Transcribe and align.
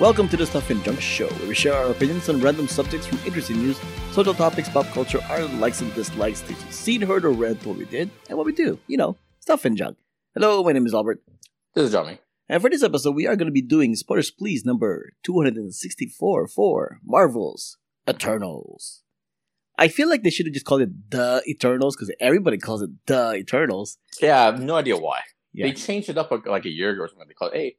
Welcome 0.00 0.30
to 0.30 0.36
the 0.38 0.46
Stuff 0.46 0.70
and 0.70 0.82
Junk 0.82 0.98
Show, 0.98 1.28
where 1.28 1.48
we 1.48 1.54
share 1.54 1.74
our 1.74 1.90
opinions 1.90 2.30
on 2.30 2.40
random 2.40 2.66
subjects 2.68 3.06
from 3.06 3.18
interesting 3.26 3.58
news, 3.58 3.78
social 4.12 4.32
topics, 4.32 4.70
pop 4.70 4.86
culture, 4.86 5.20
our 5.28 5.42
likes 5.42 5.82
and 5.82 5.94
dislikes, 5.94 6.40
things 6.40 6.64
we've 6.64 6.72
seen, 6.72 7.02
heard, 7.02 7.26
or 7.26 7.32
read, 7.32 7.62
what 7.66 7.76
we 7.76 7.84
did, 7.84 8.08
and 8.30 8.38
what 8.38 8.46
we 8.46 8.54
do. 8.54 8.78
You 8.86 8.96
know, 8.96 9.18
stuff 9.40 9.66
and 9.66 9.76
junk. 9.76 9.98
Hello, 10.32 10.64
my 10.64 10.72
name 10.72 10.86
is 10.86 10.94
Albert. 10.94 11.22
This 11.74 11.84
is 11.84 11.94
Jiaming. 11.94 12.18
And 12.48 12.62
for 12.62 12.70
this 12.70 12.82
episode, 12.82 13.14
we 13.14 13.26
are 13.26 13.36
going 13.36 13.48
to 13.48 13.52
be 13.52 13.60
doing 13.60 13.94
Spoilers 13.94 14.30
Please 14.30 14.64
number 14.64 15.12
264 15.22 16.48
for 16.48 16.98
Marvel's 17.04 17.76
Eternals. 18.08 19.02
I 19.76 19.88
feel 19.88 20.08
like 20.08 20.22
they 20.22 20.30
should 20.30 20.46
have 20.46 20.54
just 20.54 20.64
called 20.64 20.80
it 20.80 21.10
The 21.10 21.42
Eternals 21.46 21.94
because 21.94 22.10
everybody 22.20 22.56
calls 22.56 22.80
it 22.80 22.88
The 23.04 23.34
Eternals. 23.34 23.98
Yeah, 24.18 24.40
I 24.40 24.44
have 24.46 24.62
no 24.62 24.76
idea 24.76 24.96
why. 24.96 25.20
Yeah. 25.52 25.66
They 25.66 25.72
changed 25.72 26.08
it 26.08 26.16
up 26.16 26.30
like, 26.30 26.64
a 26.64 26.70
year 26.70 26.90
ago 26.90 27.02
or 27.02 27.08
something. 27.08 27.28
They 27.28 27.34
called 27.34 27.52
it, 27.52 27.58
hey, 27.58 27.76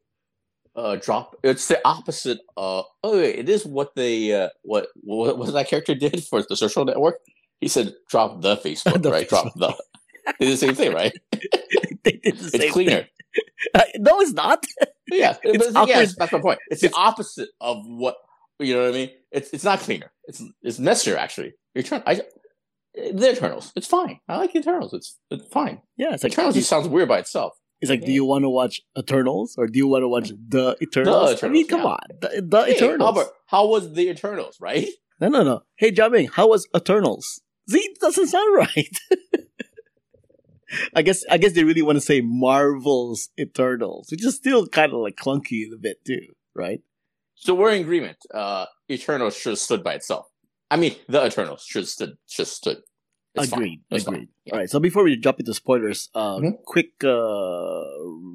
uh, 0.76 0.96
drop. 0.98 1.36
It's 1.44 1.68
the 1.68 1.80
opposite. 1.86 2.40
Uh, 2.58 2.84
oh, 3.04 3.18
it 3.20 3.50
is 3.50 3.66
what 3.66 3.96
they, 3.96 4.34
uh, 4.34 4.50
what, 4.64 4.88
what, 5.02 5.38
what 5.38 5.52
that 5.54 5.68
character 5.68 5.96
did 5.96 6.24
for 6.24 6.44
the 6.48 6.56
social 6.56 6.86
network. 6.86 7.16
He 7.60 7.68
said, 7.68 7.94
drop 8.10 8.42
the 8.42 8.58
Facebook, 8.58 9.02
The 9.04 9.12
right? 9.12 9.30
Drop 9.30 9.54
the. 9.56 9.74
They 10.40 10.46
did 10.46 10.54
the 10.54 10.58
same 10.58 10.76
thing, 10.76 10.94
right? 10.94 11.14
they 12.04 12.12
did 12.24 12.38
the 12.38 12.50
same 12.50 12.62
It's 12.62 12.72
cleaner. 12.74 12.92
thing. 13.02 13.08
Uh, 13.74 13.82
no, 13.98 14.20
it's 14.22 14.34
not. 14.34 14.66
Yeah, 15.12 15.36
It's 15.44 15.72
but, 15.74 15.88
yes, 15.88 16.16
that's 16.18 16.32
my 16.32 16.40
point. 16.42 16.60
It's 16.70 16.82
the 16.82 16.92
opposite 16.96 17.50
of 17.60 17.78
what 17.86 18.16
you 18.60 18.74
know 18.76 18.82
what 18.84 18.90
I 18.90 18.94
mean. 18.94 19.10
It's 19.32 19.50
it's 19.52 19.64
not 19.64 19.80
cleaner. 19.80 20.12
It's 20.26 20.44
it's 20.62 20.80
messier 20.80 21.18
actually. 21.18 21.54
Eternal, 21.76 22.04
I, 22.06 22.22
the 22.94 23.32
Eternals. 23.32 23.72
It's 23.76 23.88
fine. 23.88 24.20
I 24.28 24.38
like 24.38 24.54
the 24.54 24.60
Eternals. 24.60 24.94
It's 24.94 25.18
it's 25.30 25.46
fine. 25.48 25.82
Yeah, 25.98 26.14
it's 26.14 26.24
like 26.24 26.34
Eternals 26.34 26.56
just 26.56 26.70
sounds 26.70 26.88
weird 26.88 27.10
by 27.10 27.20
itself. 27.20 27.54
It's 27.82 27.90
like, 27.90 28.06
do 28.06 28.12
you 28.12 28.24
want 28.24 28.44
to 28.44 28.50
watch 28.50 28.82
Eternals 28.98 29.56
or 29.58 29.66
do 29.66 29.78
you 29.80 29.88
want 29.88 30.04
to 30.04 30.08
watch 30.08 30.30
The 30.30 30.78
Eternals? 30.82 31.44
I 31.44 31.48
mean, 31.48 31.68
come 31.68 31.82
yeah. 31.82 31.88
on, 31.88 32.00
The, 32.22 32.46
the 32.48 32.64
Hey, 32.66 32.76
Eternals. 32.76 33.08
Albert, 33.08 33.28
how 33.48 33.68
was 33.68 33.94
the 33.94 34.10
Eternals? 34.10 34.58
Right? 34.60 34.88
No, 35.20 35.28
no, 35.28 35.44
no. 35.44 35.62
Hey, 35.76 35.92
Jiaming, 35.92 36.32
how 36.32 36.48
was 36.48 36.68
Eternals? 36.76 37.42
See, 37.70 37.78
it 37.78 38.00
doesn't 38.00 38.26
sound 38.26 38.56
right. 38.56 38.98
I 40.96 41.04
guess 41.04 41.24
I 41.30 41.38
guess 41.38 41.52
they 41.54 41.64
really 41.64 41.84
want 41.84 41.98
to 41.98 42.02
say 42.02 42.22
Marvel's 42.22 43.30
Eternals, 43.40 44.08
which 44.10 44.26
is 44.26 44.36
still 44.36 44.66
kind 44.68 44.92
of 44.92 45.00
like 45.00 45.18
clunky 45.18 45.66
a 45.72 45.78
bit 45.78 46.04
too, 46.06 46.26
right? 46.56 46.82
So 47.36 47.54
we're 47.54 47.74
in 47.74 47.82
agreement. 47.82 48.18
Uh, 48.34 48.66
Eternals 48.90 49.36
should 49.36 49.52
have 49.52 49.60
stood 49.60 49.84
by 49.84 49.94
itself. 49.94 50.26
I 50.72 50.78
mean, 50.78 50.96
the 51.08 51.24
Eternals 51.24 51.66
should 51.68 51.88
stood 51.88 52.18
just 52.28 52.54
stood. 52.54 52.78
It's 53.36 53.50
fine. 53.50 53.60
agreed, 53.60 53.82
fine. 53.90 54.00
agreed. 54.02 54.28
Yeah. 54.46 54.54
All 54.54 54.60
right, 54.60 54.70
so 54.70 54.80
before 54.80 55.04
we 55.04 55.16
jump 55.18 55.40
into 55.40 55.54
spoilers, 55.54 56.10
uh, 56.14 56.38
Mhm. 56.38 56.64
quick 56.66 56.92
uh, 57.04 57.84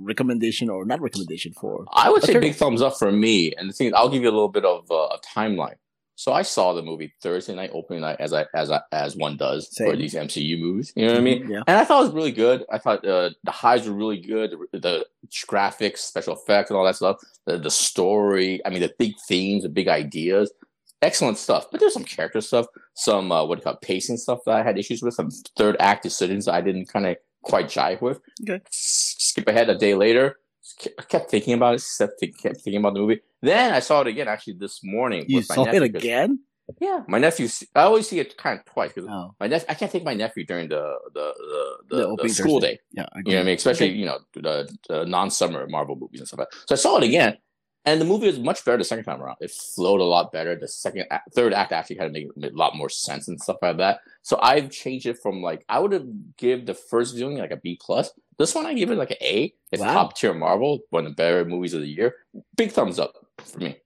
recommendation 0.05 0.70
or 0.70 0.84
not 0.84 1.00
recommendation 1.00 1.52
for 1.52 1.84
I 1.92 2.11
would 2.11 2.22
say 2.22 2.33
Eternals. 2.33 2.50
big 2.50 2.56
thumbs 2.58 2.83
up 2.83 2.97
for 2.98 3.12
me. 3.12 3.52
And 3.56 3.69
the 3.69 3.72
thing 3.72 3.92
I'll 3.94 4.08
give 4.08 4.22
you 4.22 4.28
a 4.30 4.36
little 4.39 4.48
bit 4.48 4.64
of 4.64 4.91
uh, 4.91 4.94
a 5.17 5.19
timeline. 5.36 5.77
So 6.19 6.33
I 6.33 6.41
saw 6.42 6.72
the 6.72 6.80
movie 6.83 7.12
Thursday 7.22 7.55
night, 7.55 7.70
opening 7.74 8.00
night, 8.00 8.17
as 8.20 8.33
I 8.33 8.47
as 8.55 8.70
I, 8.70 8.80
as 8.91 9.14
one 9.17 9.36
does 9.36 9.69
for 9.77 9.94
these 9.94 10.14
MCU 10.14 10.58
movies. 10.58 10.91
You 10.97 11.05
know 11.06 11.12
what 11.12 11.19
I 11.19 11.20
mean? 11.20 11.50
Yeah, 11.50 11.62
And 11.67 11.77
I 11.77 11.84
thought 11.84 12.00
it 12.00 12.06
was 12.06 12.14
really 12.14 12.33
good. 12.33 12.64
I 12.72 12.78
thought 12.78 13.06
uh, 13.06 13.30
the 13.44 13.50
highs 13.50 13.86
were 13.86 13.94
really 13.94 14.19
good. 14.19 14.52
The, 14.72 14.78
the 14.78 15.06
graphics, 15.47 15.98
special 15.98 16.34
effects, 16.34 16.70
and 16.70 16.78
all 16.78 16.86
that 16.86 16.97
stuff. 16.97 17.19
The, 17.44 17.58
the 17.58 17.70
story. 17.70 18.64
I 18.64 18.70
mean, 18.70 18.80
the 18.80 18.94
big 18.98 19.12
themes, 19.28 19.64
the 19.64 19.69
big 19.69 19.89
ideas. 19.89 20.50
Excellent 21.02 21.39
stuff. 21.39 21.66
But 21.70 21.80
there's 21.80 21.92
some 21.92 22.05
character 22.05 22.41
stuff, 22.41 22.66
some 22.94 23.30
uh, 23.30 23.44
what 23.44 23.56
do 23.56 23.61
you 23.61 23.64
call 23.64 23.75
it, 23.75 23.80
pacing 23.83 24.16
stuff 24.16 24.41
that 24.47 24.56
I 24.56 24.62
had 24.62 24.78
issues 24.78 25.02
with. 25.02 25.14
Some 25.14 25.30
third 25.56 25.77
act 25.78 26.02
decisions 26.02 26.48
I 26.48 26.61
didn't 26.61 26.86
kind 26.86 27.06
of 27.06 27.16
quite 27.42 27.67
jive 27.67 28.01
with. 28.01 28.20
Okay. 28.42 28.61
Skip 28.70 29.46
ahead 29.48 29.68
a 29.68 29.77
day 29.77 29.95
later. 29.95 30.39
ke- 30.83 31.08
Kept 31.08 31.30
thinking 31.30 31.55
about 31.55 31.74
it. 31.74 31.85
Kept 31.98 32.20
kept 32.42 32.56
thinking 32.62 32.77
about 32.80 32.95
the 32.95 33.01
movie. 33.01 33.20
Then 33.42 33.74
I 33.74 33.80
saw 33.80 34.01
it 34.01 34.06
again 34.06 34.27
actually 34.29 34.55
this 34.55 34.80
morning. 34.83 35.27
you 35.29 35.36
with 35.39 35.48
my 35.51 35.55
saw 35.55 35.64
nephew, 35.64 35.83
it 35.83 35.95
again. 35.96 36.40
Yeah, 36.80 37.02
my 37.06 37.18
nephew. 37.18 37.46
I 37.77 37.83
always 37.83 38.08
see 38.08 38.18
it 38.18 38.36
kind 38.36 38.58
of 38.58 38.64
twice 38.64 38.92
because 38.92 39.08
Oh, 39.08 39.36
my 39.39 39.46
nephew, 39.46 39.67
I 39.68 39.74
can't 39.74 39.92
take 39.92 40.02
my 40.02 40.14
nephew 40.14 40.45
during 40.45 40.68
the 40.68 40.95
the 41.14 41.33
the, 41.89 41.96
The 41.96 42.02
the, 42.17 42.23
the, 42.24 42.29
school 42.30 42.61
Thursday. 42.61 42.74
day. 42.77 42.80
yeah, 42.92 43.06
I 43.12 43.18
You 43.18 43.23
know 43.24 43.35
what 43.36 43.40
I 43.40 43.45
mean? 43.45 43.55
Especially 43.56 43.86
Okay. 43.90 43.96
you 43.96 44.06
know 44.06 44.18
the, 44.35 44.77
the 44.89 45.05
non-summer 45.06 45.68
Marvel 45.68 45.95
movies 45.95 46.20
and 46.20 46.27
stuff. 46.27 46.40
Like 46.40 46.51
that. 46.51 46.68
So 46.68 46.74
I 46.74 46.77
saw 46.79 46.96
it 46.96 47.05
again, 47.05 47.36
and 47.86 48.01
the 48.01 48.05
movie 48.05 48.27
was 48.27 48.39
much 48.39 48.64
better 48.64 48.77
the 48.77 48.85
second 48.85 49.05
time 49.05 49.23
around. 49.23 49.36
It 49.41 49.51
flowed 49.51 50.01
a 50.01 50.05
lot 50.05 50.33
better. 50.33 50.57
The 50.57 50.69
second, 50.69 51.07
act, 51.11 51.33
third 51.35 51.55
act 51.55 51.73
actually 51.73 51.97
kind 51.97 52.08
of 52.08 52.13
made, 52.13 52.29
made 52.36 52.52
a 52.52 52.57
lot 52.57 52.77
more 52.77 52.89
sense 52.91 53.29
and 53.29 53.41
stuff 53.41 53.57
like 53.63 53.79
that. 53.79 54.01
So 54.23 54.39
I've 54.42 54.70
changed 54.70 55.07
it 55.07 55.19
from 55.23 55.41
like 55.41 55.64
I 55.69 55.79
would 55.79 55.92
have 55.92 56.07
give 56.36 56.67
the 56.67 56.74
first 56.74 57.14
viewing 57.14 57.39
like 57.39 57.52
a 57.52 57.57
B 57.57 57.79
plus. 57.80 58.11
This 58.39 58.55
one 58.55 58.67
I 58.67 58.74
give 58.74 58.91
it 58.91 58.98
like 58.98 59.13
an 59.13 59.17
A. 59.23 59.55
It's 59.73 59.80
Wow. 59.80 59.92
top 59.95 60.17
tier 60.17 60.35
Marvel, 60.35 60.80
one 60.91 61.07
of 61.07 61.13
the 61.13 61.17
better 61.17 61.45
movies 61.45 61.73
of 61.73 61.80
the 61.80 61.89
year. 61.89 62.14
Big 62.57 62.73
thumbs 62.73 62.98
up 62.98 63.14
for 63.39 63.58
me. 63.61 63.79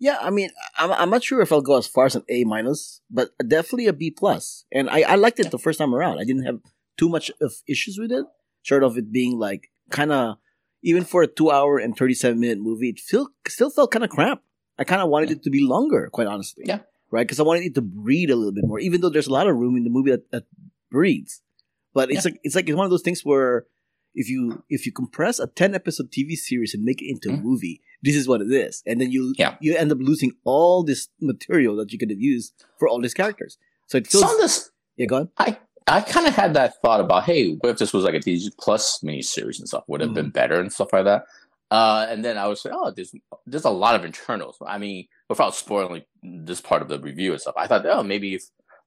Yeah, 0.00 0.18
I 0.20 0.30
mean, 0.30 0.50
I'm, 0.78 0.90
I'm 0.90 1.10
not 1.10 1.22
sure 1.22 1.40
if 1.42 1.52
I'll 1.52 1.60
go 1.60 1.78
as 1.78 1.86
far 1.86 2.06
as 2.06 2.16
an 2.16 2.24
A 2.28 2.42
minus, 2.42 3.00
but 3.08 3.30
definitely 3.46 3.86
a 3.86 3.92
B 3.92 4.10
plus. 4.10 4.64
And 4.72 4.90
I, 4.90 5.02
I 5.02 5.14
liked 5.14 5.38
it 5.38 5.52
the 5.52 5.58
first 5.60 5.78
time 5.78 5.94
around. 5.94 6.18
I 6.18 6.24
didn't 6.24 6.44
have 6.44 6.58
too 6.96 7.08
much 7.08 7.30
of 7.40 7.52
issues 7.68 7.98
with 8.00 8.10
it, 8.10 8.26
short 8.62 8.82
of 8.82 8.98
it 8.98 9.12
being 9.12 9.38
like 9.38 9.70
kind 9.90 10.10
of 10.10 10.38
even 10.82 11.04
for 11.04 11.22
a 11.22 11.26
two 11.26 11.50
hour 11.50 11.78
and 11.78 11.96
thirty 11.96 12.14
seven 12.14 12.40
minute 12.40 12.58
movie, 12.58 12.90
it 12.90 12.98
feel, 12.98 13.28
still 13.48 13.70
felt 13.70 13.90
kind 13.90 14.04
of 14.04 14.10
cramped. 14.10 14.44
I 14.78 14.84
kind 14.84 15.02
of 15.02 15.08
wanted 15.08 15.30
it 15.30 15.42
to 15.44 15.50
be 15.50 15.64
longer, 15.64 16.08
quite 16.12 16.26
honestly. 16.26 16.64
Yeah. 16.66 16.80
Right, 17.10 17.26
because 17.26 17.38
I 17.38 17.42
wanted 17.42 17.64
it 17.64 17.74
to 17.74 17.82
breathe 17.82 18.30
a 18.30 18.36
little 18.36 18.52
bit 18.52 18.64
more, 18.66 18.78
even 18.80 19.02
though 19.02 19.10
there's 19.10 19.26
a 19.26 19.32
lot 19.32 19.46
of 19.46 19.54
room 19.56 19.76
in 19.76 19.84
the 19.84 19.90
movie 19.90 20.10
that, 20.12 20.30
that 20.30 20.44
breathes. 20.90 21.42
But 21.94 22.10
it's 22.10 22.24
like 22.24 22.40
it's 22.42 22.54
like 22.54 22.68
it's 22.68 22.76
one 22.76 22.86
of 22.86 22.90
those 22.90 23.02
things 23.02 23.20
where 23.22 23.66
if 24.14 24.30
you 24.30 24.62
if 24.70 24.86
you 24.86 24.92
compress 24.92 25.38
a 25.38 25.46
ten 25.46 25.74
episode 25.74 26.10
TV 26.10 26.36
series 26.36 26.72
and 26.74 26.82
make 26.84 27.02
it 27.02 27.10
into 27.10 27.28
a 27.28 27.32
Mhm. 27.32 27.42
movie, 27.42 27.82
this 28.02 28.16
is 28.16 28.26
what 28.26 28.40
it 28.40 28.50
is, 28.50 28.82
and 28.86 28.98
then 29.00 29.10
you 29.12 29.34
Yeah. 29.38 29.56
you 29.60 29.76
end 29.76 29.92
up 29.92 29.98
losing 30.00 30.32
all 30.44 30.82
this 30.84 31.08
material 31.20 31.76
that 31.76 31.92
you 31.92 31.98
could 31.98 32.08
have 32.10 32.20
used 32.20 32.54
for 32.78 32.88
all 32.88 32.98
these 33.00 33.12
characters. 33.14 33.58
So 33.88 33.98
it 33.98 34.06
feels 34.06 34.22
Some 34.24 34.34
of 34.34 34.40
this 34.40 34.70
yeah, 34.96 35.04
go 35.06 35.16
on. 35.16 35.28
I 35.36 35.58
I 35.86 36.00
kind 36.00 36.26
of 36.26 36.34
had 36.34 36.54
that 36.54 36.80
thought 36.82 37.00
about, 37.00 37.24
hey, 37.24 37.52
what 37.54 37.70
if 37.70 37.78
this 37.78 37.92
was 37.92 38.04
like 38.04 38.14
a 38.14 38.20
Disney 38.20 38.52
Plus 38.58 39.00
miniseries 39.04 39.58
and 39.58 39.68
stuff? 39.68 39.84
Would 39.88 40.00
have 40.00 40.14
been 40.14 40.30
better 40.30 40.60
and 40.60 40.72
stuff 40.72 40.92
like 40.92 41.04
that. 41.04 41.24
Uh, 41.70 42.06
and 42.08 42.24
then 42.24 42.36
I 42.36 42.46
was 42.48 42.64
like, 42.64 42.74
oh, 42.76 42.90
there's 42.90 43.12
there's 43.46 43.64
a 43.64 43.70
lot 43.70 43.94
of 43.94 44.04
Eternals. 44.04 44.58
I 44.66 44.78
mean, 44.78 45.08
without 45.28 45.54
spoiling 45.54 46.02
this 46.22 46.60
part 46.60 46.82
of 46.82 46.88
the 46.88 47.00
review 47.00 47.32
and 47.32 47.40
stuff, 47.40 47.54
I 47.56 47.66
thought, 47.66 47.86
oh, 47.86 48.02
maybe 48.02 48.34
if 48.34 48.42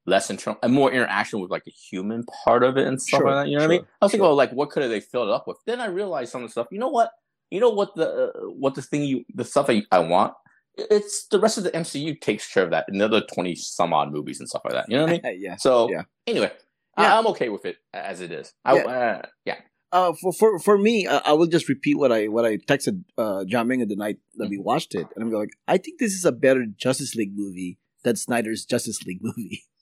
less 0.05 0.29
internal 0.29 0.59
and 0.61 0.71
more 0.71 0.91
interaction 0.91 1.39
with 1.39 1.49
like 1.49 1.63
the 1.63 1.71
human 1.71 2.23
part 2.43 2.63
of 2.63 2.77
it 2.77 2.85
and 2.87 3.01
stuff 3.01 3.19
Sure, 3.19 3.27
like 3.27 3.45
that. 3.45 3.49
You 3.49 3.57
know 3.57 3.63
what 3.63 3.71
I 3.71 3.77
mean? 3.77 3.81
I 4.01 4.05
was 4.05 4.11
thinking, 4.11 4.23
sure. 4.23 4.29
well, 4.29 4.35
like, 4.35 4.51
what 4.51 4.69
could 4.69 4.83
have 4.83 4.91
they 4.91 4.99
filled 4.99 5.29
it 5.29 5.33
up 5.33 5.47
with? 5.47 5.57
Then 5.65 5.81
I 5.81 5.87
realized 5.87 6.31
some 6.31 6.43
of 6.43 6.49
the 6.49 6.51
stuff. 6.51 6.67
You 6.71 6.77
know 6.79 6.89
what? 6.89 7.11
You 7.49 7.59
know 7.59 7.69
what 7.71 7.95
the 7.95 8.27
uh, 8.27 8.31
what 8.49 8.75
the 8.75 8.81
thing 8.81 9.03
you 9.03 9.25
the 9.33 9.43
stuff 9.43 9.69
I, 9.69 9.83
I 9.91 9.99
want. 9.99 10.33
It's 10.77 11.27
the 11.27 11.39
rest 11.39 11.57
of 11.57 11.63
the 11.63 11.71
MCU 11.71 12.19
takes 12.19 12.51
care 12.51 12.63
of 12.63 12.71
that. 12.71 12.85
Another 12.87 13.21
twenty 13.21 13.55
some 13.55 13.93
odd 13.93 14.11
movies 14.11 14.39
and 14.39 14.49
stuff 14.49 14.63
like 14.65 14.73
that. 14.73 14.85
You 14.89 14.97
know 14.97 15.05
what 15.05 15.23
I 15.25 15.31
mean? 15.31 15.39
yeah. 15.41 15.55
So 15.55 15.89
Yeah. 15.89 16.03
anyway, 16.27 16.51
Yeah. 16.97 17.15
I, 17.15 17.17
I'm 17.17 17.27
okay 17.27 17.49
with 17.49 17.65
it 17.65 17.77
as 17.93 18.21
it 18.21 18.31
is. 18.31 18.53
I, 18.63 18.75
Yeah. 18.75 18.83
uh, 18.83 19.21
yeah. 19.45 19.55
Uh, 19.91 20.13
for 20.21 20.33
for 20.33 20.59
for 20.59 20.77
me, 20.77 21.07
uh, 21.07 21.21
I 21.25 21.33
will 21.33 21.47
just 21.47 21.69
repeat 21.69 21.97
what 21.97 22.11
I 22.11 22.27
what 22.27 22.43
I 22.45 22.57
texted 22.57 23.03
uh, 23.17 23.45
Jiaming 23.47 23.87
the 23.87 23.95
night 23.95 24.17
that 24.35 24.49
we 24.49 24.57
watched 24.57 24.93
it, 24.93 25.07
and 25.15 25.23
I'm 25.23 25.29
going 25.29 25.43
like, 25.43 25.55
I 25.67 25.77
think 25.77 25.99
this 25.99 26.13
is 26.13 26.25
a 26.25 26.31
better 26.33 26.65
Justice 26.75 27.15
League 27.15 27.31
movie 27.33 27.77
than 28.03 28.15
Snyder's 28.17 28.65
Justice 28.65 29.03
League 29.03 29.19
movie. 29.21 29.63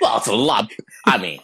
Well, 0.00 0.16
it's 0.16 0.26
a 0.26 0.34
lot. 0.34 0.72
I 1.06 1.18
mean, 1.18 1.38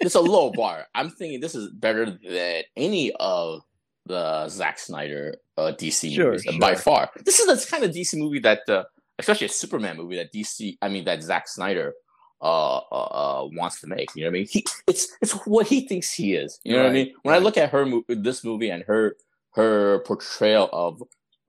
it's 0.00 0.14
a 0.14 0.20
low 0.20 0.50
bar. 0.50 0.86
I'm 0.94 1.10
thinking 1.10 1.40
this 1.40 1.54
is 1.54 1.68
better 1.70 2.06
than 2.06 2.62
any 2.74 3.12
of 3.20 3.60
the 4.06 4.48
Zack 4.48 4.78
Snyder 4.78 5.34
uh, 5.58 5.72
DC 5.78 6.14
Sure, 6.14 6.30
movies, 6.30 6.46
and 6.46 6.58
by 6.58 6.74
far. 6.74 7.10
This 7.22 7.38
is 7.38 7.46
the 7.46 7.70
kind 7.70 7.84
of 7.84 7.90
DC 7.90 8.14
movie 8.14 8.38
that, 8.40 8.60
uh, 8.66 8.84
especially 9.18 9.46
a 9.46 9.50
Superman 9.50 9.98
movie 9.98 10.16
that 10.16 10.32
DC, 10.32 10.78
I 10.80 10.88
mean, 10.88 11.04
that 11.04 11.22
Zack 11.22 11.48
Snyder 11.48 11.92
uh, 12.42 12.78
uh, 12.78 13.42
uh, 13.42 13.48
wants 13.52 13.80
to 13.80 13.86
make. 13.86 14.14
You 14.14 14.24
know 14.24 14.28
what 14.30 14.36
I 14.36 14.38
mean? 14.40 14.48
He, 14.50 14.64
it's 14.86 15.16
it's 15.20 15.32
what 15.46 15.66
he 15.66 15.86
thinks 15.86 16.12
he 16.12 16.34
is. 16.34 16.60
You 16.64 16.76
know 16.76 16.82
what 16.82 16.90
I 16.90 16.94
mean? 16.94 17.14
When 17.22 17.34
I 17.34 17.38
look 17.38 17.56
at 17.56 17.70
her, 17.70 17.86
this 18.08 18.44
movie 18.44 18.70
and 18.70 18.84
her 18.84 19.16
her 19.54 20.00
portrayal 20.00 20.68
of 20.72 21.02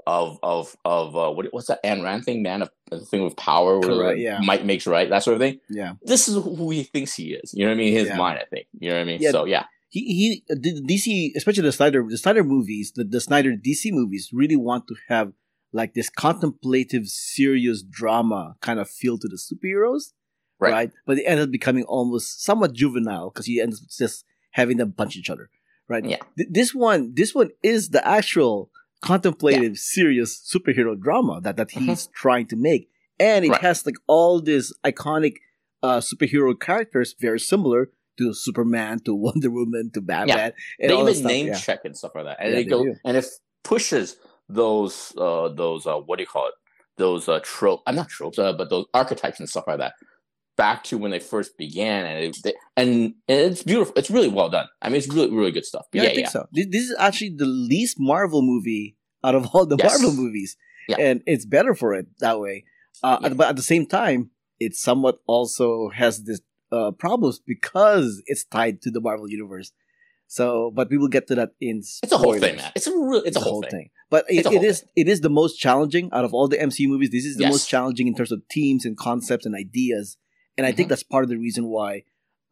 of 0.07 0.39
of 0.43 0.75
of 0.85 1.15
uh, 1.15 1.31
what 1.31 1.47
what's 1.51 1.67
that 1.67 1.83
Ayn 1.83 2.03
Rand 2.03 2.25
thing, 2.25 2.41
man, 2.41 2.61
of 2.63 2.69
the 2.89 2.99
thing 2.99 3.23
with 3.23 3.35
power, 3.37 3.79
where 3.79 4.15
yeah. 4.15 4.39
might 4.41 4.65
makes 4.65 4.87
right, 4.87 5.09
that 5.09 5.23
sort 5.23 5.35
of 5.35 5.39
thing 5.41 5.59
Yeah, 5.69 5.93
this 6.01 6.27
is 6.27 6.35
who 6.35 6.71
he 6.71 6.83
thinks 6.83 7.13
he 7.15 7.33
is. 7.33 7.53
You 7.53 7.65
know 7.65 7.71
what 7.71 7.75
I 7.75 7.77
mean? 7.77 7.93
His 7.93 8.07
Yeah. 8.07 8.17
mind, 8.17 8.39
I 8.39 8.45
think. 8.45 8.67
You 8.79 8.89
know 8.89 8.95
what 8.95 9.01
I 9.01 9.05
mean? 9.05 9.21
Yeah. 9.21 9.31
So 9.31 9.45
yeah, 9.45 9.65
he 9.89 10.41
he 10.49 10.55
DC, 10.55 11.31
especially 11.35 11.63
the 11.63 11.71
Snyder 11.71 12.05
the 12.07 12.17
Snyder 12.17 12.43
movies, 12.43 12.93
the 12.95 13.03
the 13.03 13.21
Snyder 13.21 13.55
DC 13.55 13.91
movies, 13.91 14.29
really 14.33 14.57
want 14.57 14.87
to 14.87 14.95
have 15.09 15.33
like 15.73 15.93
this 15.93 16.09
contemplative, 16.09 17.07
serious 17.07 17.81
drama 17.81 18.55
kind 18.61 18.79
of 18.79 18.89
feel 18.89 19.17
to 19.17 19.27
the 19.27 19.37
superheroes, 19.37 20.11
Right. 20.61 20.71
right? 20.71 20.91
But 21.07 21.17
it 21.17 21.23
ends 21.23 21.43
up 21.43 21.51
becoming 21.51 21.83
almost 21.85 22.43
somewhat 22.43 22.73
juvenile 22.73 23.29
because 23.31 23.45
he 23.47 23.59
ends 23.59 23.81
up 23.81 23.89
just 23.89 24.23
having 24.51 24.77
them 24.77 24.91
punch 24.93 25.15
each 25.17 25.29
other, 25.29 25.49
right? 25.89 26.05
Yeah. 26.05 26.17
Th- 26.37 26.49
this 26.51 26.73
one, 26.75 27.13
this 27.15 27.33
one 27.33 27.49
is 27.63 27.89
the 27.89 28.05
actual 28.07 28.69
contemplative, 29.01 29.77
serious 29.77 30.31
superhero 30.53 30.99
drama 30.99 31.41
that 31.41 31.57
that 31.57 31.71
he's 31.71 32.07
trying 32.13 32.45
to 32.47 32.55
make, 32.55 32.89
and 33.19 33.43
it 33.45 33.47
Mm-hmm. 33.47 33.51
Right. 33.53 33.61
has 33.61 33.85
like 33.85 33.95
all 34.07 34.39
these 34.41 34.71
iconic 34.85 35.35
uh, 35.83 35.97
superhero 35.99 36.57
characters, 36.59 37.15
very 37.19 37.39
similar 37.39 37.89
to 38.19 38.33
Superman, 38.33 38.99
to 39.05 39.15
Wonder 39.25 39.49
Woman, 39.49 39.89
to 39.95 40.01
Batman, 40.01 40.53
and 40.79 40.89
they 40.91 40.93
all 40.93 41.09
even 41.09 41.23
name 41.23 41.47
yeah. 41.47 41.55
check 41.57 41.79
and 41.85 41.97
stuff 41.97 42.11
like 42.13 42.25
that, 42.25 42.37
and 42.39 42.49
Yeah, 42.49 42.55
they 42.57 42.63
they 42.63 42.69
go 42.69 42.83
do. 42.83 42.95
and 43.03 43.17
it 43.17 43.25
pushes 43.63 44.17
those 44.49 45.13
uh 45.17 45.49
those 45.49 45.87
uh 45.87 45.95
what 45.97 46.17
do 46.17 46.23
you 46.23 46.27
call 46.27 46.47
it? 46.47 46.53
Those 46.97 47.27
uh 47.27 47.39
trope 47.43 47.81
I'm 47.87 47.95
not 47.95 48.09
tropes, 48.09 48.37
uh, 48.37 48.53
but 48.53 48.69
those 48.69 48.85
archetypes 48.93 49.39
and 49.39 49.49
stuff 49.49 49.63
like 49.65 49.79
that 49.79 49.93
back 50.61 50.83
to 50.89 50.97
when 51.01 51.09
they 51.11 51.19
first 51.19 51.57
began 51.57 52.05
and 52.05 52.17
it, 52.25 52.37
they, 52.43 52.53
and 52.77 53.15
it's 53.27 53.63
beautiful. 53.63 53.93
It's 53.97 54.11
really 54.11 54.27
well 54.37 54.49
done. 54.57 54.67
I 54.81 54.89
mean, 54.89 54.97
it's 55.01 55.11
really 55.17 55.31
really 55.39 55.51
good 55.57 55.65
stuff. 55.65 55.85
Yeah, 55.91 56.03
yeah, 56.03 56.09
I 56.09 56.13
think 56.17 56.27
yeah. 56.27 56.37
so. 56.37 56.47
This, 56.51 56.83
is 56.89 56.95
actually 57.07 57.33
the 57.43 57.51
least 57.73 57.95
Marvel 57.99 58.41
movie 58.43 58.95
out 59.23 59.35
of 59.35 59.47
all 59.53 59.65
the 59.65 59.77
Yes. 59.77 59.91
Marvel 59.91 60.13
movies, 60.23 60.51
Yeah. 60.87 60.97
and 60.99 61.15
it's 61.25 61.45
better 61.45 61.73
for 61.81 61.89
it 61.99 62.05
that 62.19 62.39
way. 62.39 62.65
Uh, 63.03 63.17
Yeah. 63.21 63.33
But 63.39 63.47
at 63.51 63.55
the 63.55 63.67
same 63.73 63.85
time, 63.87 64.19
it 64.59 64.75
somewhat 64.75 65.15
also 65.25 65.89
has 66.01 66.13
this 66.29 66.41
uh, 66.71 66.91
problems 66.91 67.39
because 67.53 68.21
it's 68.27 68.43
tied 68.45 68.81
to 68.83 68.91
the 68.91 69.01
Marvel 69.01 69.27
universe. 69.29 69.71
So, 70.27 70.71
but 70.73 70.89
we 70.91 70.97
will 70.97 71.09
get 71.17 71.27
to 71.27 71.35
that 71.35 71.49
in. 71.59 71.79
It's 71.79 72.11
a 72.13 72.17
whole 72.17 72.39
thing, 72.39 72.55
man. 72.55 72.71
It's 72.77 72.87
a 72.87 72.91
real, 72.91 73.23
it's, 73.29 73.35
a 73.35 73.41
whole 73.41 73.63
thing. 73.63 73.89
But 74.09 74.23
it, 74.29 74.45
It's 74.45 74.51
it 74.57 74.63
is 74.63 74.85
it 74.95 75.07
is 75.09 75.19
the 75.21 75.29
most 75.41 75.57
challenging 75.65 76.09
out 76.13 76.23
of 76.23 76.33
all 76.33 76.47
the 76.47 76.57
MCU 76.57 76.87
movies. 76.87 77.09
This 77.09 77.25
is 77.25 77.35
the 77.35 77.43
Yes. 77.43 77.53
most 77.55 77.67
challenging 77.73 78.07
in 78.07 78.15
terms 78.15 78.31
of 78.31 78.39
themes 78.53 78.85
and 78.85 78.95
concepts 78.95 79.45
and 79.45 79.55
ideas, 79.55 80.17
and 80.57 80.65
I 80.67 80.71
think 80.71 80.87
Mhm. 80.87 80.89
that's 80.89 81.03
part 81.03 81.23
of 81.23 81.29
the 81.29 81.37
reason 81.37 81.65
why 81.67 82.03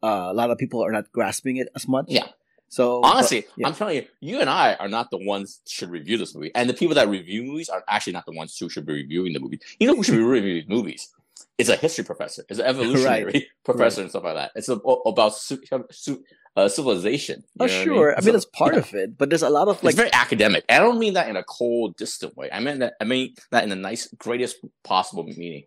uh, 0.02 0.28
a 0.30 0.34
lot 0.34 0.50
of 0.50 0.56
people 0.56 0.82
are 0.82 0.90
not 0.92 1.12
grasping 1.12 1.56
it 1.58 1.68
as 1.76 1.86
much. 1.86 2.06
Yeah. 2.08 2.28
So 2.68 3.02
Honestly, 3.02 3.42
but- 3.42 3.50
yeah. 3.58 3.66
I'm 3.66 3.74
telling 3.74 3.96
you, 3.96 4.06
you 4.20 4.40
and 4.40 4.48
I 4.48 4.74
are 4.74 4.88
not 4.88 5.10
the 5.10 5.18
ones 5.18 5.60
should 5.68 5.90
review 5.90 6.16
this 6.16 6.34
movie, 6.34 6.50
and 6.54 6.70
the 6.70 6.74
people 6.74 6.94
that 6.94 7.08
review 7.08 7.42
movies 7.42 7.68
are 7.68 7.84
actually 7.88 8.14
not 8.14 8.24
the 8.26 8.32
ones 8.32 8.56
who 8.58 8.68
should 8.70 8.86
be 8.86 8.94
reviewing 8.94 9.32
the 9.34 9.40
movie. 9.40 9.60
You 9.78 9.88
know 9.88 9.96
who 9.96 10.02
should 10.02 10.16
be 10.16 10.22
reviewing 10.38 10.64
movies? 10.68 11.10
It's 11.58 11.68
a 11.68 11.76
history 11.76 12.04
professor. 12.04 12.44
It's 12.48 12.58
an 12.60 12.66
evolutionary 12.72 13.48
professor 13.64 14.00
and 14.00 14.08
stuff 14.10 14.24
like 14.24 14.36
that. 14.36 14.52
It's 14.54 14.68
a, 14.70 14.74
about 14.76 15.34
su- 15.36 15.60
su- 15.90 16.24
uh, 16.56 16.68
civilization. 16.68 17.44
Oh, 17.58 17.66
know 17.66 17.72
what 17.74 17.84
sure. 17.84 18.12
I 18.12 18.16
mean, 18.20 18.24
So- 18.26 18.32
that's 18.32 18.44
part 18.46 18.72
yeah. 18.74 18.80
of 18.80 18.94
it, 18.94 19.18
but 19.18 19.28
there's 19.28 19.42
a 19.42 19.50
lot 19.50 19.68
of 19.68 19.76
It's 19.76 19.84
like, 19.84 19.94
very 19.96 20.12
academic. 20.14 20.64
I 20.68 20.78
don't 20.78 20.98
mean 20.98 21.14
that 21.14 21.28
in 21.28 21.36
a 21.36 21.44
cold, 21.44 21.96
distant 21.96 22.36
way. 22.38 22.48
I 22.50 22.60
mean 22.60 22.78
that. 22.78 22.94
I 23.00 23.04
mean 23.04 23.34
that 23.50 23.64
in 23.64 23.68
the 23.70 23.76
nice, 23.76 24.06
greatest 24.16 24.56
possible 24.84 25.24
meaning. 25.24 25.64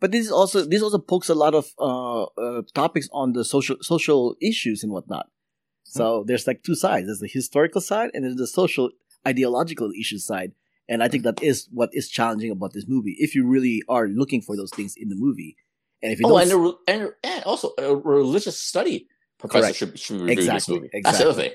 But 0.00 0.10
this 0.10 0.26
is 0.26 0.32
also 0.32 0.64
this 0.64 0.82
also 0.82 0.98
pokes 0.98 1.28
a 1.28 1.34
lot 1.34 1.54
of 1.54 1.66
uh, 1.78 2.24
uh 2.24 2.62
topics 2.74 3.08
on 3.12 3.32
the 3.32 3.44
social 3.44 3.76
social 3.80 4.36
issues 4.42 4.82
and 4.82 4.92
whatnot. 4.92 5.26
Hmm. 5.26 5.98
So 5.98 6.24
there's 6.26 6.46
like 6.46 6.62
two 6.62 6.74
sides. 6.74 7.06
There's 7.06 7.20
the 7.20 7.28
historical 7.28 7.80
side 7.80 8.10
and 8.12 8.24
there's 8.24 8.36
the 8.36 8.46
social 8.46 8.90
ideological 9.26 9.90
issues 9.98 10.26
side. 10.26 10.52
And 10.88 11.02
I 11.02 11.08
think 11.08 11.22
that 11.24 11.42
is 11.42 11.68
what 11.72 11.90
is 11.92 12.08
challenging 12.08 12.50
about 12.50 12.72
this 12.72 12.86
movie. 12.88 13.14
If 13.18 13.34
you 13.36 13.46
really 13.46 13.82
are 13.88 14.08
looking 14.08 14.42
for 14.42 14.56
those 14.56 14.70
things 14.72 14.94
in 14.96 15.08
the 15.08 15.14
movie, 15.16 15.56
and 16.02 16.12
if 16.12 16.18
you 16.18 16.26
Oh, 16.26 16.36
and, 16.36 16.50
a, 16.50 16.56
re- 16.58 16.74
and 16.88 17.12
and 17.22 17.44
also 17.44 17.70
a 17.78 17.94
religious 17.94 18.58
study 18.58 19.06
professor 19.38 19.62
Correct. 19.62 19.76
should 19.76 19.98
should 19.98 20.20
review 20.20 20.32
Exactly, 20.32 20.56
this 20.56 20.68
movie. 20.68 20.90
That's 21.04 21.18
the 21.18 21.28
other 21.30 21.42
thing. 21.42 21.52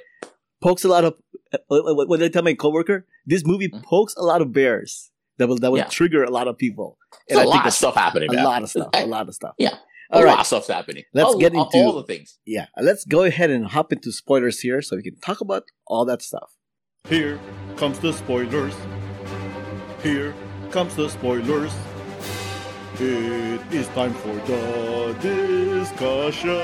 pokes 0.61 0.83
a 0.85 0.87
lot 0.87 1.03
of 1.03 1.15
what 1.67 2.07
what- 2.07 2.19
did 2.19 2.25
I 2.25 2.29
tell 2.29 2.43
my 2.43 2.53
coworker? 2.53 3.05
This 3.25 3.45
movie 3.45 3.67
Mhm. 3.69 3.83
pokes 3.83 4.15
a 4.15 4.23
lot 4.23 4.41
of 4.41 4.53
bears 4.53 5.11
that 5.37 5.47
will 5.47 5.57
that 5.59 5.71
will 5.71 5.77
Yeah. 5.79 5.85
trigger 5.85 6.23
a 6.23 6.29
lot 6.29 6.47
of 6.47 6.57
people. 6.57 6.97
And 7.29 7.39
a 7.39 7.41
I 7.41 7.45
lot 7.45 7.51
think 7.51 7.59
of 7.61 7.63
that's 7.65 7.77
stuff 7.77 7.95
happening. 7.95 8.29
a 8.29 8.33
man. 8.33 8.43
lot 8.45 8.63
of 8.63 8.69
stuff. 8.69 8.89
A 8.93 9.05
lot 9.05 9.27
of 9.27 9.35
stuff. 9.35 9.55
Yeah. 9.57 9.75
All 10.11 10.21
a 10.21 10.23
right. 10.25 10.31
lot 10.31 10.39
of 10.41 10.47
stuff's 10.47 10.67
happening. 10.67 11.03
Let's 11.13 11.25
all, 11.33 11.37
get 11.37 11.53
into- 11.53 11.77
all 11.77 11.93
the 11.93 12.03
things. 12.03 12.39
Yeah. 12.45 12.67
Let's 12.79 13.03
go 13.05 13.23
ahead 13.23 13.49
and 13.49 13.65
hop 13.65 13.91
into 13.91 14.11
spoilers 14.11 14.59
here 14.61 14.81
so 14.81 14.95
we 14.95 15.03
can 15.03 15.19
talk 15.19 15.41
about 15.41 15.63
all 15.85 16.05
that 16.05 16.21
stuff. 16.21 16.53
Here 17.09 17.39
comes 17.75 17.99
the 17.99 18.13
spoilers. 18.13 18.73
Here 20.03 20.33
comes 20.71 20.95
the 20.95 21.09
spoilers. 21.09 21.73
It 22.99 23.61
is 23.71 23.87
time 23.89 24.13
for 24.13 24.33
the 24.47 25.15
discussion. 25.21 26.57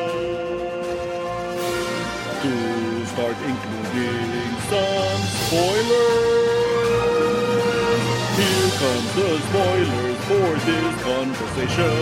To 2.43 3.05
start 3.05 3.37
including 3.45 4.57
some 4.69 5.21
spoilers. 5.45 6.42
Here 8.33 8.69
comes 8.81 9.13
the 9.13 9.29
spoilers 9.47 10.17
for 10.25 10.49
this 10.65 11.03
conversation. 11.03 11.93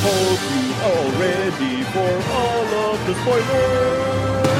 Hope 0.00 0.42
you 0.54 0.66
are 0.88 1.08
ready 1.20 1.76
for 1.92 2.12
all 2.32 2.66
of 2.88 2.96
the 3.06 3.14
spoilers. 3.20 4.54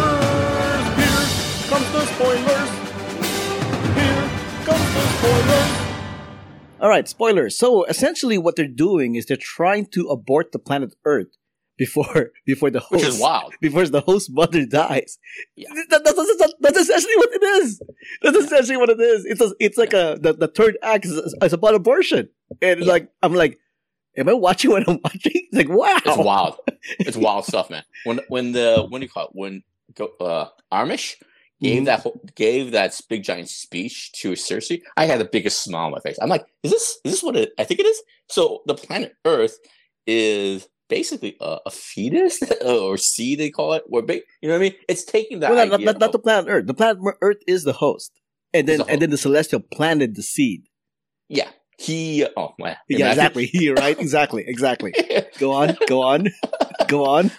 Here 1.00 1.24
comes 1.70 1.88
the 1.90 2.04
spoilers. 2.04 2.70
Here 3.96 4.26
comes 4.66 4.88
the 4.94 5.04
spoilers. 5.16 5.70
All 6.80 6.90
right, 6.90 7.08
spoilers. 7.08 7.56
So 7.56 7.84
essentially, 7.84 8.36
what 8.36 8.56
they're 8.56 8.68
doing 8.68 9.14
is 9.14 9.24
they're 9.24 9.38
trying 9.38 9.86
to 9.92 10.08
abort 10.08 10.52
the 10.52 10.58
planet 10.58 10.94
Earth 11.06 11.34
before 11.76 12.30
before 12.46 12.70
the 12.70 12.80
host 12.80 12.92
Which 12.92 13.04
is 13.04 13.20
wild. 13.20 13.52
before 13.60 13.86
the 13.86 14.00
host 14.00 14.30
mother 14.32 14.64
dies. 14.66 15.18
Yeah. 15.56 15.68
That- 15.90 16.02
that's, 16.04 16.16
that's- 16.16 16.52
that's 16.60 16.78
essentially 16.78 17.16
what 17.16 17.28
it 17.32 17.42
is. 17.42 17.80
That's 18.22 18.36
essentially 18.36 18.76
what 18.76 18.90
it 18.90 19.00
is. 19.00 19.24
It's 19.24 19.40
a, 19.40 19.52
it's 19.60 19.78
like 19.78 19.92
a 19.92 20.18
the, 20.20 20.32
the 20.32 20.48
third 20.48 20.76
act 20.82 21.04
is, 21.06 21.12
is 21.42 21.52
about 21.52 21.74
abortion, 21.74 22.28
and 22.62 22.80
Yeah. 22.80 22.86
like 22.86 23.08
I'm 23.22 23.34
like, 23.34 23.58
am 24.16 24.28
I 24.28 24.32
watching 24.34 24.70
what 24.70 24.88
I'm 24.88 25.00
watching? 25.04 25.32
It's 25.34 25.54
like 25.56 25.68
wow, 25.68 25.96
It's 26.04 26.16
wild. 26.16 26.56
It's 27.00 27.16
wild 27.16 27.44
stuff, 27.46 27.70
man. 27.70 27.84
When 28.04 28.20
when 28.28 28.52
the 28.52 28.86
when 28.88 29.00
do 29.00 29.06
you 29.06 29.10
call 29.10 29.24
it? 29.26 29.30
When 29.32 29.62
uh, 30.20 30.46
Armish 30.72 31.14
gave 31.62 31.82
Mhm. 31.82 31.86
that 31.86 32.00
whole, 32.00 32.20
gave 32.34 32.72
that 32.72 33.00
big 33.08 33.22
giant 33.22 33.48
speech 33.48 34.12
to 34.20 34.32
Sersi, 34.32 34.82
I 34.96 35.06
had 35.06 35.20
the 35.20 35.24
biggest 35.24 35.62
smile 35.62 35.86
on 35.86 35.92
my 35.92 36.00
face. 36.00 36.18
I'm 36.20 36.28
like, 36.28 36.44
is 36.62 36.70
this 36.72 36.98
is 37.04 37.12
this 37.12 37.22
what 37.22 37.36
it, 37.36 37.52
I 37.58 37.64
think 37.64 37.80
it 37.80 37.86
is? 37.86 38.02
So 38.28 38.62
the 38.66 38.74
planet 38.74 39.14
Earth 39.24 39.56
is 40.06 40.68
basically 40.94 41.36
a, 41.40 41.58
a 41.66 41.70
fetus 41.70 42.38
or 42.64 42.96
seed 42.96 43.40
they 43.40 43.50
call 43.50 43.72
it, 43.74 43.82
or 43.90 44.02
ba- 44.02 44.22
you 44.40 44.48
know 44.48 44.54
what 44.54 44.64
I 44.64 44.68
mean? 44.70 44.74
It's 44.88 45.04
taking 45.04 45.40
that 45.40 45.50
Well, 45.50 45.66
not, 45.66 45.74
idea 45.74 45.86
not, 45.86 45.98
not 45.98 46.12
the 46.12 46.18
planet 46.20 46.46
Earth. 46.48 46.66
The 46.66 46.74
planet 46.74 46.98
Earth 47.20 47.42
is 47.48 47.64
the 47.64 47.72
host, 47.84 48.12
and 48.52 48.68
then 48.68 48.80
and 48.88 49.02
then 49.02 49.10
the 49.10 49.18
celestial 49.18 49.60
planted 49.60 50.14
the 50.14 50.22
seed. 50.22 50.62
yeah. 51.28 51.50
He 51.76 52.22
uh, 52.24 52.28
oh 52.36 52.54
man 52.56 52.76
Yeah, 52.88 53.08
exactly. 53.10 53.46
Here, 53.46 53.74
right? 53.74 53.98
Exactly, 53.98 54.44
exactly. 54.46 54.94
Go 55.40 55.50
on, 55.50 55.76
go 55.88 56.02
on, 56.02 56.28
go 56.86 57.04
on. 57.04 57.32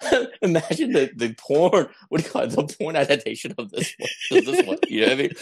Imagine 0.42 0.92
the, 0.96 1.10
the 1.14 1.34
porn. 1.36 1.88
What 2.08 2.18
do 2.22 2.24
you 2.26 2.30
call 2.32 2.42
it? 2.44 2.50
The 2.56 2.64
porn 2.78 2.96
adaptation 2.96 3.52
of 3.58 3.68
this 3.70 3.94
one. 3.98 4.38
Of 4.38 4.46
this 4.46 4.66
one. 4.66 4.78
You 4.88 5.00
know 5.02 5.06
what 5.08 5.12
I 5.12 5.22
mean? 5.22 5.32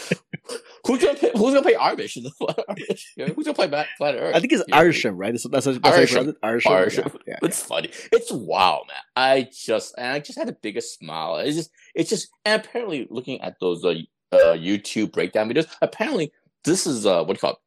Who's 0.85 1.03
gonna 1.03 1.17
pay, 1.17 1.31
Who's 1.33 1.53
gonna 1.53 1.61
play 1.61 1.73
in 1.73 2.23
the 2.23 2.31
who's 3.35 3.45
gonna 3.45 3.53
play 3.53 3.67
Ba- 3.67 3.85
Planet 3.97 4.21
Earth? 4.21 4.35
I 4.35 4.39
think 4.39 4.53
it's 4.53 4.63
You 4.67 4.71
know 4.71 4.77
what 4.77 4.77
I 4.77 4.77
mean? 4.77 4.85
Irisham, 4.85 5.17
right? 5.17 5.31
That's, 5.33 5.43
that's, 5.49 5.65
that's 5.65 5.77
how 5.77 5.91
you 5.91 5.97
Irisham. 5.99 6.17
pronounce? 6.17 6.37
Irisham. 6.43 6.71
Irisham. 6.73 7.03
Yeah, 7.27 7.33
yeah. 7.41 7.47
It's 7.47 7.61
funny. 7.61 7.89
It's 8.11 8.31
wow, 8.31 8.83
man. 8.87 8.97
I 9.15 9.49
just 9.53 9.95
and 9.97 10.07
I 10.07 10.19
just 10.19 10.37
had 10.37 10.47
the 10.47 10.57
biggest 10.61 10.97
smile. 10.97 11.37
It's 11.37 11.55
just 11.57 11.71
it's 11.95 12.09
just 12.09 12.29
and 12.45 12.61
apparently 12.63 13.07
looking 13.09 13.41
at 13.41 13.55
those 13.59 13.83
uh, 13.83 13.95
uh 14.31 14.37
YouTube 14.55 15.11
breakdown 15.11 15.49
videos, 15.49 15.67
apparently 15.81 16.31
this 16.63 16.87
is 16.87 17.05
uh 17.05 17.23
what 17.23 17.33
do 17.33 17.33
you 17.33 17.39
call 17.39 17.51
it? 17.51 17.57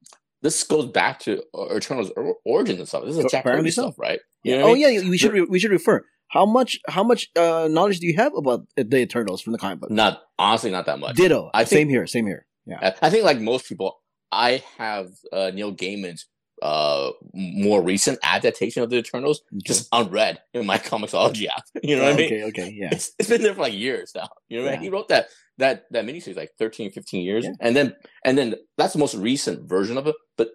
This 0.43 0.65
goes 0.65 0.87
back 0.87 1.19
to 1.21 1.43
uh, 1.55 1.75
Eternal's 1.77 2.11
or- 2.17 2.37
origins 2.47 2.79
and 2.79 2.89
stuff. 2.89 3.05
This 3.05 3.17
is 3.19 3.25
Jack 3.31 3.41
Apparently 3.45 3.65
Kirby 3.65 3.71
so. 3.73 3.83
stuff, 3.83 3.99
right? 3.99 4.21
You 4.43 4.53
know 4.53 4.57
Yeah. 4.59 4.63
what 4.65 4.69
I 4.69 4.71
Oh 4.71 4.75
mean? 4.89 5.03
yeah, 5.05 5.11
we 5.11 5.19
should 5.19 5.33
re- 5.33 5.47
we 5.51 5.59
should 5.59 5.71
refer. 5.71 6.03
How 6.29 6.47
much 6.47 6.79
how 6.89 7.03
much 7.05 7.29
uh, 7.37 7.69
knowledge 7.71 7.99
do 8.01 8.07
you 8.07 8.15
have 8.17 8.35
about 8.35 8.67
the 8.77 8.97
Eternals 8.99 9.43
from 9.43 9.53
the 9.53 9.59
comic 9.59 9.81
book? 9.81 9.91
Not 9.91 10.23
honestly, 10.39 10.71
not 10.71 10.87
that 10.87 10.99
much. 10.99 11.17
Ditto. 11.17 11.51
I 11.53 11.65
same 11.65 11.79
think- 11.81 11.91
here. 11.91 12.07
Same 12.07 12.27
here. 12.27 12.47
Yeah. 12.71 12.95
I 13.03 13.11
think 13.11 13.25
like 13.25 13.41
most 13.41 13.69
people, 13.69 14.01
I 14.33 14.63
have 14.79 15.09
uh, 15.33 15.51
Neil 15.53 15.75
Gaiman's 15.75 16.27
uh 16.63 17.11
more 17.33 17.83
recent 17.83 18.19
adaptation 18.23 18.83
of 18.83 18.91
the 18.91 18.97
Eternals 18.99 19.41
just 19.65 19.89
unread 19.93 20.41
in 20.53 20.67
my 20.67 20.77
comiXology 20.91 21.47
app. 21.49 21.65
You 21.83 21.97
know 21.97 22.05
what 22.05 22.13
I 22.13 22.17
mean? 22.17 22.27
Okay. 22.27 22.45
Okay. 22.45 22.75
Yeah. 22.77 22.91
It's, 22.93 23.13
it's 23.19 23.31
been 23.31 23.41
there 23.43 23.55
for 23.55 23.63
like 23.63 23.73
years 23.73 24.13
now. 24.15 24.29
You 24.51 24.59
know 24.59 24.65
what 24.67 24.73
I 24.73 24.77
mean? 24.77 24.83
He 24.83 24.91
wrote 24.91 25.09
that 25.09 25.29
that 25.57 25.85
that 25.91 26.05
miniseries 26.05 26.37
like 26.37 26.51
13, 26.59 26.91
15 26.91 27.23
years, 27.25 27.45
Yeah. 27.47 27.53
and 27.61 27.75
then 27.75 27.97
and 28.25 28.37
then 28.37 28.57
that's 28.77 28.93
the 28.93 28.99
most 28.99 29.15
recent 29.15 29.67
version 29.69 29.97
of 29.97 30.07
it. 30.07 30.15
But 30.37 30.51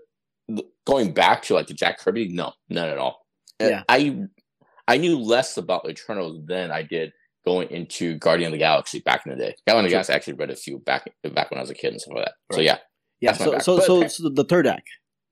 going 0.85 1.11
back 1.13 1.41
to 1.43 1.55
like 1.55 1.67
the 1.67 1.73
Jack 1.73 1.99
Kirby, 1.99 2.27
no, 2.27 2.53
none 2.69 2.87
at 2.89 2.99
all. 2.99 3.25
And 3.59 3.69
Yeah. 3.71 3.83
I 3.89 4.27
I 4.87 4.97
knew 4.97 5.17
less 5.17 5.57
about 5.57 5.89
Eternals 5.89 6.39
than 6.45 6.69
I 6.69 6.83
did 6.83 7.13
going 7.45 7.69
into 7.69 8.17
Guardian 8.17 8.47
of 8.47 8.51
the 8.53 8.57
Galaxy 8.57 8.99
back 8.99 9.25
in 9.25 9.31
the 9.31 9.37
day. 9.37 9.55
Guardian 9.67 9.85
of 9.85 9.89
the 9.89 9.93
Galaxy 9.93 10.13
I 10.13 10.15
actually 10.15 10.33
read 10.33 10.49
a 10.51 10.55
few 10.55 10.79
back 10.79 11.05
back 11.33 11.51
when 11.51 11.57
I 11.59 11.61
was 11.61 11.69
a 11.69 11.75
kid 11.75 11.91
and 11.93 12.01
stuff 12.01 12.15
like 12.15 12.25
that. 12.25 12.33
So 12.55 12.61
yeah, 12.61 12.77
Yeah. 13.21 13.33
So 13.33 13.57
so 13.59 13.79
so, 13.79 14.07
so 14.07 14.29
the 14.29 14.43
third 14.43 14.67
act, 14.67 14.89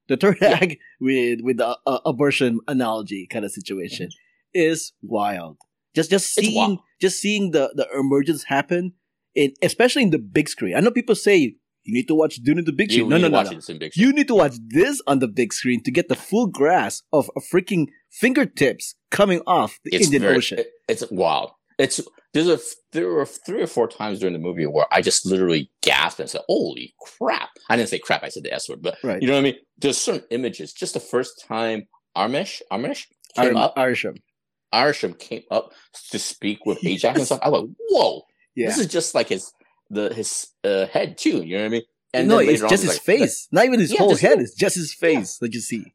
the 0.08 0.18
third 0.18 0.38
Yeah. 0.42 0.60
act 0.62 0.76
with 1.00 1.40
with 1.42 1.58
the 1.58 1.78
uh, 1.86 2.00
abortion 2.06 2.60
analogy 2.68 3.28
kind 3.30 3.46
of 3.46 3.52
situation 3.52 4.10
is 4.54 4.94
wild. 5.02 5.58
Just 5.96 6.10
just 6.10 6.34
seeing 6.34 6.80
just 7.02 7.20
seeing 7.20 7.52
the 7.52 7.72
the 7.76 7.88
emergence 7.98 8.44
happen, 8.46 8.94
in 9.36 9.54
especially 9.62 10.04
in 10.04 10.10
the 10.12 10.20
big 10.20 10.50
screen. 10.50 10.76
I 10.76 10.80
know 10.80 10.92
people 10.92 11.16
say 11.16 11.56
you 11.86 11.94
need 11.94 12.08
to 12.08 12.16
watch 12.16 12.36
Dune 12.38 12.60
in 12.60 12.66
the 12.66 12.72
big 12.72 12.92
you 12.92 13.00
screen. 13.00 13.10
No, 13.10 13.18
need 13.18 13.24
no, 13.24 13.28
no, 13.30 13.38
watch 13.38 13.70
no. 13.70 13.78
big. 13.78 13.92
You 13.96 14.14
need 14.14 14.28
to 14.30 14.36
watch 14.36 14.56
this 14.68 15.02
on 15.06 15.20
the 15.20 15.28
big 15.28 15.52
screen 15.54 15.84
to 15.84 15.92
get 15.92 16.08
the 16.10 16.16
full 16.16 16.48
grasp 16.48 17.04
of 17.12 17.30
a 17.36 17.42
freaking 17.42 17.88
fingertips 18.10 18.96
coming 19.12 19.42
off 19.46 19.80
the 19.84 19.96
It's 19.96 20.06
Indian 20.06 20.22
very- 20.24 20.38
Ocean. 20.38 20.60
it- 20.60 20.72
it's 20.88 21.04
wild. 21.12 21.52
It's 21.80 22.00
there's 22.34 22.48
a 22.48 22.60
there 22.92 23.08
were 23.10 23.26
three 23.26 23.62
or 23.62 23.68
four 23.68 23.88
times 23.88 24.20
during 24.20 24.34
the 24.34 24.40
movie 24.40 24.66
where 24.66 24.86
I 24.92 25.02
just 25.02 25.26
literally 25.26 25.70
gasped 25.82 26.20
and 26.20 26.30
said, 26.30 26.42
"Holy 26.48 26.94
crap!" 27.02 27.50
I 27.70 27.76
didn't 27.76 27.90
say 27.90 28.00
crap. 28.00 28.24
I 28.24 28.30
said 28.30 28.44
the 28.44 28.54
S 28.54 28.70
word, 28.70 28.82
but 28.82 28.98
right. 29.04 29.22
you 29.22 29.28
know 29.28 29.34
what 29.34 29.40
I 29.40 29.44
mean. 29.44 29.56
There's 29.78 29.98
certain 29.98 30.26
images. 30.32 30.74
Just 30.74 30.94
the 30.94 31.00
first 31.00 31.44
time 31.48 31.88
Armish 32.18 32.62
Armish 32.72 33.06
came 33.36 33.56
Ar- 33.58 33.66
up, 33.66 33.76
Arishem. 33.76 34.18
Arishem 34.74 35.18
came 35.20 35.44
up 35.52 35.72
to 36.12 36.20
speak 36.20 36.66
with 36.66 36.84
Ajax 36.86 37.18
and 37.18 37.26
stuff. 37.26 37.40
I 37.44 37.50
was 37.50 37.62
like, 37.64 37.72
"Whoa, 37.90 38.22
Yeah. 38.56 38.68
this 38.68 38.80
is 38.80 38.88
just 38.88 39.14
like 39.16 39.30
his 39.30 39.52
the 39.90 40.14
his 40.14 40.48
uh, 40.64 40.88
head 40.88 41.18
too." 41.18 41.44
You 41.44 41.58
know 41.58 41.64
what 41.64 41.66
I 41.68 41.70
mean? 41.70 41.82
And 42.16 42.28
no, 42.28 42.38
it's 42.40 42.62
just 42.62 42.84
his 42.84 42.94
like- 42.94 43.02
face. 43.02 43.48
Not 43.52 43.66
even 43.66 43.80
his 43.80 43.92
Yeah, 43.92 44.00
whole 44.00 44.16
head. 44.16 44.40
It's 44.40 44.56
just 44.56 44.76
his 44.76 44.94
face 44.94 45.38
that 45.40 45.54
you 45.54 45.60
see. 45.62 45.94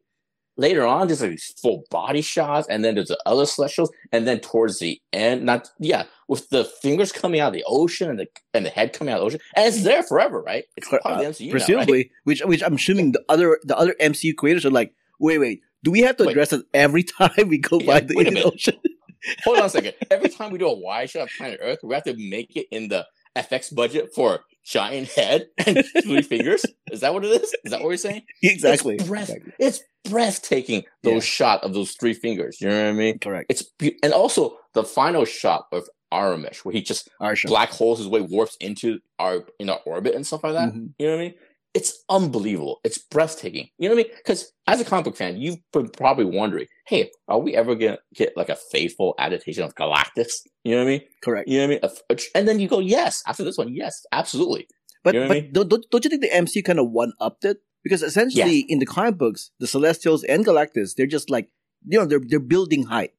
Later 0.59 0.85
on 0.85 1.07
there's 1.07 1.21
like 1.23 1.31
these 1.31 1.55
full 1.63 1.85
body 1.91 2.21
shots 2.21 2.67
and 2.69 2.85
then 2.85 2.95
there's 2.97 3.09
the 3.09 3.19
other 3.25 3.47
celestials 3.47 3.91
and 4.13 4.27
then 4.29 4.39
towards 4.41 4.81
the 4.81 5.01
end 5.15 5.43
not 5.45 5.71
yeah 5.79 6.03
with 6.29 6.49
the 6.51 6.65
fingers 6.65 7.11
coming 7.13 7.41
out 7.41 7.49
of 7.49 7.55
the 7.55 7.65
ocean 7.67 8.11
and 8.11 8.19
the 8.19 8.27
and 8.53 8.67
the 8.67 8.71
head 8.71 8.93
coming 8.93 9.15
out 9.15 9.19
of 9.19 9.21
the 9.23 9.27
ocean 9.27 9.41
and 9.57 9.67
it's 9.67 9.85
there 9.85 10.03
forever 10.03 10.43
right 10.43 10.65
it's 10.77 10.89
part 10.89 11.01
of 11.05 11.19
the 11.19 11.25
Uh, 11.25 11.31
MCU 11.31 11.41
now, 11.41 11.45
right? 11.47 11.51
presumably, 11.53 12.11
which 12.25 12.41
which 12.45 12.63
I'm 12.63 12.75
assuming 12.75 13.13
the 13.13 13.25
other 13.31 13.59
the 13.65 13.79
other 13.79 13.95
MCU 14.01 14.35
creators 14.37 14.67
are 14.67 14.71
like, 14.71 14.93
wait, 15.21 15.39
wait, 15.39 15.63
do 15.85 15.91
we 15.91 16.01
have 16.03 16.17
to 16.19 16.25
Wait. 16.25 16.33
address 16.33 16.53
it 16.53 16.67
every 16.75 17.03
time 17.19 17.49
we 17.49 17.59
go 17.59 17.79
Yeah, 17.81 17.87
by 17.87 18.01
the 18.01 18.15
wait 18.17 18.27
a 18.27 18.29
Indian 18.31 18.35
minute. 18.35 18.55
Ocean? 18.55 18.75
hold 19.45 19.59
on 19.59 19.65
a 19.67 19.69
second 19.71 19.95
every 20.11 20.29
time 20.29 20.51
we 20.53 20.59
do 20.59 20.67
a 20.69 20.75
wide 20.79 21.09
shot 21.11 21.23
of 21.23 21.31
planet 21.37 21.59
earth 21.63 21.79
we 21.83 21.95
have 21.95 22.05
to 22.05 22.15
make 22.17 22.57
it 22.57 22.67
in 22.71 22.89
the 22.89 23.07
FX 23.37 23.75
budget 23.75 24.11
for 24.15 24.41
giant 24.69 25.09
head 25.09 25.49
and 25.67 25.83
three 26.03 26.21
fingers 26.23 26.65
is 26.93 27.01
that 27.01 27.15
what 27.15 27.25
it 27.25 27.29
is 27.43 27.55
is 27.65 27.71
that 27.71 27.81
what 27.81 27.89
we're 27.89 27.97
saying 27.97 28.23
exactly. 28.43 28.97
it's, 28.97 29.05
breath- 29.05 29.31
exactly. 29.31 29.53
it's 29.59 29.81
breathtaking 30.09 30.85
those 31.03 31.15
Yeah. 31.15 31.21
shot 31.21 31.65
of 31.65 31.73
those 31.75 31.93
three 31.93 32.15
fingers 32.15 32.61
you 32.61 32.69
know 32.69 32.83
what 32.85 32.89
I 32.89 32.93
mean 32.93 33.19
Correct. 33.19 33.47
it's 33.49 33.63
be- 33.79 33.99
and 34.03 34.13
also 34.13 34.59
the 34.75 34.85
final 34.85 35.25
shot 35.25 35.67
of 35.73 35.89
Aramesh 36.13 36.59
where 36.65 36.73
he 36.73 36.81
just 36.83 37.09
Arsha. 37.21 37.47
black 37.49 37.71
holes 37.71 37.99
his 37.99 38.09
way 38.09 38.21
warps 38.23 38.57
into 38.61 38.99
our 39.19 39.45
in 39.59 39.69
our 39.71 39.81
orbit 39.85 40.15
and 40.15 40.27
stuff 40.27 40.43
like 40.43 40.55
that. 40.55 40.73
Mhm. 40.73 40.95
You 40.99 41.07
know 41.07 41.13
what 41.17 41.21
I 41.21 41.25
mean? 41.25 41.35
It's 41.75 42.03
unbelievable. 42.09 42.81
It's 42.83 42.99
breathtaking. 42.99 43.69
You 43.79 43.89
know 43.89 43.95
what 43.95 44.07
I 44.07 44.09
mean? 44.09 44.17
Because 44.17 44.51
as 44.67 44.81
a 44.81 44.85
comic 44.85 45.05
book 45.05 45.17
fan, 45.17 45.37
you've 45.37 45.59
been 45.73 45.89
probably 45.91 46.25
wondering, 46.25 46.67
hey, 46.87 47.11
are 47.29 47.39
we 47.39 47.55
ever 47.55 47.75
gonna 47.75 47.99
get 48.15 48.37
like 48.37 48.49
a 48.49 48.57
faithful 48.57 49.15
adaptation 49.19 49.63
of 49.65 49.75
Galactus? 49.75 50.33
You 50.65 50.73
know 50.73 50.79
what 50.85 50.89
I 50.89 50.91
mean? 50.93 51.01
Correct. 51.23 51.49
You 51.49 51.59
know 51.59 51.65
what 51.65 51.71
I 51.71 51.75
mean? 51.75 51.81
A- 52.09 52.13
a 52.13 52.15
tr- 52.17 52.27
and 52.35 52.49
then 52.49 52.59
you 52.59 52.69
go, 52.69 52.79
yes, 52.81 53.23
after 53.27 53.45
this 53.45 53.59
one, 53.59 53.75
yes, 53.75 54.05
absolutely. 54.13 54.67
But 55.05 55.15
You 55.15 55.21
know 55.21 55.29
but 55.29 55.37
I 55.37 55.41
mean? 55.43 55.53
don't, 55.53 55.69
don't 55.69 55.85
don't 55.91 56.05
you 56.05 56.11
think 56.11 56.23
the 56.23 56.31
MCU 56.31 56.65
kind 56.65 56.79
of 56.81 56.91
one 56.91 57.13
upped 57.21 57.45
it? 57.45 57.59
Because 57.85 58.03
essentially 58.03 58.65
in 58.69 58.79
the 58.81 58.87
comic 58.87 59.17
books, 59.19 59.51
the 59.61 59.67
Celestials 59.67 60.25
and 60.25 60.45
Galactus, 60.45 60.95
they're 60.97 61.07
just 61.07 61.31
like 61.31 61.49
you 61.87 61.99
know 61.99 62.07
they're 62.07 62.21
they're 62.27 62.41
building 62.41 62.85
height. 62.85 63.13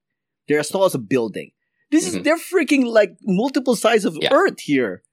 They're 0.47 0.59
as 0.59 0.69
tall 0.69 0.85
as 0.85 0.95
a 0.95 0.99
building. 0.99 1.51
This 1.91 2.07
is 2.07 2.17
Mhm. 2.17 2.23
they're 2.23 2.37
freaking 2.37 2.85
like 2.85 3.11
multiple 3.23 3.75
size 3.75 4.03
of 4.05 4.17
Yeah. 4.19 4.29
Earth 4.33 4.59
here. 4.59 5.03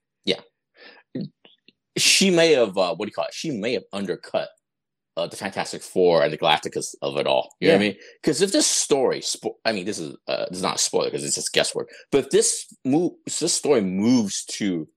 She 1.97 2.29
may 2.29 2.53
have 2.53 2.77
uh, 2.77 2.95
what 2.95 3.05
do 3.05 3.09
you 3.09 3.13
call 3.13 3.25
it? 3.25 3.33
She 3.33 3.51
may 3.51 3.73
have 3.73 3.83
undercut 3.91 4.49
uh, 5.17 5.27
the 5.27 5.35
Fantastic 5.35 5.81
Four 5.81 6.23
and 6.23 6.31
the 6.31 6.37
Galacticus 6.37 6.95
of 7.01 7.17
it 7.17 7.25
all. 7.25 7.55
You 7.59 7.69
know 7.69 7.73
what 7.73 7.79
I 7.79 7.87
mean? 7.87 7.95
Because 8.21 8.41
if 8.41 8.51
this 8.51 8.67
story, 8.67 9.19
spo- 9.19 9.55
I 9.65 9.71
mean, 9.71 9.85
this 9.85 9.97
is 9.97 10.15
uh, 10.27 10.45
this 10.49 10.57
is 10.57 10.63
not 10.63 10.75
a 10.75 10.79
spoiler 10.79 11.07
because 11.07 11.25
it's 11.25 11.35
just 11.35 11.53
guesswork. 11.53 11.89
But 12.11 12.25
if 12.25 12.29
this 12.29 12.73
move, 12.85 13.13
this 13.25 13.53
story 13.53 13.81
moves 13.81 14.45
to 14.45 14.87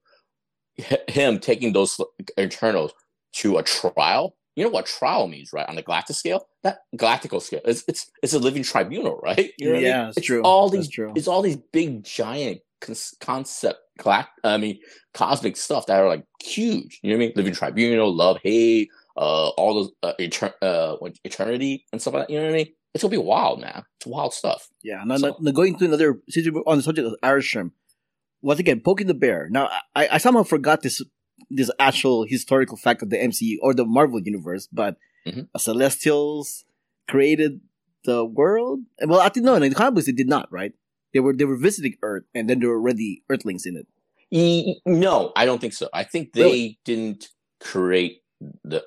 h- 0.78 1.00
him 1.08 1.38
taking 1.38 1.72
those 1.72 1.98
Eternals 2.38 2.92
to 3.34 3.56
a 3.56 3.62
trial. 3.62 4.36
You 4.56 4.64
know 4.64 4.70
what 4.70 4.84
trial 4.84 5.26
means, 5.26 5.52
right? 5.54 5.66
On 5.68 5.76
the 5.76 5.82
galactic 5.82 6.16
scale, 6.16 6.46
that 6.64 6.80
galactical 6.96 7.40
scale, 7.40 7.60
it's 7.64 7.82
it's 7.88 8.10
it's 8.22 8.34
a 8.34 8.38
living 8.38 8.62
tribunal, 8.62 9.18
right? 9.22 9.52
You 9.56 9.66
know 9.66 9.72
what 9.72 9.78
I 9.78 9.82
mean? 9.82 9.90
yeah, 9.90 10.12
it's, 10.14 10.26
true. 10.26 10.42
All 10.42 10.68
these 10.68 10.88
true. 10.88 11.12
it's 11.16 11.28
all 11.28 11.40
these 11.40 11.56
big 11.72 12.04
giant 12.04 12.60
cons- 12.80 13.14
concept 13.20 13.78
I 14.06 14.56
mean 14.58 14.78
cosmic 15.14 15.56
stuff 15.56 15.86
that 15.86 16.00
are 16.00 16.08
like 16.08 16.24
huge. 16.42 17.00
You 17.02 17.10
know 17.10 17.16
what 17.16 17.22
I 17.22 17.26
mean? 17.26 17.32
Living 17.36 17.52
Tribunal, 17.54 18.14
Love, 18.14 18.38
Hate, 18.42 18.88
uh, 19.16 19.48
all 19.50 19.74
those 19.74 19.92
uh, 20.02 20.12
etern- 20.20 20.54
uh, 20.62 20.96
eternity 21.24 21.84
and 21.92 22.00
stuff 22.00 22.14
like 22.14 22.28
that. 22.28 22.32
You 22.32 22.38
know 22.40 22.46
what 22.46 22.54
I 22.54 22.56
mean? 22.58 22.72
It's 22.94 23.02
gonna 23.02 23.10
be 23.12 23.18
wild, 23.18 23.60
man. 23.60 23.84
It's 23.98 24.06
wild 24.06 24.32
stuff. 24.34 24.68
Yeah, 24.82 25.02
now, 25.04 25.16
So- 25.16 25.36
now, 25.40 25.50
going 25.52 25.76
to 25.78 25.84
another 25.84 26.20
since 26.28 26.48
we're 26.50 26.62
on 26.66 26.76
the 26.78 26.82
subject 26.82 27.06
of 27.06 27.14
Arishem, 27.22 27.70
once 28.42 28.58
again, 28.60 28.80
poking 28.80 29.06
the 29.06 29.14
bear. 29.14 29.48
Now, 29.50 29.68
I, 29.94 30.08
I 30.12 30.18
somehow 30.18 30.42
forgot 30.42 30.82
this 30.82 31.02
this 31.50 31.70
actual 31.78 32.24
historical 32.24 32.76
fact 32.76 33.02
of 33.02 33.10
the 33.10 33.16
MCU 33.16 33.56
or 33.62 33.72
the 33.74 33.84
Marvel 33.86 34.20
universe, 34.20 34.68
but 34.72 34.96
Mhm. 35.26 35.48
uh, 35.54 35.58
Celestials 35.58 36.64
created 37.08 37.60
the 38.04 38.24
world. 38.24 38.80
Well, 39.04 39.20
I 39.20 39.28
think 39.28 39.44
no, 39.46 39.54
in 39.54 39.62
the 39.62 39.70
comic 39.74 39.94
books 39.94 40.06
they 40.06 40.12
did 40.12 40.28
not, 40.28 40.50
right? 40.52 40.72
They 41.12 41.20
were 41.20 41.32
they 41.32 41.44
were 41.44 41.56
visiting 41.56 41.94
Earth, 42.02 42.24
and 42.34 42.48
then 42.48 42.60
there 42.60 42.68
were 42.68 42.76
already 42.76 43.22
Earthlings 43.28 43.66
in 43.66 43.76
it. 43.76 43.86
E- 44.30 44.76
no, 44.86 45.32
I 45.34 45.44
don't 45.44 45.60
think 45.60 45.72
so. 45.72 45.88
I 45.92 46.04
think 46.04 46.32
they 46.32 46.42
Really? 46.42 46.78
didn't 46.84 47.28
create 47.60 48.22
the 48.64 48.84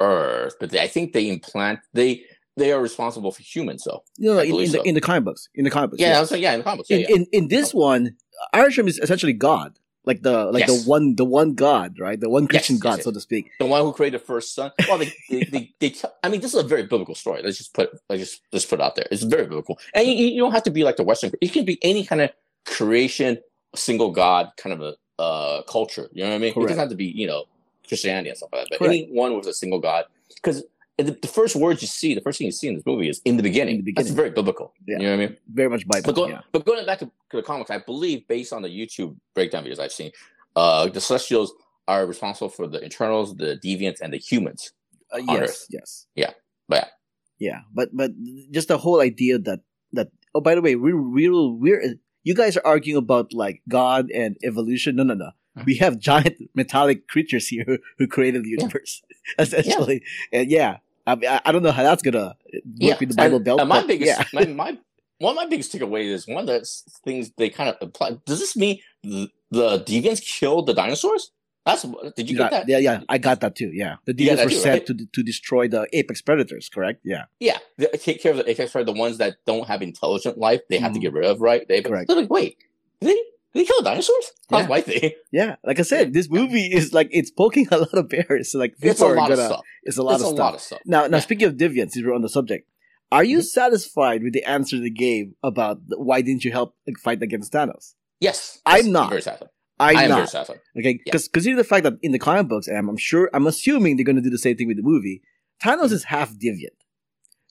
Earth, 0.00 0.54
but 0.58 0.70
they, 0.70 0.80
I 0.80 0.86
think 0.88 1.12
they 1.12 1.28
implant 1.28 1.80
they 1.92 2.22
they 2.56 2.72
are 2.72 2.80
responsible 2.80 3.30
for 3.30 3.42
humans, 3.42 3.84
though. 3.84 4.02
You 4.16 4.34
know, 4.34 4.40
in, 4.40 4.54
in 4.54 4.56
the 4.58 4.66
so. 4.66 4.82
in 4.82 4.94
the 4.94 5.00
comic 5.00 5.24
books, 5.24 5.48
in 5.54 5.64
the 5.64 5.70
comic 5.70 5.90
books. 5.90 6.00
Yeah, 6.02 6.16
I 6.16 6.20
was 6.20 6.30
like, 6.30 6.40
yeah, 6.40 6.52
in 6.52 6.60
the 6.60 6.64
comics. 6.64 6.90
Yeah, 6.90 6.96
in, 6.98 7.02
yeah. 7.08 7.16
in 7.16 7.26
in 7.32 7.48
this 7.48 7.74
one, 7.74 8.16
Arishem 8.54 8.88
is 8.88 8.98
essentially 8.98 9.32
God, 9.32 9.78
like 10.08 10.22
the 10.22 10.46
like 10.46 10.66
Yes. 10.66 10.82
the 10.82 10.90
one 10.90 11.14
the 11.14 11.24
one 11.24 11.54
God, 11.54 11.98
right? 12.00 12.18
The 12.18 12.30
one 12.30 12.48
Christian 12.48 12.76
yes, 12.76 12.82
God, 12.82 13.02
so 13.02 13.12
to 13.12 13.20
speak. 13.20 13.50
the 13.58 13.66
one 13.66 13.82
who 13.82 13.92
created 13.92 14.20
the 14.20 14.24
first 14.24 14.54
son. 14.54 14.72
Well, 14.88 14.98
they, 14.98 15.12
they, 15.30 15.44
they, 15.44 15.74
they 15.78 15.90
tell, 15.90 16.14
I 16.24 16.30
mean, 16.30 16.40
this 16.40 16.54
is 16.54 16.60
a 16.60 16.66
very 16.66 16.82
biblical 16.84 17.14
story. 17.14 17.42
Let's 17.44 17.58
just 17.58 17.74
put, 17.74 17.90
let's 18.08 18.22
just, 18.22 18.42
let's 18.52 18.64
put 18.64 18.80
it 18.80 18.82
out 18.82 18.96
there. 18.96 19.06
It's 19.10 19.22
very 19.22 19.44
biblical. 19.44 19.78
And 19.94 20.08
you, 20.08 20.14
you 20.14 20.40
don't 20.40 20.52
have 20.52 20.62
to 20.64 20.70
be 20.70 20.82
like 20.82 20.96
the 20.96 21.04
Western, 21.04 21.30
it 21.40 21.52
can 21.52 21.64
be 21.64 21.78
any 21.82 22.04
kind 22.04 22.22
of 22.22 22.30
creation, 22.64 23.38
single 23.76 24.10
God 24.10 24.50
kind 24.56 24.72
of 24.72 24.80
a, 24.80 25.22
uh, 25.22 25.62
culture. 25.62 26.08
You 26.12 26.24
know 26.24 26.30
what 26.30 26.36
I 26.36 26.38
mean? 26.38 26.52
It 26.56 26.60
doesn't 26.60 26.78
have 26.78 26.88
to 26.88 26.96
be, 26.96 27.06
you 27.06 27.26
know, 27.26 27.44
Christianity 27.86 28.30
and 28.30 28.38
stuff 28.38 28.50
like 28.52 28.62
that, 28.62 28.68
but 28.70 28.78
Correct. 28.78 28.94
anyone 28.94 29.36
with 29.36 29.46
a 29.46 29.54
single 29.54 29.78
God. 29.78 30.04
Because 30.34 30.64
the, 30.98 31.16
the 31.22 31.28
first 31.28 31.54
words 31.56 31.80
you 31.80 31.88
see, 31.88 32.14
the 32.14 32.20
first 32.20 32.38
thing 32.38 32.46
you 32.46 32.52
see 32.52 32.68
in 32.68 32.74
this 32.74 32.84
movie 32.84 33.08
is 33.08 33.20
in 33.24 33.36
the 33.36 33.42
beginning. 33.42 33.78
In 33.78 33.84
the 33.84 33.92
That's 33.92 34.08
beginning. 34.08 34.16
very 34.16 34.30
biblical. 34.30 34.74
Yeah. 34.86 34.98
You 34.98 35.02
know 35.04 35.16
what 35.16 35.22
I 35.22 35.26
mean? 35.28 35.36
Very 35.52 35.70
much 35.70 35.86
Bible. 35.86 36.06
But, 36.06 36.14
go, 36.16 36.28
yeah. 36.28 36.40
but 36.52 36.64
going 36.64 36.84
back 36.84 36.98
to, 37.00 37.06
to 37.30 37.36
the 37.36 37.42
comics, 37.42 37.70
I 37.70 37.78
believe 37.78 38.26
based 38.28 38.52
on 38.52 38.62
the 38.62 38.68
YouTube 38.68 39.16
breakdown 39.34 39.64
videos 39.64 39.78
I've 39.78 39.92
seen, 39.92 40.10
uh, 40.56 40.88
the 40.88 41.00
Celestials 41.00 41.52
are 41.86 42.04
responsible 42.06 42.48
for 42.48 42.66
the 42.66 42.84
Eternals, 42.84 43.36
the 43.36 43.58
Deviants, 43.64 44.00
and 44.00 44.12
the 44.12 44.18
humans. 44.18 44.72
Uh, 45.12 45.18
on 45.18 45.28
yes, 45.28 45.40
Earth. 45.50 45.66
yes. 45.70 46.06
Yeah. 46.14 46.30
But- 46.68 46.90
yeah, 47.38 47.60
but 47.72 47.90
but 47.96 48.10
just 48.50 48.66
the 48.66 48.76
whole 48.78 49.00
idea 49.00 49.38
that 49.38 49.60
that 49.92 50.08
oh 50.34 50.40
by 50.40 50.56
the 50.56 50.60
way 50.60 50.74
we're 50.74 51.00
we're 51.00 51.32
we're 51.52 51.94
you 52.24 52.34
guys 52.34 52.56
are 52.56 52.66
arguing 52.66 52.98
about 52.98 53.32
like 53.32 53.62
God 53.68 54.10
and 54.10 54.36
evolution. 54.42 54.96
No, 54.96 55.04
no, 55.04 55.14
no. 55.14 55.30
We 55.64 55.76
have 55.76 55.98
giant 56.00 56.36
metallic 56.54 57.06
creatures 57.06 57.46
here 57.46 57.78
who, 57.96 58.06
created 58.08 58.42
the 58.44 58.50
Yeah. 58.50 58.56
universe 58.58 59.02
essentially, 59.38 60.02
and 60.32 60.50
yeah. 60.50 60.78
I, 61.08 61.14
mean, 61.14 61.30
I 61.30 61.40
I 61.46 61.52
don't 61.52 61.62
know 61.62 61.72
how 61.72 61.82
that's 61.82 62.02
gonna 62.02 62.36
work 62.80 63.00
with 63.00 63.08
the 63.10 63.14
Bible 63.14 63.36
and, 63.36 63.44
Belt. 63.44 63.60
and 63.60 63.68
my 63.68 63.84
biggest, 63.84 64.18
yeah. 64.18 64.24
my, 64.32 64.44
my 64.64 64.78
one 65.18 65.32
of 65.32 65.36
my 65.36 65.46
biggest 65.46 65.72
takeaway 65.72 66.04
is 66.04 66.26
one 66.28 66.42
of 66.42 66.46
the 66.46 66.66
things 67.04 67.32
they 67.36 67.50
kind 67.50 67.70
of 67.70 67.76
apply. 67.80 68.18
Does 68.26 68.38
this 68.38 68.56
mean 68.56 68.78
the, 69.02 69.28
the 69.50 69.80
deviants 69.80 70.22
killed 70.24 70.66
the 70.66 70.74
dinosaurs? 70.74 71.32
That's 71.66 71.84
did 72.16 72.30
you 72.30 72.38
yeah, 72.38 72.42
get 72.44 72.50
that? 72.50 72.68
yeah, 72.68 72.78
yeah, 72.78 73.00
I 73.10 73.18
got 73.18 73.40
that 73.40 73.54
too. 73.54 73.70
Yeah, 73.74 73.96
the 74.06 74.14
deviants 74.14 74.44
were 74.44 74.50
too, 74.50 74.56
sent 74.56 74.88
right? 74.88 74.98
to 74.98 75.06
to 75.12 75.22
destroy 75.22 75.68
the 75.68 75.86
apex 75.92 76.22
predators. 76.22 76.70
Correct? 76.70 77.00
Yeah, 77.04 77.24
Yeah, 77.40 77.58
they 77.76 77.88
take 77.88 78.22
care 78.22 78.32
of 78.32 78.38
the 78.38 78.54
care 78.54 78.68
of 78.80 78.86
the 78.86 78.92
ones 78.92 79.18
that 79.18 79.36
don't 79.46 79.66
have 79.66 79.82
intelligent 79.82 80.38
life. 80.38 80.62
They 80.70 80.78
have 80.78 80.92
to 80.94 80.98
Mhm. 80.98 81.02
get 81.02 81.12
rid 81.12 81.24
of, 81.26 81.40
right? 81.40 81.66
They 81.68 81.82
Correct. 81.82 82.08
They're 82.08 82.16
like, 82.16 82.30
wait, 82.30 82.56
did 83.00 83.10
they, 83.10 83.22
did 83.54 83.60
they 83.60 83.64
kill 83.66 83.82
dinosaurs? 83.82 84.32
That's 84.50 84.62
Yeah. 84.64 84.68
my 84.68 84.80
thing. 84.80 85.10
yeah. 85.32 85.56
Like 85.64 85.78
I 85.78 85.82
said, 85.82 86.12
this 86.12 86.28
movie 86.30 86.66
is 86.72 86.92
like 86.92 87.08
it's 87.10 87.30
poking 87.30 87.66
a 87.70 87.78
lot 87.78 87.94
of 87.94 88.08
bears. 88.08 88.54
Like 88.54 88.74
It's 88.80 89.00
a 89.00 89.06
lot 89.06 89.28
gonna. 89.30 89.40
of 89.42 89.46
stuff. 89.46 89.60
It's 89.84 89.96
a 89.98 90.02
lot 90.02 90.14
it's 90.14 90.22
of 90.24 90.28
a 90.28 90.30
stuff. 90.34 90.38
lot 90.38 90.54
of 90.54 90.60
stuff. 90.60 90.80
Now, 90.86 91.06
now 91.06 91.16
Yeah. 91.16 91.22
speaking 91.22 91.48
of 91.48 91.54
deviants, 91.54 91.92
since 91.92 92.04
we're 92.06 92.14
on 92.14 92.22
the 92.22 92.28
subject, 92.28 92.68
are 93.10 93.24
you 93.24 93.38
Mhm. 93.38 93.44
satisfied 93.44 94.22
with 94.22 94.32
the 94.34 94.44
answer 94.44 94.78
they 94.78 94.90
gave 94.90 95.32
about 95.42 95.88
the- 95.88 95.98
why 95.98 96.20
didn't 96.20 96.44
you 96.44 96.52
help 96.52 96.74
like, 96.86 96.98
fight 96.98 97.22
against 97.22 97.52
Thanos? 97.52 97.94
Yes, 98.20 98.60
I'm 98.66 98.84
yes, 98.84 98.92
not. 98.92 99.08
very 99.10 99.22
satisfied. 99.22 99.50
I'm 99.80 99.96
I 99.96 100.02
am 100.02 100.08
very 100.08 100.20
not. 100.22 100.30
satisfied. 100.30 100.60
Okay, 100.78 100.90
Yeah. 100.90 100.96
because 101.04 101.28
consider 101.28 101.56
the 101.56 101.64
fact 101.64 101.84
that 101.84 101.94
in 102.02 102.12
the 102.12 102.18
comic 102.18 102.48
books, 102.48 102.66
and 102.68 102.76
I'm, 102.76 102.88
I'm 102.88 102.96
sure, 102.96 103.30
I'm 103.32 103.46
assuming 103.46 103.96
they're 103.96 104.04
going 104.04 104.16
to 104.16 104.22
do 104.22 104.28
the 104.30 104.36
same 104.38 104.56
thing 104.56 104.66
with 104.66 104.76
the 104.76 104.82
movie. 104.82 105.22
Thanos 105.62 105.92
is 105.92 106.04
half 106.04 106.34
deviant. 106.34 106.76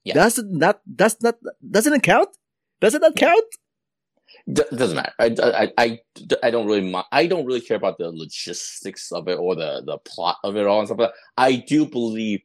Yeah. 0.03 0.13
Does 0.13 0.37
not? 0.45 0.81
That's 0.85 1.21
not. 1.21 1.35
Doesn't 1.69 1.93
it 1.93 2.03
count? 2.03 2.29
Does 2.81 2.93
it 2.95 3.01
not 3.01 3.15
count? 3.15 3.45
D- 4.51 4.63
doesn't 4.75 4.95
matter. 4.95 5.13
I, 5.19 5.35
I, 5.41 5.71
I, 5.77 5.99
I 6.43 6.51
don't 6.51 6.67
really 6.67 6.93
I 7.11 7.27
don't 7.27 7.45
really 7.45 7.61
care 7.61 7.77
about 7.77 7.97
the 7.97 8.09
logistics 8.09 9.11
of 9.11 9.27
it 9.27 9.37
or 9.37 9.55
the, 9.55 9.83
the 9.85 9.97
plot 9.99 10.37
of 10.43 10.55
it 10.55 10.65
all 10.65 10.79
and 10.79 10.87
stuff 10.87 10.99
like 10.99 11.09
that. 11.09 11.15
I 11.37 11.55
do 11.55 11.85
believe 11.85 12.41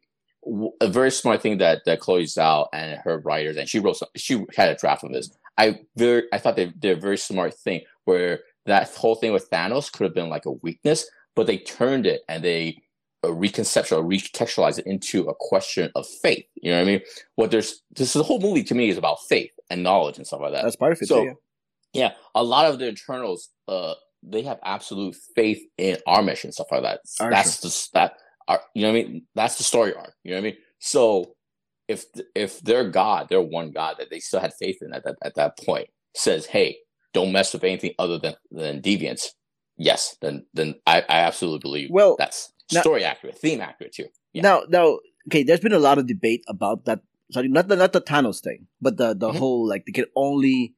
a 0.80 0.88
very 0.88 1.10
smart 1.10 1.40
thing 1.40 1.58
that, 1.58 1.82
that 1.86 2.00
Chloe 2.00 2.24
Zhao 2.24 2.66
and 2.72 2.98
her 3.04 3.18
writers, 3.18 3.56
and 3.56 3.68
she 3.68 3.78
wrote, 3.78 3.96
some, 3.96 4.08
she 4.16 4.44
had 4.56 4.70
a 4.70 4.74
draft 4.74 5.04
of 5.04 5.12
this. 5.12 5.30
I 5.56 5.80
very, 5.96 6.24
I 6.32 6.38
thought 6.38 6.56
they 6.56 6.66
did 6.66 6.98
a 6.98 7.00
very 7.00 7.18
smart 7.18 7.54
thing 7.54 7.82
where 8.06 8.40
that 8.66 8.88
whole 8.90 9.14
thing 9.14 9.32
with 9.32 9.48
Thanos 9.50 9.92
could 9.92 10.04
have 10.04 10.14
been 10.14 10.30
like 10.30 10.46
a 10.46 10.50
weakness, 10.50 11.08
but 11.36 11.46
they 11.46 11.58
turned 11.58 12.06
it 12.06 12.22
and 12.28 12.42
they 12.42 12.82
uh, 13.22 13.28
reconceptual, 13.28 14.04
recontextualized 14.04 14.80
it 14.80 14.86
into 14.86 15.28
a 15.28 15.34
question 15.38 15.92
of 15.94 16.08
faith. 16.08 16.44
You 16.56 16.72
know 16.72 16.78
what 16.78 16.82
I 16.82 16.86
mean? 16.86 17.00
What 17.36 17.50
there's, 17.52 17.82
this 17.94 18.14
the 18.14 18.24
whole 18.24 18.40
movie 18.40 18.64
to 18.64 18.74
me 18.74 18.88
is 18.88 18.98
about 18.98 19.18
faith 19.28 19.52
and 19.70 19.84
knowledge 19.84 20.16
and 20.16 20.26
stuff 20.26 20.40
like 20.40 20.52
that. 20.54 20.64
That's 20.64 20.74
part 20.76 20.92
of 20.92 20.98
it. 21.02 21.06
So- 21.06 21.20
too, 21.20 21.26
yeah. 21.26 21.32
Yeah, 21.92 22.12
a 22.34 22.42
lot 22.42 22.66
of 22.66 22.78
the 22.78 22.88
Eternals, 22.88 23.50
uh, 23.68 23.94
they 24.22 24.42
have 24.42 24.58
absolute 24.64 25.14
faith 25.34 25.60
in 25.78 25.98
our 26.06 26.22
mission, 26.22 26.52
stuff 26.52 26.68
like 26.70 26.82
that. 26.82 27.00
Our 27.20 27.30
That's 27.30 27.60
the 27.60 27.88
that 27.94 28.14
are 28.48 28.60
you 28.74 28.82
know 28.82 28.92
what 28.92 28.98
I 29.00 29.02
mean. 29.04 29.26
That's 29.34 29.56
the 29.58 29.64
story 29.64 29.94
arc. 29.94 30.14
You 30.24 30.30
know 30.32 30.36
what 30.38 30.46
I 30.46 30.50
mean. 30.50 30.56
So 30.78 31.34
if 31.88 32.04
if 32.34 32.60
their 32.60 32.88
God, 32.88 33.28
their 33.28 33.42
one 33.42 33.72
God 33.72 33.96
that 33.98 34.10
they 34.10 34.20
still 34.20 34.40
had 34.40 34.52
faith 34.58 34.78
in 34.80 34.92
at 34.94 35.04
that 35.04 35.16
at 35.22 35.34
that 35.34 35.58
point, 35.58 35.88
says, 36.14 36.46
"Hey, 36.46 36.78
don't 37.12 37.32
mess 37.32 37.52
with 37.52 37.64
anything 37.64 37.92
other 37.98 38.18
than 38.18 38.34
than 38.50 38.80
deviants," 38.80 39.26
yes, 39.76 40.16
then 40.22 40.46
then 40.54 40.76
I, 40.86 41.00
I 41.08 41.18
absolutely 41.20 41.60
believe 41.60 41.88
Well, 41.90 42.16
that's 42.18 42.52
Now- 42.72 42.80
story 42.80 43.04
accurate, 43.04 43.36
theme 43.38 43.60
accurate 43.60 43.92
too. 43.92 44.06
Yeah. 44.32 44.42
Now, 44.42 44.62
now, 44.68 44.98
okay. 45.28 45.42
There's 45.42 45.60
been 45.60 45.72
a 45.74 45.78
lot 45.78 45.98
of 45.98 46.06
debate 46.06 46.42
about 46.48 46.84
that. 46.86 47.00
Sorry, 47.32 47.48
not 47.48 47.68
the 47.68 47.76
not 47.76 47.92
the 47.92 48.00
Thanos 48.00 48.40
thing, 48.40 48.66
but 48.80 48.96
the 48.96 49.14
the 49.14 49.30
Mhm. 49.30 49.36
whole 49.38 49.68
like 49.68 49.84
they 49.84 49.92
can 49.92 50.06
only. 50.16 50.74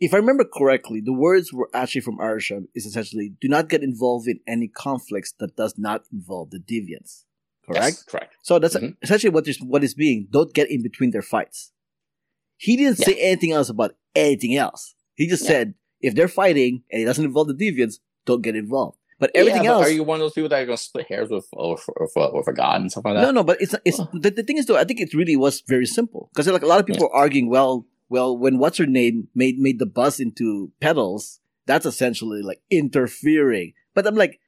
If 0.00 0.14
I 0.14 0.18
remember 0.18 0.44
correctly, 0.44 1.00
the 1.04 1.12
words 1.12 1.52
were 1.52 1.68
actually 1.74 2.02
from 2.02 2.18
Arisha 2.20 2.62
is 2.74 2.86
essentially 2.86 3.32
do 3.40 3.48
not 3.48 3.68
get 3.68 3.82
involved 3.82 4.28
in 4.28 4.40
any 4.46 4.68
conflicts 4.68 5.32
that 5.40 5.56
does 5.56 5.74
not 5.76 6.04
involve 6.12 6.50
the 6.50 6.58
deviants. 6.60 7.24
Correct. 7.66 7.84
Yes, 7.84 8.02
correct. 8.04 8.34
So 8.42 8.58
that's 8.58 8.76
Mhm. 8.76 8.96
essentially 9.02 9.30
what 9.30 9.46
is 9.48 9.60
what 9.60 9.82
is 9.84 9.94
being. 9.94 10.28
Don't 10.30 10.54
get 10.54 10.70
in 10.70 10.82
between 10.82 11.10
their 11.10 11.22
fights. 11.22 11.72
He 12.56 12.76
didn't 12.76 12.98
say 12.98 13.14
anything 13.20 13.52
else 13.52 13.68
about 13.68 13.96
anything 14.14 14.54
else. 14.56 14.94
He 15.16 15.26
just 15.26 15.42
Yeah. 15.44 15.48
said 15.48 15.74
if 16.00 16.14
they're 16.14 16.28
fighting 16.28 16.84
and 16.90 17.02
it 17.02 17.04
doesn't 17.04 17.24
involve 17.24 17.48
the 17.48 17.54
deviants, 17.54 17.98
don't 18.24 18.42
get 18.42 18.54
involved. 18.56 18.98
But 19.18 19.32
everything 19.34 19.64
Yeah, 19.64 19.70
but 19.70 19.78
else, 19.78 19.86
Are 19.88 19.90
you 19.92 20.04
one 20.04 20.20
of 20.20 20.20
those 20.20 20.32
people 20.34 20.48
that 20.50 20.62
are 20.62 20.66
going 20.66 20.76
to 20.76 20.82
split 20.82 21.06
hairs 21.08 21.28
with 21.28 21.46
with, 21.52 21.84
with, 21.98 22.32
with 22.34 22.46
a 22.46 22.52
god 22.52 22.80
and 22.82 22.90
stuff 22.90 23.04
like 23.04 23.14
that? 23.16 23.22
no, 23.22 23.32
no. 23.32 23.42
But 23.42 23.60
it's 23.60 23.74
it's 23.84 23.98
the, 24.12 24.30
the 24.30 24.44
thing 24.44 24.58
is 24.58 24.66
though. 24.66 24.76
I 24.76 24.84
think 24.84 25.00
it 25.00 25.12
really 25.12 25.34
was 25.34 25.60
very 25.66 25.86
simple 25.86 26.30
because 26.32 26.46
like 26.46 26.62
a 26.62 26.66
lot 26.66 26.78
of 26.78 26.86
people 26.86 27.06
are 27.08 27.14
arguing. 27.24 27.50
Well, 27.50 27.84
well, 28.08 28.36
when 28.36 28.58
what's 28.58 28.78
her 28.78 28.86
name 28.86 29.28
made 29.34 29.58
made 29.58 29.78
the 29.78 29.86
bus 29.86 30.18
into 30.20 30.72
pedals, 30.80 31.40
that's 31.66 31.86
essentially 31.86 32.42
like 32.42 32.60
interfering. 32.70 33.74
But 33.94 34.06
I'm 34.06 34.14
like, 34.16 34.40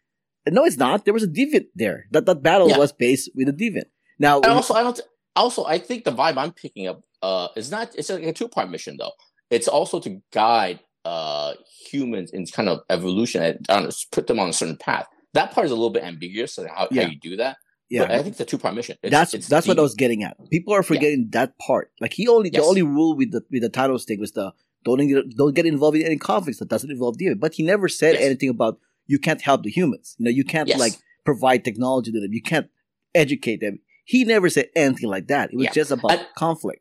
no, 0.48 0.64
it's 0.64 0.76
not. 0.76 1.04
There 1.04 1.14
was 1.14 1.22
a 1.22 1.28
deviant 1.28 1.66
there. 1.74 2.06
That 2.10 2.26
that 2.26 2.42
battle 2.42 2.68
Yeah. 2.70 2.78
was 2.78 2.92
based 2.92 3.30
with 3.34 3.48
a 3.48 3.52
deviant. 3.52 3.90
Now, 4.18 4.36
And 4.40 4.52
also, 4.52 4.74
I 4.74 4.82
don't. 4.82 5.00
Also, 5.36 5.64
I 5.64 5.78
think 5.78 6.04
the 6.04 6.12
vibe 6.12 6.36
I'm 6.36 6.52
picking 6.52 6.86
up 6.88 7.02
uh, 7.22 7.48
is 7.56 7.70
not. 7.70 7.94
It's 7.96 8.10
like 8.10 8.22
a 8.24 8.32
two 8.32 8.48
part 8.48 8.70
mission 8.70 8.96
though. 8.98 9.12
It's 9.50 9.68
also 9.68 10.00
to 10.00 10.20
guide 10.32 10.80
uh, 11.04 11.54
humans 11.90 12.30
in 12.30 12.46
kind 12.46 12.68
of 12.68 12.80
evolution 12.90 13.42
and 13.42 13.66
know, 13.68 13.90
put 14.12 14.26
them 14.26 14.38
on 14.38 14.48
a 14.48 14.52
certain 14.52 14.76
path. 14.76 15.06
That 15.34 15.52
part 15.52 15.64
is 15.66 15.70
a 15.70 15.74
little 15.74 15.90
bit 15.90 16.02
ambiguous 16.04 16.58
on 16.58 16.66
how, 16.66 16.88
Yeah. 16.90 17.04
how 17.04 17.10
you 17.10 17.18
do 17.18 17.36
that. 17.36 17.56
Yeah, 17.90 18.02
But 18.02 18.10
I 18.12 18.16
think 18.22 18.28
it's 18.34 18.40
a 18.40 18.44
two 18.44 18.56
part 18.58 18.74
mission. 18.74 18.96
It's, 19.02 19.10
that's 19.10 19.34
it's 19.34 19.48
that's 19.48 19.66
what 19.66 19.78
I 19.78 19.82
was 19.82 19.94
getting 19.94 20.22
at. 20.22 20.36
People 20.50 20.72
are 20.74 20.82
forgetting 20.82 21.28
that 21.32 21.58
part. 21.58 21.90
Like 22.00 22.12
he 22.14 22.28
only 22.28 22.48
the 22.50 22.62
only 22.62 22.82
rule 22.82 23.16
with 23.16 23.32
the 23.32 23.42
with 23.50 23.62
the 23.62 23.68
title 23.68 23.98
stick 23.98 24.18
was 24.20 24.32
the 24.32 24.52
don't 24.84 25.06
get, 25.06 25.36
don't 25.36 25.54
get 25.54 25.66
involved 25.66 25.96
in 25.98 26.06
any 26.06 26.16
conflicts 26.16 26.58
that 26.60 26.68
doesn't 26.68 26.90
involve 26.90 27.18
the 27.18 27.34
But 27.34 27.54
he 27.54 27.62
never 27.62 27.88
said 27.88 28.14
Yes. 28.14 28.22
anything 28.22 28.48
about 28.48 28.78
you 29.06 29.18
can't 29.18 29.42
help 29.42 29.62
the 29.64 29.70
humans. 29.70 30.14
You 30.18 30.24
know, 30.24 30.30
you 30.30 30.44
can't 30.44 30.68
Yes. 30.68 30.78
like 30.78 30.94
provide 31.24 31.64
technology 31.64 32.12
to 32.12 32.20
them. 32.20 32.32
You 32.32 32.40
can't 32.42 32.68
educate 33.14 33.60
them. 33.60 33.80
He 34.04 34.24
never 34.24 34.48
said 34.48 34.68
anything 34.74 35.10
like 35.10 35.26
that. 35.28 35.52
It 35.52 35.56
was 35.56 35.64
Yeah. 35.66 35.72
just 35.72 35.90
about 35.90 36.12
And- 36.12 36.26
conflict. 36.36 36.80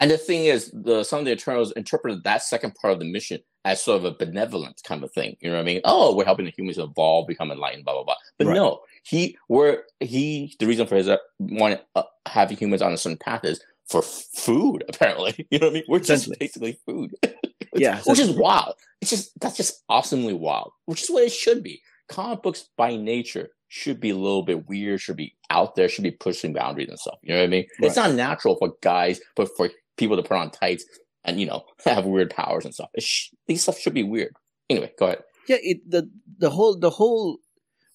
And 0.00 0.10
the 0.10 0.18
thing 0.18 0.46
is, 0.46 0.70
the 0.72 1.04
some 1.04 1.18
of 1.20 1.24
the 1.26 1.32
Eternals 1.32 1.72
interpreted 1.72 2.24
that 2.24 2.42
second 2.42 2.74
part 2.74 2.92
of 2.94 2.98
the 2.98 3.04
mission 3.10 3.40
as 3.64 3.82
sort 3.82 3.98
of 3.98 4.04
a 4.06 4.12
benevolent 4.12 4.80
kind 4.84 5.04
of 5.04 5.12
thing. 5.12 5.36
You 5.40 5.50
know 5.50 5.56
what 5.56 5.62
I 5.62 5.66
mean? 5.66 5.80
Oh, 5.84 6.16
we're 6.16 6.24
helping 6.24 6.46
the 6.46 6.52
humans 6.56 6.78
evolve, 6.78 7.28
become 7.28 7.50
enlightened, 7.50 7.84
blah 7.84 7.94
blah 7.94 8.04
blah. 8.04 8.14
But 8.38 8.46
Right. 8.46 8.54
no, 8.54 8.80
he 9.04 9.36
were 9.48 9.84
he 10.00 10.56
the 10.58 10.66
reason 10.66 10.86
for 10.86 10.96
his 10.96 11.08
uh, 11.08 11.18
wanting 11.38 11.78
uh, 11.94 12.04
having 12.26 12.56
humans 12.56 12.80
on 12.82 12.92
a 12.92 12.96
certain 12.96 13.18
path 13.18 13.44
is 13.44 13.62
for 13.88 14.00
food. 14.02 14.84
Apparently, 14.88 15.46
you 15.50 15.58
know 15.58 15.66
what 15.66 15.72
I 15.72 15.74
mean? 15.74 15.84
We're 15.88 15.98
just 16.00 16.32
basically 16.38 16.78
food. 16.86 17.14
Yeah, 17.76 18.00
which 18.04 18.18
is 18.18 18.30
wild. 18.30 18.74
It's 19.00 19.10
just 19.10 19.38
that's 19.40 19.56
just 19.56 19.84
awesomely 19.88 20.34
wild, 20.34 20.72
which 20.86 21.04
is 21.04 21.08
what 21.10 21.22
it 21.22 21.30
should 21.32 21.62
be. 21.62 21.80
Comic 22.08 22.42
books 22.42 22.68
by 22.76 22.96
nature 22.96 23.50
should 23.68 24.00
be 24.00 24.10
a 24.10 24.16
little 24.16 24.42
bit 24.42 24.68
weird, 24.68 25.00
should 25.00 25.16
be 25.16 25.36
out 25.50 25.76
there, 25.76 25.88
should 25.88 26.02
be 26.02 26.10
pushing 26.10 26.52
boundaries 26.52 26.88
and 26.88 26.98
stuff. 26.98 27.18
You 27.22 27.32
know 27.32 27.38
what 27.38 27.44
I 27.44 27.48
mean? 27.48 27.66
It's 27.78 27.94
not 27.94 28.14
natural 28.14 28.56
for 28.56 28.72
guys, 28.82 29.20
but 29.36 29.48
for 29.56 29.70
people 30.00 30.16
to 30.16 30.22
put 30.22 30.36
on 30.36 30.50
tights 30.50 30.84
and 31.24 31.38
you 31.40 31.46
know 31.46 31.64
have 31.84 32.04
weird 32.06 32.30
powers 32.30 32.64
and 32.64 32.74
stuff. 32.74 32.90
Sh- 32.98 33.28
these 33.46 33.62
stuff 33.62 33.78
should 33.78 33.94
be 33.94 34.02
weird. 34.02 34.32
Anyway, 34.68 34.92
go 34.98 35.06
ahead. 35.06 35.22
yeah 35.48 35.60
it 35.70 35.78
the 35.94 36.02
the 36.44 36.50
whole 36.56 36.74
the 36.86 36.90
whole 36.98 37.38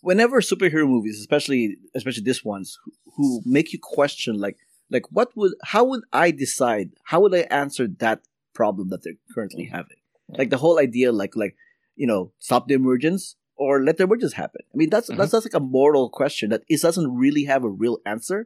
whenever 0.02 0.38
superhero 0.41 0.88
movies 0.96 1.18
especially 1.20 1.78
especially 1.96 2.24
this 2.24 2.44
ones 2.44 2.78
who, 2.84 2.91
who 3.15 3.28
make 3.58 3.68
you 3.74 3.80
question 3.82 4.34
like 4.46 4.58
like 4.96 5.06
what 5.18 5.30
would 5.38 5.54
how 5.72 5.84
would 5.89 6.04
i 6.24 6.28
decide 6.32 6.88
how 7.12 7.20
would 7.22 7.34
i 7.34 7.44
answer 7.63 7.86
that 8.06 8.20
problem 8.60 8.89
that 8.89 9.02
they're 9.04 9.22
currently 9.34 9.65
having 9.78 9.98
like 10.39 10.50
the 10.54 10.58
whole 10.63 10.78
idea 10.88 11.12
like 11.22 11.34
like 11.44 11.56
you 12.02 12.08
know 12.12 12.22
stop 12.39 12.68
the 12.68 12.74
emergence 12.82 13.36
or 13.63 13.72
let 13.88 13.96
the 13.98 14.04
emergence 14.04 14.34
happen 14.34 14.62
i 14.74 14.76
mean 14.80 14.89
that's 14.94 15.10
Mhm. 15.10 15.18
that's 15.18 15.32
that's 15.32 15.46
like 15.50 15.60
a 15.63 15.68
moral 15.80 16.10
question 16.20 16.50
that 16.52 16.63
it 16.74 16.82
doesn't 16.88 17.10
really 17.24 17.46
have 17.52 17.63
a 17.63 17.70
real 17.84 17.98
answer 18.06 18.39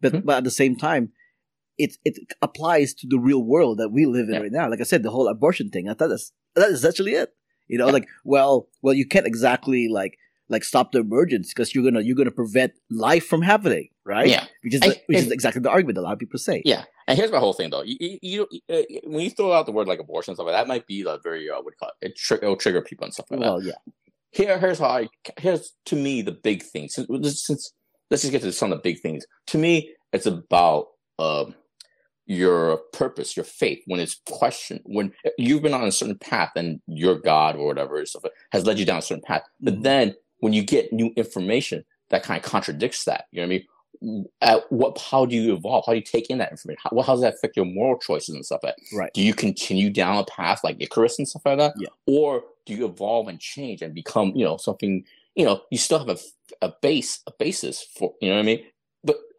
but 0.00 0.12
Mhm. 0.12 0.24
but 0.26 0.36
at 0.40 0.44
the 0.44 0.56
same 0.62 0.74
time 0.88 1.04
it 1.78 1.96
it 2.04 2.18
applies 2.42 2.94
to 2.94 3.06
the 3.06 3.18
real 3.18 3.42
world 3.42 3.78
that 3.78 3.90
we 3.90 4.06
live 4.06 4.28
in 4.28 4.34
Yeah. 4.34 4.40
right 4.40 4.52
now 4.52 4.68
like 4.70 4.80
i 4.80 4.84
said 4.84 5.02
the 5.02 5.10
whole 5.10 5.28
abortion 5.28 5.70
thing 5.70 5.88
i 5.88 5.94
thought 5.94 6.08
that's 6.08 6.32
that 6.54 6.70
is 6.70 6.84
actually 6.84 7.12
it 7.14 7.30
you 7.66 7.78
know, 7.78 7.86
like 7.88 8.06
well, 8.24 8.68
well, 8.82 8.92
you 8.92 9.06
can't 9.06 9.26
exactly 9.26 9.88
like 9.88 10.18
like 10.50 10.62
stop 10.64 10.92
the 10.92 10.98
emergence 10.98 11.48
because 11.48 11.74
you're 11.74 11.82
gonna 11.82 12.02
you're 12.02 12.14
gonna 12.14 12.30
prevent 12.30 12.72
life 12.90 13.24
from 13.26 13.40
happening, 13.40 13.88
right? 14.04 14.28
Yeah, 14.28 14.44
which 14.62 14.74
is 14.74 14.82
I- 14.82 15.00
which 15.06 15.16
is 15.18 15.30
exactly 15.30 15.62
the 15.62 15.70
argument 15.70 15.96
a 15.96 16.02
lot 16.02 16.12
of 16.12 16.18
people 16.18 16.38
say. 16.38 16.60
yeah. 16.66 16.84
And 17.08 17.18
here's 17.18 17.32
my 17.32 17.38
whole 17.38 17.54
thing 17.54 17.70
though. 17.70 17.82
You, 17.82 17.96
you, 18.00 18.18
you 18.50 18.60
uh, 18.70 18.82
when 19.04 19.22
you 19.24 19.30
throw 19.30 19.50
out 19.54 19.64
the 19.64 19.72
word 19.72 19.88
like 19.88 19.98
abortion 19.98 20.32
and 20.32 20.36
stuff 20.36 20.44
like 20.46 20.54
that, 20.56 20.68
might 20.68 20.86
be 20.86 21.04
like 21.04 21.22
very 21.22 21.48
uh, 21.48 21.62
what 21.62 21.72
call 21.78 21.88
it? 22.02 22.08
It 22.10 22.16
tr- 22.16 22.34
it'll 22.34 22.56
trigger 22.56 22.82
people 22.82 23.04
and 23.06 23.14
stuff 23.14 23.30
like 23.30 23.40
that. 23.40 23.46
Well, 23.46 23.62
yeah, 23.62 23.72
here 24.30 24.58
here's 24.58 24.78
how 24.78 24.88
I 24.88 25.08
here's 25.38 25.72
to 25.86 25.96
me 25.96 26.20
the 26.20 26.32
big 26.32 26.62
thing 26.62 26.90
since 26.90 27.08
since 27.46 27.72
let's 28.10 28.22
just 28.22 28.30
get 28.32 28.42
to 28.42 28.52
some 28.52 28.72
of 28.72 28.76
the 28.78 28.82
big 28.82 29.00
things. 29.00 29.24
To 29.48 29.58
me, 29.58 29.90
it's 30.12 30.26
about 30.26 30.88
um 31.18 31.54
your 32.26 32.78
purpose, 32.92 33.36
your 33.36 33.44
faith. 33.44 33.82
When 33.86 34.00
it's 34.00 34.20
questioned, 34.28 34.80
when 34.84 35.12
you've 35.38 35.62
been 35.62 35.74
on 35.74 35.84
a 35.84 35.92
certain 35.92 36.18
path 36.18 36.52
and 36.56 36.80
your 36.86 37.16
God 37.16 37.56
or 37.56 37.66
whatever 37.66 38.02
has 38.52 38.66
led 38.66 38.78
you 38.78 38.86
down 38.86 38.98
a 38.98 39.02
certain 39.02 39.22
path, 39.22 39.42
but 39.60 39.74
Mhm. 39.74 39.82
then 39.82 40.14
when 40.38 40.52
you 40.52 40.62
get 40.62 40.92
new 40.92 41.12
information 41.16 41.84
that 42.10 42.22
kind 42.22 42.42
of 42.42 42.50
contradicts 42.50 43.04
that, 43.04 43.26
you 43.30 43.40
know 43.40 43.46
what 43.48 43.54
I 43.54 43.58
mean? 43.58 44.26
At 44.42 44.70
what? 44.70 44.98
How 44.98 45.24
do 45.24 45.34
you 45.34 45.54
evolve? 45.54 45.84
How 45.86 45.92
do 45.92 45.98
you 45.98 46.04
take 46.04 46.28
in 46.28 46.38
that 46.38 46.50
information? 46.50 46.80
How, 46.82 47.00
how 47.00 47.14
does 47.14 47.22
that 47.22 47.34
affect 47.34 47.56
your 47.56 47.64
moral 47.64 47.98
choices 47.98 48.34
and 48.34 48.44
stuff 48.44 48.60
like 48.62 48.76
that? 48.76 48.96
Right. 48.96 49.14
Do 49.14 49.22
you 49.22 49.32
continue 49.32 49.88
down 49.88 50.18
a 50.18 50.24
path 50.24 50.62
like 50.62 50.76
Icarus 50.80 51.18
and 51.18 51.26
stuff 51.26 51.42
like 51.46 51.58
that? 51.58 51.74
Yeah. 51.78 51.88
Or 52.06 52.44
do 52.66 52.74
you 52.74 52.84
evolve 52.84 53.28
and 53.28 53.40
change 53.40 53.80
and 53.80 53.94
become, 53.94 54.32
you 54.34 54.44
know, 54.44 54.58
something? 54.58 55.04
You 55.36 55.44
know, 55.46 55.62
you 55.70 55.78
still 55.78 55.98
have 55.98 56.08
a, 56.10 56.18
a 56.66 56.72
base, 56.82 57.20
a 57.26 57.32
basis 57.38 57.82
for, 57.96 58.14
you 58.20 58.28
know 58.28 58.34
what 58.36 58.42
I 58.42 58.44
mean? 58.44 58.64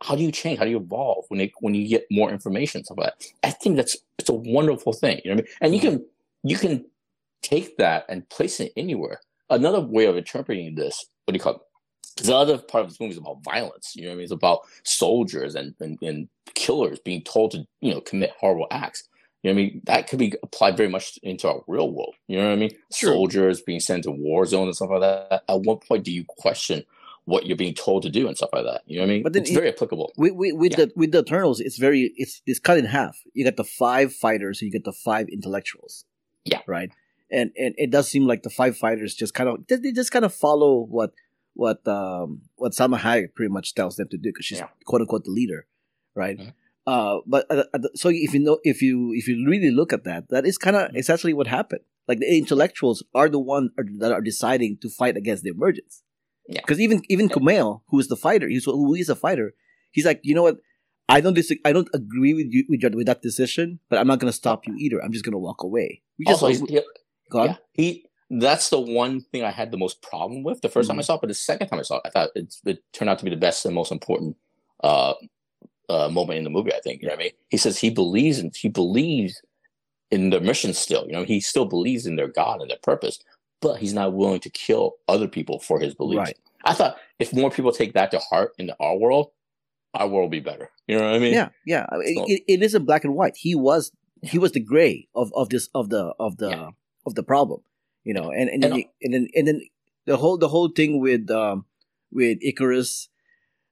How 0.06 0.15
do 0.15 0.22
you 0.22 0.32
change? 0.32 0.60
How 0.60 0.65
do 0.65 0.72
you 0.72 0.78
evolve 0.78 1.26
when 1.30 1.41
it, 1.41 1.52
when 1.62 1.74
you 1.74 1.88
get 1.88 2.06
more 2.12 2.30
information 2.30 2.84
stuff 2.84 3.00
like 3.00 3.18
that? 3.18 3.26
I 3.44 3.52
think 3.52 3.76
that's 3.76 3.98
it's 4.20 4.30
a 4.30 4.34
wonderful 4.34 4.94
thing. 4.94 5.20
You 5.24 5.32
know 5.32 5.38
what 5.38 5.48
I 5.62 5.68
mean? 5.68 5.74
And 5.74 5.76
you 5.76 5.80
can 5.82 6.06
you 6.44 6.58
can 6.58 6.86
take 7.41 7.78
that 7.78 8.06
and 8.08 8.28
place 8.30 8.60
it 8.60 8.72
anywhere. 8.78 9.20
Another 9.50 9.80
way 9.82 10.06
of 10.06 10.15
interpreting 10.15 10.76
this, 10.76 11.06
what 11.26 11.34
do 11.34 11.38
you 11.38 11.41
call 11.41 11.56
it? 11.56 12.24
The 12.24 12.36
other 12.36 12.58
part 12.58 12.84
of 12.84 12.89
this 12.89 13.00
movie 13.00 13.12
is 13.12 13.18
about 13.18 13.44
violence. 13.44 13.94
You 13.96 14.04
know 14.04 14.10
what 14.10 14.13
I 14.13 14.18
mean? 14.18 14.24
It's 14.24 14.32
about 14.32 14.62
soldiers 14.84 15.56
and, 15.56 15.76
and, 15.80 15.98
and 16.02 16.30
killers 16.54 17.00
being 17.00 17.24
told 17.24 17.52
to, 17.52 17.65
you 17.82 17.94
know, 17.94 18.02
commit 18.02 18.32
horrible 18.39 18.68
acts. 18.72 19.08
You 19.44 19.52
know 19.52 19.56
what 19.56 19.62
I 19.62 19.63
mean? 19.63 19.82
That 19.86 20.08
could 20.08 20.20
be 20.20 20.34
applied 20.41 20.78
very 20.78 20.89
much 20.89 21.20
into 21.22 21.48
our 21.48 21.62
real 21.68 21.91
world. 21.91 22.15
You 22.28 22.38
know 22.38 22.46
what 22.46 22.54
I 22.54 22.56
mean? 22.56 22.72
Sure. 22.91 23.13
Soldiers 23.13 23.62
being 23.62 23.80
sent 23.80 24.04
to 24.04 24.12
war 24.12 24.46
zones 24.46 24.68
and 24.68 24.76
stuff 24.76 24.89
like 24.91 25.02
that. 25.02 25.44
At 25.50 25.62
what 25.62 25.86
point 25.86 26.04
do 26.04 26.12
you 26.12 26.24
question 26.26 26.84
what 27.25 27.45
you're 27.45 27.57
being 27.57 27.73
told 27.73 28.03
to 28.03 28.09
do 28.09 28.27
and 28.27 28.38
stuff 28.38 28.49
like 28.53 28.63
that? 28.65 28.81
You 28.85 28.97
know 28.97 29.03
what 29.05 29.09
I 29.09 29.13
mean? 29.13 29.23
But 29.23 29.33
then 29.33 29.41
it's 29.43 29.51
it- 29.51 29.55
very 29.55 29.69
applicable. 29.69 30.13
with 30.17 30.33
with, 30.33 30.53
with 30.55 30.71
Yeah. 30.71 30.85
the 30.85 30.91
with 30.95 31.11
the 31.11 31.19
Eternals, 31.19 31.59
it's 31.59 31.77
very 31.77 32.13
it's 32.17 32.41
it's 32.45 32.59
cut 32.59 32.77
in 32.77 32.85
half. 32.85 33.17
You 33.33 33.43
got 33.43 33.57
the 33.57 33.63
five 33.63 34.13
fighters, 34.13 34.61
and 34.61 34.67
you 34.67 34.71
get 34.71 34.83
the 34.85 34.93
five 34.93 35.27
intellectuals. 35.29 36.05
Yeah. 36.45 36.61
right. 36.67 36.91
And 37.31 37.51
and 37.57 37.73
it 37.77 37.89
does 37.89 38.07
seem 38.07 38.25
like 38.27 38.43
the 38.43 38.49
five 38.51 38.77
fighters 38.77 39.15
just 39.15 39.33
kind 39.33 39.49
of 39.49 39.65
they 39.67 39.91
just 39.91 40.11
kind 40.11 40.25
of 40.25 40.33
follow 40.33 40.85
what 40.97 41.11
what 41.55 41.85
um 41.88 42.41
what 42.55 42.73
Salma 42.73 42.99
Hayek 42.99 43.33
pretty 43.33 43.51
much 43.51 43.73
tells 43.73 43.95
them 43.95 44.07
to 44.09 44.17
do 44.17 44.29
because 44.29 44.45
she's 44.45 44.59
Yeah. 44.59 44.67
quote 44.85 45.01
unquote 45.01 45.23
the 45.25 45.31
leader, 45.31 45.65
right? 46.13 46.38
Mhm. 46.38 46.53
Uh, 46.85 47.21
but 47.25 47.49
uh, 47.49 47.63
uh, 47.73 47.79
so 47.95 48.09
if 48.09 48.31
you 48.35 48.39
know 48.41 48.59
if 48.63 48.79
you 48.83 49.11
if 49.15 49.27
you 49.27 49.43
really 49.49 49.71
look 49.71 49.91
at 49.91 50.03
that, 50.03 50.29
that 50.29 50.45
is 50.45 50.59
kind 50.59 50.75
of 50.75 50.83
Mm-hmm. 50.89 50.97
essentially 50.97 51.33
what 51.33 51.47
happened. 51.47 51.81
Like 52.07 52.19
the 52.19 52.29
intellectuals 52.38 53.01
are 53.15 53.27
the 53.27 53.39
one 53.39 53.71
are, 53.79 53.85
that 53.97 54.11
are 54.11 54.21
deciding 54.21 54.77
to 54.83 54.89
fight 54.89 55.17
against 55.17 55.41
the 55.43 55.49
emergence. 55.49 56.03
Yeah. 56.47 56.62
Because 56.62 56.79
even 56.79 57.01
even 57.10 57.29
Kumail, 57.29 57.81
who 57.89 57.99
is 57.99 58.08
the 58.08 58.15
fighter, 58.15 58.47
he's 58.47 58.65
who 58.65 58.93
is 58.95 59.10
a 59.10 59.15
fighter, 59.15 59.53
he's 59.91 60.05
like, 60.05 60.19
you 60.23 60.36
know 60.36 60.43
what? 60.43 60.58
I 61.10 61.21
don't 61.21 61.34
dis- 61.34 61.53
I 61.63 61.71
don't 61.71 61.89
agree 61.93 62.34
with 62.34 62.47
you 62.49 62.65
with, 62.67 62.81
your, 62.81 62.91
with 62.91 63.05
that 63.08 63.21
decision, 63.21 63.79
but 63.89 63.99
I'm 63.99 64.08
not 64.08 64.19
going 64.19 64.31
to 64.31 64.36
stop 64.36 64.65
you 64.67 64.75
either. 64.77 65.03
I'm 65.03 65.12
just 65.12 65.23
going 65.25 65.34
to 65.34 65.38
walk 65.39 65.62
away. 65.63 66.01
We 66.17 66.25
just 66.25 66.41
Also, 66.43 66.47
he's, 66.65 66.69
he, 66.69 66.81
yeah, 67.34 67.55
he. 67.73 68.05
That's 68.31 68.69
the 68.69 68.79
one 68.79 69.21
thing 69.21 69.43
I 69.43 69.51
had 69.51 69.69
the 69.71 69.77
most 69.77 70.01
problem 70.01 70.43
with 70.43 70.62
the 70.62 70.67
1st 70.67 70.88
time 70.88 70.97
I 70.97 71.03
Mhm. 71.03 71.05
saw 71.05 71.15
it, 71.15 71.21
but 71.21 71.27
the 71.27 71.36
second 71.36 71.67
time 71.67 71.77
I 71.79 71.84
saw 71.84 71.97
it, 71.97 72.01
I 72.05 72.10
thought 72.10 72.29
it, 72.34 72.55
it 72.65 72.79
turned 72.91 73.08
out 73.10 73.19
to 73.19 73.23
be 73.23 73.29
the 73.29 73.38
best 73.38 73.63
and 73.65 73.75
most 73.75 73.91
important 73.91 74.36
uh, 74.84 75.13
uh, 75.89 76.10
moment 76.10 76.39
in 76.39 76.43
the 76.43 76.49
movie. 76.49 76.73
I 76.73 76.79
think 76.79 77.01
you 77.01 77.08
know 77.08 77.13
what 77.13 77.19
I 77.19 77.23
mean. 77.25 77.31
He 77.49 77.58
says 77.58 77.77
he 77.77 77.91
believes 77.91 78.39
in 78.39 78.51
he 78.55 78.67
believes 78.69 79.41
in 80.10 80.31
their 80.31 80.41
mission 80.41 80.73
still. 80.73 81.05
You 81.05 81.13
know, 81.13 81.23
he 81.23 81.39
still 81.39 81.65
believes 81.65 82.08
in 82.08 82.15
their 82.15 82.27
God 82.27 82.62
and 82.62 82.69
their 82.69 82.79
purpose, 82.81 83.19
but 83.62 83.78
he's 83.80 83.94
not 83.94 84.13
willing 84.13 84.39
to 84.41 84.50
kill 84.50 84.94
other 85.08 85.28
people 85.28 85.60
for 85.60 85.80
his 85.80 85.94
beliefs. 85.96 86.20
Right. 86.20 86.38
I 86.63 86.74
thought 86.74 86.98
if 87.20 87.34
more 87.34 87.50
people 87.52 87.72
take 87.72 87.94
that 87.94 88.12
to 88.12 88.20
heart 88.20 88.52
in 88.58 88.72
our 88.80 88.98
world, 88.98 89.32
our 89.94 90.08
world 90.08 90.24
will 90.26 90.30
be 90.30 90.39
better. 90.39 90.70
You 90.88 90.98
know 90.98 91.06
what 91.06 91.15
I 91.15 91.20
mean? 91.20 91.34
Yeah, 91.34 91.50
yeah. 91.65 91.86
So- 91.89 92.02
it, 92.28 92.44
it 92.48 92.62
isn't 92.62 92.86
black 92.86 93.04
and 93.04 93.15
white. 93.15 93.34
He 93.38 93.56
was 93.56 93.91
he 94.22 94.38
was 94.39 94.52
the 94.54 94.60
gray 94.60 95.08
of, 95.15 95.32
of 95.36 95.50
this 95.50 95.70
of 95.76 95.89
the 95.89 96.13
of 96.20 96.38
the 96.38 96.50
Yeah. 96.50 96.70
of 97.06 97.15
the 97.15 97.24
problem, 97.24 97.62
you 98.04 98.13
know. 98.13 98.32
And 98.32 98.50
and 98.50 98.63
then, 98.63 98.72
And- 98.72 98.80
you- 98.82 98.89
and 99.02 99.13
then 99.13 99.28
and 99.36 99.48
then 99.48 99.62
the 100.06 100.18
whole 100.18 100.38
the 100.38 100.48
whole 100.50 100.70
thing 100.70 101.00
with 101.00 101.30
um 101.32 101.65
with 102.12 102.39
Icarus. 102.41 103.10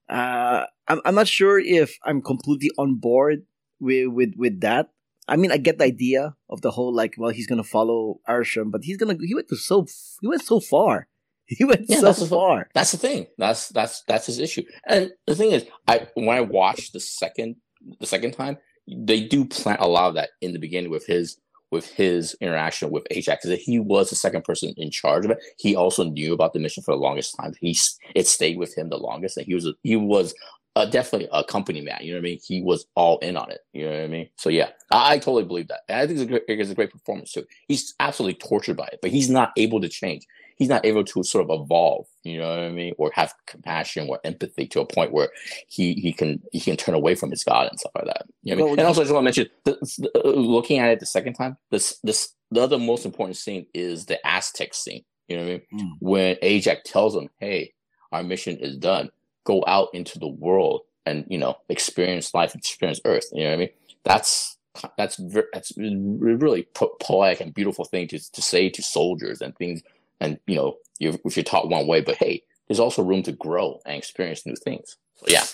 Uh, 0.08 0.66
I'm 0.86 1.00
I'm 1.04 1.14
not 1.14 1.28
sure 1.28 1.58
if 1.58 1.96
I'm 2.04 2.20
completely 2.20 2.70
on 2.78 2.96
board 2.96 3.46
with 3.80 4.08
with 4.08 4.34
with 4.36 4.60
that. 4.60 4.90
I 5.26 5.36
mean, 5.36 5.50
I 5.52 5.56
get 5.56 5.78
the 5.78 5.84
idea 5.84 6.36
of 6.50 6.60
the 6.60 6.70
whole 6.70 6.94
like, 6.94 7.14
well, 7.18 7.30
he's 7.30 7.46
gonna 7.46 7.64
follow 7.64 8.20
Arishem, 8.28 8.70
but 8.70 8.84
he's 8.84 8.96
gonna 8.96 9.16
he 9.22 9.34
went 9.34 9.48
to 9.48 9.56
so 9.56 9.86
he 10.20 10.28
went 10.28 10.42
so 10.42 10.60
far. 10.60 11.08
He 11.46 11.62
went 11.64 11.84
Yeah, 11.88 11.96
so 11.98 12.06
that's 12.06 12.20
the- 12.20 12.26
far. 12.26 12.68
That's 12.74 12.92
the 12.92 12.96
thing. 12.98 13.26
That's 13.36 13.68
that's 13.68 14.02
that's 14.08 14.26
his 14.26 14.38
issue. 14.38 14.62
And 14.88 15.10
the 15.26 15.34
thing 15.34 15.50
is, 15.52 15.66
I 15.86 16.06
when 16.14 16.30
I 16.30 16.40
watched 16.40 16.94
the 16.94 17.00
second 17.00 17.56
the 18.00 18.06
second 18.06 18.32
time, 18.32 18.56
they 18.88 19.20
do 19.26 19.44
plant 19.44 19.80
a 19.80 19.86
lot 19.86 20.08
of 20.08 20.14
that 20.14 20.30
in 20.40 20.52
the 20.54 20.58
beginning 20.58 20.90
with 20.90 21.04
his 21.06 21.36
with 21.70 21.86
his 21.92 22.34
interaction 22.40 22.90
with 22.90 23.06
Ajax. 23.10 23.44
Because 23.44 23.60
he 23.60 23.78
was 23.78 24.08
the 24.08 24.16
second 24.16 24.44
person 24.44 24.72
in 24.78 24.90
charge 24.90 25.26
of 25.26 25.32
it. 25.32 25.38
He 25.58 25.76
also 25.76 26.04
knew 26.04 26.32
about 26.32 26.54
the 26.54 26.60
mission 26.60 26.82
for 26.82 26.92
the 26.94 27.00
longest 27.00 27.36
time. 27.38 27.52
He 27.60 27.76
it 28.14 28.26
stayed 28.26 28.56
with 28.56 28.74
him 28.78 28.88
the 28.88 28.96
longest, 28.96 29.36
and 29.36 29.44
he 29.46 29.54
was 29.54 29.68
he 29.82 29.96
was 29.96 30.34
uh, 30.76 30.86
definitely 30.86 31.28
a 31.32 31.44
company 31.44 31.80
man. 31.80 31.98
You 32.00 32.12
know 32.12 32.18
what 32.18 32.26
I 32.26 32.30
mean? 32.30 32.40
He 32.44 32.62
was 32.62 32.86
all 32.94 33.18
in 33.18 33.36
on 33.36 33.50
it. 33.50 33.60
You 33.72 33.86
know 33.86 33.92
what 33.92 34.00
I 34.00 34.08
mean? 34.08 34.28
So 34.36 34.50
yeah, 34.50 34.70
I, 34.90 35.14
I 35.14 35.18
totally 35.18 35.44
believe 35.44 35.68
that. 35.68 35.80
And 35.88 36.00
I 36.00 36.06
think 36.06 36.18
it's 36.18 36.24
a 36.24 36.26
great, 36.26 36.42
it's 36.48 36.70
a 36.70 36.74
great 36.74 36.90
performance 36.90 37.32
too. 37.32 37.44
He's 37.68 37.94
absolutely 38.00 38.38
tortured 38.40 38.76
by 38.76 38.86
it, 38.86 38.98
but 39.00 39.10
he's 39.10 39.30
not 39.30 39.52
able 39.56 39.80
to 39.80 39.88
change. 39.88 40.26
He's 40.56 40.68
not 40.68 40.84
able 40.86 41.04
to 41.04 41.22
sort 41.24 41.48
of 41.48 41.62
evolve. 41.62 42.06
You 42.22 42.38
know 42.38 42.48
what 42.48 42.60
I 42.60 42.70
mean? 42.70 42.94
Or 42.98 43.10
have 43.14 43.34
compassion 43.46 44.08
or 44.08 44.20
empathy 44.24 44.66
to 44.68 44.80
a 44.80 44.86
point 44.86 45.12
where 45.12 45.30
he 45.68 45.94
he 45.94 46.12
can 46.12 46.40
he 46.52 46.60
can 46.60 46.76
turn 46.76 46.94
away 46.94 47.14
from 47.14 47.30
his 47.30 47.44
god 47.44 47.68
and 47.68 47.78
stuff 47.78 47.92
like 47.94 48.06
that. 48.06 48.26
You 48.42 48.54
know 48.54 48.62
what 48.62 48.68
I 48.68 48.70
mean? 48.70 48.78
And 48.80 48.88
also, 48.88 49.00
I 49.00 49.04
just 49.04 49.14
want 49.14 49.22
to 49.22 49.42
mention, 49.42 49.48
this, 49.64 50.00
uh, 50.14 50.28
looking 50.28 50.78
at 50.78 50.90
it 50.90 51.00
the 51.00 51.06
second 51.06 51.34
time, 51.34 51.56
this 51.70 51.98
this 52.04 52.34
the 52.50 52.62
other 52.62 52.78
most 52.78 53.04
important 53.04 53.36
scene 53.36 53.66
is 53.74 54.06
the 54.06 54.24
Aztec 54.24 54.74
scene. 54.74 55.04
You 55.26 55.36
know 55.36 55.42
what 55.42 55.48
I 55.48 55.52
mean? 55.52 55.86
Mm. 55.86 55.92
When 56.00 56.36
Ajax 56.42 56.88
tells 56.88 57.16
him, 57.16 57.30
"Hey, 57.40 57.72
our 58.14 58.22
mission 58.22 58.56
is 58.58 58.76
done. 58.76 59.10
Go 59.44 59.62
out 59.66 59.88
into 59.92 60.18
the 60.18 60.28
world 60.28 60.82
and 61.06 61.24
you 61.28 61.38
know 61.38 61.56
experience 61.68 62.34
life, 62.34 62.54
experience 62.54 63.00
Earth." 63.04 63.26
You 63.32 63.44
know 63.44 63.50
what 63.50 63.54
I 63.54 63.58
mean? 63.58 63.68
That's 64.04 64.56
that's 64.98 65.20
that's 65.52 65.72
really 65.76 66.66
poetic 66.74 67.40
and 67.40 67.54
beautiful 67.54 67.84
thing 67.84 68.08
to 68.08 68.18
to 68.32 68.42
say 68.42 68.68
to 68.70 68.82
soldiers 68.82 69.40
and 69.40 69.54
things. 69.56 69.82
And 70.20 70.38
you 70.46 70.56
know, 70.56 70.76
you 70.98 71.18
if 71.24 71.36
you're 71.36 71.44
taught 71.44 71.68
one 71.68 71.86
way, 71.86 72.00
but 72.00 72.16
hey, 72.16 72.42
there's 72.68 72.80
also 72.80 73.02
room 73.02 73.22
to 73.24 73.32
grow 73.32 73.80
and 73.86 73.96
experience 73.96 74.44
new 74.46 74.56
things. 74.56 74.96
So 75.16 75.26
yeah, 75.28 75.44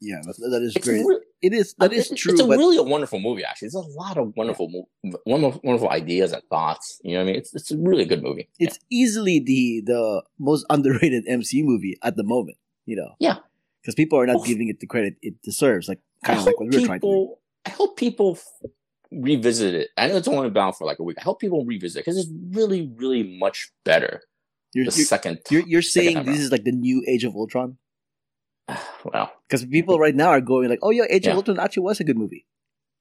Yeah, 0.00 0.20
that, 0.24 0.36
that 0.50 0.62
is 0.62 0.76
it's 0.76 0.86
great. 0.86 1.04
re- 1.06 1.20
It 1.42 1.52
is 1.54 1.74
that 1.78 1.92
is 1.92 2.10
true, 2.10 2.32
It's 2.32 2.40
a 2.42 2.46
but 2.46 2.58
really 2.58 2.76
a 2.76 2.82
wonderful 2.82 3.20
movie. 3.20 3.44
Actually, 3.44 3.66
there's 3.66 3.74
a 3.86 3.88
lot 3.98 4.18
of 4.18 4.34
wonderful, 4.36 4.68
mo- 4.68 5.18
wonderful, 5.24 5.60
wonderful 5.64 5.90
ideas 5.90 6.32
and 6.32 6.42
thoughts. 6.50 7.00
You 7.04 7.12
know 7.14 7.20
what 7.20 7.22
I 7.22 7.32
mean? 7.32 7.36
It's 7.36 7.54
it's 7.54 7.70
a 7.70 7.78
really 7.78 8.04
good 8.04 8.22
movie. 8.22 8.48
it's 8.58 8.78
easily 8.90 9.40
the 9.40 9.82
the 9.86 10.22
most 10.38 10.66
underrated 10.70 11.24
MCU 11.26 11.64
movie 11.64 11.96
at 12.02 12.16
the 12.16 12.24
moment. 12.24 12.58
You 12.86 12.96
know, 12.96 13.14
Yeah. 13.18 13.36
because 13.82 13.94
people 13.94 14.18
are 14.18 14.26
not 14.26 14.36
Well, 14.36 14.44
giving 14.44 14.68
it 14.68 14.80
the 14.80 14.86
credit 14.86 15.16
it 15.22 15.42
deserves. 15.42 15.88
Like 15.88 15.98
I 16.24 16.28
kind 16.28 16.38
of 16.40 16.46
like 16.46 16.58
what 16.58 16.68
we 16.70 16.80
were 16.80 16.86
trying 16.86 17.00
to 17.00 17.06
do. 17.06 17.34
I 17.66 17.70
hope 17.70 17.96
people 17.96 18.38
revisit 19.10 19.74
it. 19.74 19.88
I 19.96 20.08
know 20.08 20.16
it's 20.16 20.28
only 20.28 20.48
been 20.50 20.62
out 20.62 20.78
for 20.78 20.84
like 20.86 20.98
a 20.98 21.02
week. 21.02 21.16
I 21.18 21.22
hope 21.22 21.40
people 21.40 21.64
revisit 21.64 22.00
it 22.00 22.04
because 22.04 22.18
it's 22.18 22.30
really, 22.50 22.92
really 22.96 23.22
much 23.38 23.70
better 23.84 24.22
You're 24.74 24.86
the 24.86 24.96
you're, 24.96 25.04
second. 25.06 25.38
you're, 25.50 25.62
you're 25.66 25.82
saying 25.82 26.24
this 26.24 26.38
is 26.40 26.50
like 26.52 26.64
the 26.64 26.72
new 26.72 27.02
Age 27.08 27.24
of 27.24 27.34
Ultron 27.34 27.78
well, 29.04 29.32
because 29.48 29.64
people 29.66 29.98
right 29.98 30.14
now 30.14 30.28
are 30.28 30.40
going 30.40 30.68
like, 30.68 30.80
oh 30.82 30.90
yeah, 30.90 31.04
Age 31.08 31.24
Yeah. 31.26 31.32
of 31.32 31.36
Ultron 31.38 31.58
actually 31.60 31.84
was 31.84 32.00
a 32.00 32.04
good 32.04 32.18
movie. 32.18 32.46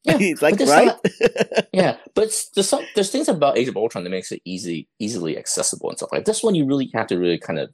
Yeah, 0.04 0.18
it's 0.20 0.42
like 0.42 0.60
right. 0.60 0.94
there's 1.04 1.66
yeah, 1.74 1.98
but 2.14 2.32
there's 2.54 2.70
some 2.70 2.84
there's 2.94 3.10
things 3.10 3.28
about 3.28 3.58
Age 3.58 3.68
of 3.68 3.76
Ultron 3.78 4.04
that 4.04 4.12
makes 4.12 4.32
it 4.32 4.42
easy, 4.46 4.88
easily 5.00 5.38
accessible 5.38 5.90
and 5.90 5.98
stuff 5.98 6.12
like 6.12 6.26
this. 6.26 6.44
One 6.44 6.54
you 6.56 6.66
really 6.66 6.90
have 6.94 7.08
to 7.08 7.18
really 7.18 7.40
kind 7.40 7.58
of 7.60 7.72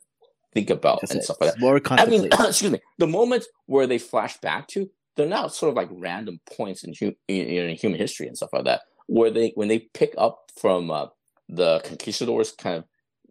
think 0.54 0.70
about 0.70 1.02
and 1.10 1.24
stuff 1.24 1.38
like 1.40 1.52
that. 1.52 1.60
more 1.60 1.82
I 1.86 2.06
mean, 2.06 2.26
excuse 2.40 2.72
me. 2.72 2.80
The 2.98 3.08
moments 3.08 3.48
where 3.66 3.88
they 3.88 3.98
flash 3.98 4.38
back 4.38 4.68
to, 4.70 4.90
they're 5.16 5.28
not 5.28 5.54
sort 5.54 5.70
of 5.70 5.76
like 5.76 5.90
random 5.92 6.40
points 6.56 6.84
in, 6.84 6.94
hu- 7.00 7.16
in, 7.28 7.76
human 7.76 8.00
history 8.00 8.28
and 8.28 8.38
stuff 8.38 8.52
like 8.54 8.66
that. 8.66 8.82
Where 9.08 9.30
they 9.32 9.52
when 9.56 9.68
they 9.68 9.80
pick 9.80 10.14
up 10.18 10.52
from 10.60 10.90
uh, 10.90 11.08
the 11.50 11.82
conquistadors 11.84 12.52
kind 12.52 12.78
of 12.78 12.86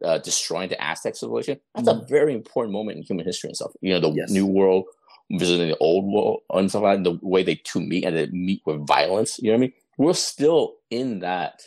uh, 0.05 0.19
destroying 0.19 0.69
the 0.69 0.83
Aztec 0.83 1.17
civilization, 1.17 1.61
that's 1.75 1.89
a 1.89 2.05
very 2.09 2.35
important 2.35 2.73
moment 2.73 2.99
in 2.99 3.03
human 3.03 3.25
history 3.25 3.49
and 3.49 3.57
stuff. 3.57 3.73
You 3.81 3.95
know, 3.95 4.01
the 4.01 4.11
Yes. 4.11 4.31
new 4.31 4.47
world 4.47 4.85
visiting 5.33 5.69
the 5.69 5.77
old 5.79 6.13
world 6.13 6.41
and 6.53 6.69
stuff 6.69 6.83
like 6.83 6.99
that. 6.99 7.05
The 7.05 7.19
way 7.23 7.43
they 7.43 7.55
two 7.57 7.81
meet 7.81 8.05
and 8.05 8.17
they 8.17 8.27
meet 8.27 8.63
with 8.67 8.87
violence. 8.87 9.39
You 9.39 9.51
know 9.51 9.53
what 9.53 9.59
I 9.59 9.61
mean? 9.61 9.73
We're 9.99 10.15
still 10.15 10.77
in 10.91 11.21
that. 11.21 11.61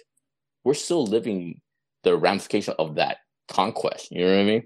We're 0.64 0.74
still 0.74 1.06
living 1.06 1.62
the 2.04 2.18
ramification 2.18 2.76
of 2.78 2.96
that 2.96 3.18
conquest. 3.48 4.12
You 4.12 4.26
know 4.26 4.32
what 4.32 4.42
I 4.42 4.46
mean? 4.46 4.64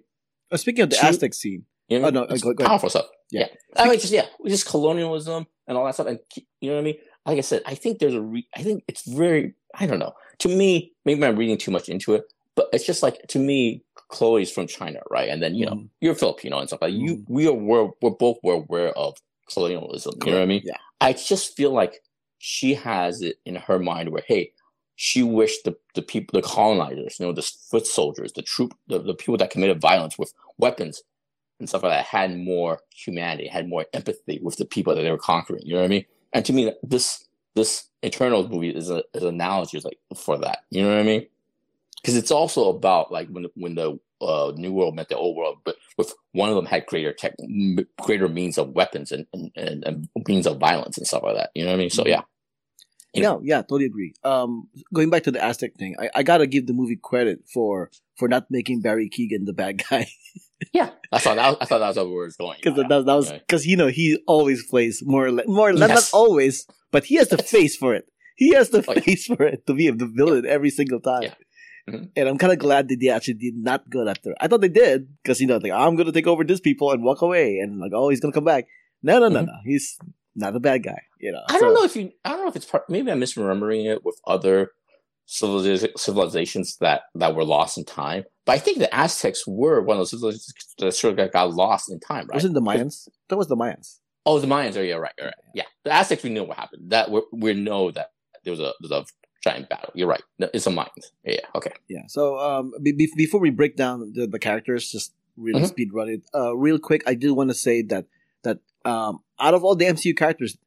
Oh, 0.51 0.55
speaking 0.57 0.83
of 0.83 0.89
the 0.89 0.95
Two- 0.97 1.07
Aztec 1.07 1.33
scene, 1.33 1.65
You 1.89 1.99
know, 1.99 2.07
Oh, 2.07 2.09
no, 2.09 2.25
go- 2.27 2.53
go 2.53 2.65
powerful 2.65 2.89
stuff. 2.89 3.07
Yeah. 3.31 3.47
Yeah. 3.75 3.81
I 3.83 3.89
mean, 3.89 3.99
just 3.99 4.11
yeah, 4.13 4.25
just 4.45 4.65
colonialism 4.67 5.47
and 5.67 5.77
all 5.77 5.85
that 5.85 5.93
stuff, 5.93 6.07
and 6.07 6.19
you 6.61 6.69
know 6.69 6.75
what 6.75 6.81
I 6.81 6.83
mean. 6.83 6.97
Like 7.25 7.37
I 7.37 7.41
said, 7.41 7.61
I 7.65 7.75
think 7.75 7.99
there's 7.99 8.13
a. 8.13 8.21
Re- 8.21 8.47
I 8.55 8.63
think 8.63 8.83
it's 8.87 9.05
very. 9.07 9.53
I 9.75 9.85
don't 9.85 9.99
know. 9.99 10.13
To 10.39 10.49
me, 10.49 10.93
maybe 11.05 11.23
I'm 11.25 11.35
reading 11.37 11.57
too 11.57 11.71
much 11.71 11.89
into 11.89 12.13
it, 12.13 12.23
but 12.55 12.67
it's 12.73 12.85
just 12.85 13.03
like 13.03 13.21
to 13.29 13.39
me, 13.39 13.83
Chloe's 14.09 14.51
from 14.51 14.67
China, 14.67 14.99
right? 15.11 15.27
And 15.29 15.41
then 15.41 15.55
you 15.55 15.65
know 15.65 15.73
Mhm. 15.73 15.89
you're 16.01 16.15
Filipino 16.15 16.59
and 16.59 16.69
stuff 16.69 16.81
like 16.81 16.93
you. 16.93 17.17
Mhm. 17.17 17.25
We 17.29 17.47
are 17.47 17.53
we're, 17.53 17.89
we're 18.01 18.11
both 18.11 18.37
were 18.43 18.53
aware 18.55 18.91
of 18.97 19.17
colonialism. 19.53 20.13
You 20.25 20.31
know 20.31 20.37
what 20.37 20.43
I 20.43 20.47
mean? 20.47 20.61
Yeah. 20.65 20.77
I 21.01 21.13
just 21.13 21.55
feel 21.55 21.71
like 21.71 22.01
she 22.37 22.73
has 22.75 23.21
it 23.21 23.37
in 23.45 23.55
her 23.55 23.79
mind 23.79 24.09
where 24.09 24.23
hey, 24.27 24.51
she 24.97 25.23
wished 25.23 25.63
the 25.63 25.77
the 25.95 26.01
people, 26.01 26.37
the 26.39 26.45
colonizers, 26.45 27.17
you 27.19 27.25
know, 27.25 27.31
the 27.31 27.41
foot 27.71 27.87
soldiers, 27.87 28.33
the 28.33 28.41
troop, 28.41 28.73
the, 28.87 28.99
the 28.99 29.13
people 29.13 29.37
that 29.37 29.51
committed 29.51 29.79
violence 29.79 30.17
with 30.19 30.33
weapons 30.57 31.03
and 31.59 31.69
stuff 31.69 31.83
like 31.83 31.91
that 31.93 32.05
had 32.05 32.37
more 32.37 32.79
humanity, 32.93 33.47
had 33.47 33.69
more 33.69 33.85
empathy 33.93 34.39
with 34.43 34.57
the 34.57 34.65
people 34.65 34.93
that 34.95 35.03
they 35.03 35.11
were 35.11 35.17
conquering. 35.17 35.61
You 35.65 35.75
know 35.75 35.81
what 35.81 35.85
I 35.85 35.89
mean? 35.89 36.05
And 36.33 36.43
to 36.45 36.53
me, 36.53 36.73
this 36.83 37.23
this 37.55 37.85
Eternals 38.03 38.49
movie 38.49 38.69
is 38.71 38.89
a 38.89 39.03
is 39.13 39.23
an 39.23 39.29
analogy 39.29 39.79
like 39.79 39.99
for 40.15 40.37
that. 40.39 40.59
You 40.71 40.83
know 40.83 40.89
what 40.89 40.99
I 40.99 41.03
mean? 41.03 41.27
Because 42.01 42.15
it's 42.15 42.31
also 42.31 42.69
about 42.69 43.11
like 43.11 43.27
when 43.29 43.45
when 43.55 43.75
the 43.75 43.99
uh, 44.21 44.51
new 44.55 44.73
world 44.73 44.95
met 44.95 45.09
the 45.09 45.17
old 45.17 45.37
world, 45.37 45.57
but 45.63 45.75
with 45.97 46.13
one 46.31 46.49
of 46.49 46.55
them 46.55 46.65
had 46.65 46.85
greater 46.87 47.13
tech, 47.13 47.35
greater 48.01 48.27
means 48.27 48.57
of 48.57 48.69
weapons 48.69 49.11
and, 49.11 49.27
and, 49.31 49.51
and, 49.55 49.83
and 49.85 50.07
means 50.27 50.47
of 50.47 50.57
violence 50.57 50.97
and 50.97 51.05
stuff 51.05 51.21
like 51.23 51.35
that. 51.35 51.51
You 51.53 51.63
know 51.63 51.69
what 51.71 51.75
I 51.75 51.79
mean? 51.79 51.89
So 51.91 52.03
Mhm. 52.03 52.07
yeah, 52.09 52.21
You 53.13 53.23
No, 53.23 53.41
yeah, 53.43 53.61
totally 53.61 53.85
agree. 53.85 54.13
Um, 54.23 54.67
going 54.93 55.09
back 55.09 55.23
to 55.23 55.31
the 55.31 55.43
Aztec 55.43 55.75
thing, 55.75 55.95
I, 55.99 56.09
I 56.15 56.23
gotta 56.23 56.45
give 56.47 56.67
the 56.67 56.73
movie 56.73 56.99
credit 57.01 57.39
for 57.53 57.89
for 58.17 58.27
not 58.27 58.47
making 58.49 58.81
Barry 58.81 59.09
Keoghan 59.09 59.45
the 59.45 59.53
bad 59.53 59.81
guy 59.89 60.07
yeah. 60.73 60.89
I 61.11 61.19
thought 61.19 61.35
that 61.35 61.49
was, 61.49 61.57
I 61.61 61.65
thought 61.65 61.79
that 61.79 61.87
was 61.87 61.97
where 61.97 62.23
it 62.23 62.27
was 62.27 62.35
going. 62.37 62.57
because 62.61 62.75
that, 62.77 62.89
that 62.89 63.05
was 63.05 63.29
Okay. 63.29 63.39
because 63.47 63.65
you 63.65 63.77
know 63.77 63.87
he 63.87 64.19
always 64.27 64.65
plays 64.67 65.01
more 65.05 65.25
or 65.27 65.31
less, 65.31 65.47
more 65.47 65.69
or 65.69 65.73
less, 65.73 65.89
Yes. 65.89 66.13
not 66.13 66.17
always, 66.19 66.65
but 66.91 67.05
he 67.05 67.15
has 67.15 67.29
the 67.29 67.37
face 67.37 67.75
for 67.77 67.93
it. 67.95 68.05
He 68.35 68.53
has 68.53 68.69
the 68.69 68.83
Oh, 68.87 68.93
face 68.93 69.25
for 69.25 69.41
it 69.43 69.65
to 69.67 69.73
be 69.73 69.89
the 69.89 70.05
villain 70.13 70.45
every 70.45 70.69
single 70.69 70.99
time. 70.99 71.23
Yeah. 71.23 71.33
Mhm. 71.89 72.09
And 72.17 72.27
I'm 72.27 72.37
kind 72.37 72.51
of 72.51 72.59
glad 72.59 72.89
that 72.89 72.97
they 72.99 73.07
actually 73.09 73.35
did 73.35 73.55
not 73.55 73.89
go 73.89 74.05
after. 74.07 74.35
I 74.41 74.47
thought 74.49 74.59
they 74.61 74.67
did 74.67 75.07
because 75.23 75.39
you 75.39 75.47
know, 75.47 75.57
like 75.57 75.71
I'm 75.71 75.95
gonna 75.95 76.11
take 76.11 76.27
over 76.27 76.43
this 76.43 76.59
people 76.59 76.91
and 76.91 77.01
walk 77.03 77.21
away, 77.21 77.59
and 77.59 77.79
like 77.79 77.93
oh 77.95 78.09
he's 78.09 78.19
gonna 78.19 78.33
come 78.33 78.43
back. 78.43 78.65
No, 79.01 79.19
no, 79.19 79.29
no, 79.29 79.41
Mhm. 79.41 79.45
no. 79.47 79.53
He's 79.63 79.97
not 80.37 80.55
a 80.55 80.59
bad 80.61 80.83
guy. 80.83 81.01
You 81.19 81.31
know. 81.33 81.41
I 81.49 81.59
don't 81.59 81.73
know 81.73 81.83
if 81.83 81.95
you. 81.95 82.11
I 82.23 82.29
don't 82.31 82.41
know 82.43 82.47
if 82.49 82.55
it's 82.55 82.65
part. 82.65 82.83
Maybe 82.89 83.11
I'm 83.11 83.19
misremembering 83.19 83.91
it 83.91 84.05
with 84.05 84.19
other 84.25 84.71
civilizations 85.25 86.77
that 86.77 87.01
that 87.15 87.35
were 87.35 87.43
lost 87.43 87.77
in 87.77 87.85
time. 87.85 88.23
But 88.45 88.53
I 88.53 88.59
think 88.59 88.77
the 88.79 88.93
Aztecs 88.95 89.45
were 89.47 89.81
one 89.81 89.97
of 89.97 89.99
those 90.01 90.11
civilizations 90.11 90.53
that 90.79 90.93
sort 90.93 91.19
of 91.19 91.31
got 91.33 91.53
lost 91.53 91.91
in 91.91 91.99
time, 91.99 92.27
right? 92.27 92.35
Wasn't 92.35 92.53
the 92.53 92.61
Mayans? 92.61 93.09
That 93.29 93.37
was 93.37 93.47
the 93.47 93.57
Mayans. 93.57 93.99
Oh, 94.25 94.39
the 94.39 94.47
Mayans. 94.47 94.77
Oh, 94.77 94.81
yeah, 94.81 94.95
right, 94.95 95.13
right. 95.21 95.33
Yeah, 95.53 95.63
the 95.83 95.91
Aztecs. 95.93 96.23
We 96.23 96.29
know 96.29 96.43
what 96.43 96.57
happened. 96.57 96.91
That 96.91 97.11
we 97.11 97.21
we 97.33 97.53
know 97.53 97.91
that 97.91 98.11
there 98.43 98.51
was 98.51 98.59
a 98.59 98.73
there's 98.79 98.91
a 98.91 99.05
giant 99.43 99.69
battle. 99.69 99.91
You're 99.95 100.07
right. 100.07 100.23
No, 100.39 100.49
It's 100.53 100.65
the 100.65 100.71
Mayans. 100.71 101.11
Yeah. 101.25 101.39
Okay. 101.55 101.71
Yeah. 101.89 102.03
So 102.07 102.37
um, 102.39 102.71
be- 102.81 102.91
be- 102.93 103.11
before 103.15 103.39
we 103.39 103.49
break 103.49 103.75
down 103.75 104.11
the, 104.13 104.27
the 104.27 104.39
characters, 104.39 104.91
just 104.91 105.13
really 105.35 105.61
Mhm. 105.61 105.67
speed 105.67 105.93
run 105.93 106.09
it. 106.09 106.21
Uh, 106.33 106.55
real 106.55 106.79
quick, 106.79 107.03
I 107.05 107.13
do 107.13 107.33
want 107.33 107.49
to 107.49 107.53
say 107.53 107.81
that 107.83 108.05
um, 108.91 109.13
out 109.45 109.53
of 109.53 109.63
all 109.63 109.75
the 109.75 109.85
MCU 109.85 110.15
characters, 110.15 110.57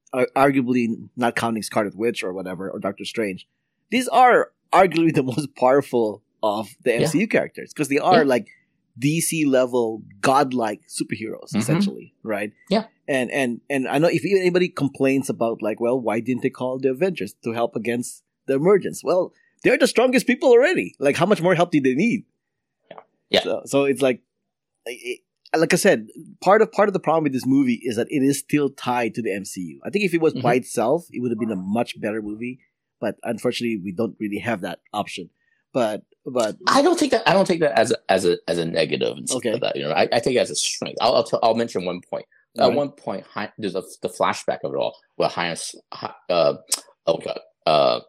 arguably 0.45 0.83
not 1.17 1.37
counting 1.37 1.63
Scarlet 1.63 1.95
Witch 1.97 2.23
or 2.23 2.33
whatever 2.33 2.71
or 2.71 2.79
Doctor 2.79 3.05
Strange, 3.05 3.47
these 3.91 4.09
are 4.09 4.53
arguably 4.73 5.13
the 5.21 5.23
most 5.33 5.49
powerful 5.57 6.23
of 6.43 6.69
the 6.85 6.93
Yeah. 6.93 7.01
MCU 7.07 7.27
characters 7.37 7.73
because 7.73 7.89
they 7.89 7.99
are 7.99 8.19
Yeah. 8.23 8.35
like 8.37 8.47
DC 8.99 9.47
level 9.59 10.03
godlike 10.21 10.81
superheroes 10.99 11.51
Mhm. 11.53 11.61
essentially, 11.61 12.07
right? 12.35 12.53
Yeah. 12.69 12.85
And 13.09 13.31
and 13.41 13.61
and 13.73 13.89
I 13.89 13.97
know 13.99 14.09
if 14.19 14.23
anybody 14.25 14.69
complains 14.69 15.27
about 15.31 15.63
like, 15.63 15.79
well, 15.81 15.99
why 16.07 16.21
didn't 16.21 16.43
they 16.43 16.51
call 16.61 16.79
the 16.79 16.91
Avengers 16.91 17.33
to 17.45 17.53
help 17.53 17.73
against 17.77 18.23
the 18.47 18.55
emergence? 18.55 19.03
Well, 19.09 19.33
they're 19.63 19.79
the 19.79 19.87
strongest 19.95 20.27
people 20.27 20.49
already. 20.51 20.95
Like, 20.99 21.17
how 21.17 21.27
much 21.27 21.41
more 21.43 21.55
help 21.55 21.71
do 21.71 21.81
they 21.81 21.95
need? 21.95 22.21
Yeah. 22.91 23.01
Yeah. 23.35 23.43
So, 23.47 23.63
so 23.73 23.85
it's 23.91 24.03
like, 24.09 24.21
it, 24.87 25.21
like 25.57 25.73
I 25.73 25.77
said, 25.77 26.09
part 26.41 26.63
of 26.63 26.71
part 26.73 26.89
of 26.89 26.93
the 26.93 27.01
problem 27.01 27.25
with 27.25 27.33
this 27.33 27.47
movie 27.47 27.81
is 27.83 27.97
that 27.97 28.07
it 28.11 28.23
is 28.23 28.39
still 28.39 28.71
tied 28.71 29.15
to 29.17 29.23
the 29.23 29.31
MCU. 29.31 29.79
I 29.85 29.91
think 29.91 30.05
if 30.05 30.15
it 30.15 30.21
was 30.21 30.35
by 30.35 30.55
itself, 30.55 31.07
it 31.11 31.21
would 31.21 31.31
have 31.31 31.39
been 31.41 31.51
a 31.51 31.57
much 31.57 32.01
better 32.01 32.23
movie. 32.23 32.61
But 33.01 33.17
unfortunately, 33.23 33.81
we 33.83 33.93
don't 33.93 34.15
really 34.21 34.39
have 34.39 34.61
that 34.61 34.81
option. 34.93 35.31
but 35.73 36.03
but 36.27 36.57
I 36.69 36.83
don't 36.83 36.99
take 36.99 37.11
that. 37.13 37.27
I 37.29 37.33
don't 37.33 37.47
take 37.47 37.61
that 37.61 37.79
as 37.79 37.91
a 37.93 37.97
as 38.09 38.25
a 38.27 38.37
as 38.47 38.59
a 38.59 38.65
negative 38.67 39.17
and 39.17 39.29
stuff 39.29 39.39
Okay. 39.39 39.53
like 39.53 39.63
that. 39.63 39.77
You 39.77 39.85
know, 39.85 39.93
I, 39.93 40.03
I 40.13 40.21
take 40.21 40.37
it 40.37 40.39
as 40.39 40.51
a 40.51 40.55
strength. 40.57 40.99
I'll 41.01 41.15
I'll, 41.15 41.25
tell, 41.25 41.41
I'll 41.43 41.55
mention 41.55 41.85
one 41.85 42.01
point. 42.03 42.27
At 42.59 42.73
one 42.75 42.91
point, 42.91 43.25
Hi- 43.33 43.53
there's 43.59 43.77
a, 43.77 43.83
the 44.03 44.09
flashback 44.09 44.59
of 44.65 44.75
it 44.75 44.77
all 44.77 44.97
where 45.17 45.31
uh, 46.29 46.55
oh 47.07 47.17
god, 47.19 47.41
uh, 47.67 48.01